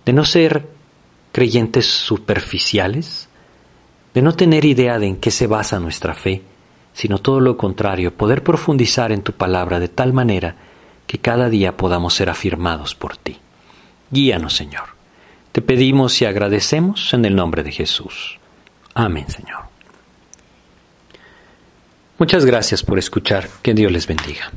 de 0.05 0.13
no 0.13 0.25
ser 0.25 0.67
creyentes 1.31 1.85
superficiales, 1.85 3.29
de 4.13 4.21
no 4.21 4.33
tener 4.33 4.65
idea 4.65 4.99
de 4.99 5.07
en 5.07 5.17
qué 5.17 5.31
se 5.31 5.47
basa 5.47 5.79
nuestra 5.79 6.13
fe, 6.13 6.41
sino 6.93 7.19
todo 7.19 7.39
lo 7.39 7.57
contrario, 7.57 8.15
poder 8.15 8.43
profundizar 8.43 9.11
en 9.11 9.21
tu 9.21 9.33
palabra 9.33 9.79
de 9.79 9.87
tal 9.87 10.13
manera 10.13 10.55
que 11.05 11.19
cada 11.19 11.49
día 11.49 11.77
podamos 11.77 12.15
ser 12.15 12.29
afirmados 12.29 12.95
por 12.95 13.15
ti. 13.15 13.37
Guíanos, 14.09 14.55
Señor. 14.55 14.96
Te 15.57 15.63
pedimos 15.63 16.21
y 16.21 16.25
agradecemos 16.25 17.15
en 17.15 17.25
el 17.25 17.35
nombre 17.35 17.63
de 17.63 17.71
Jesús. 17.71 18.37
Amén, 18.93 19.27
Señor. 19.27 19.63
Muchas 22.19 22.45
gracias 22.45 22.83
por 22.83 22.99
escuchar. 22.99 23.49
Que 23.63 23.73
Dios 23.73 23.91
les 23.91 24.05
bendiga. 24.05 24.51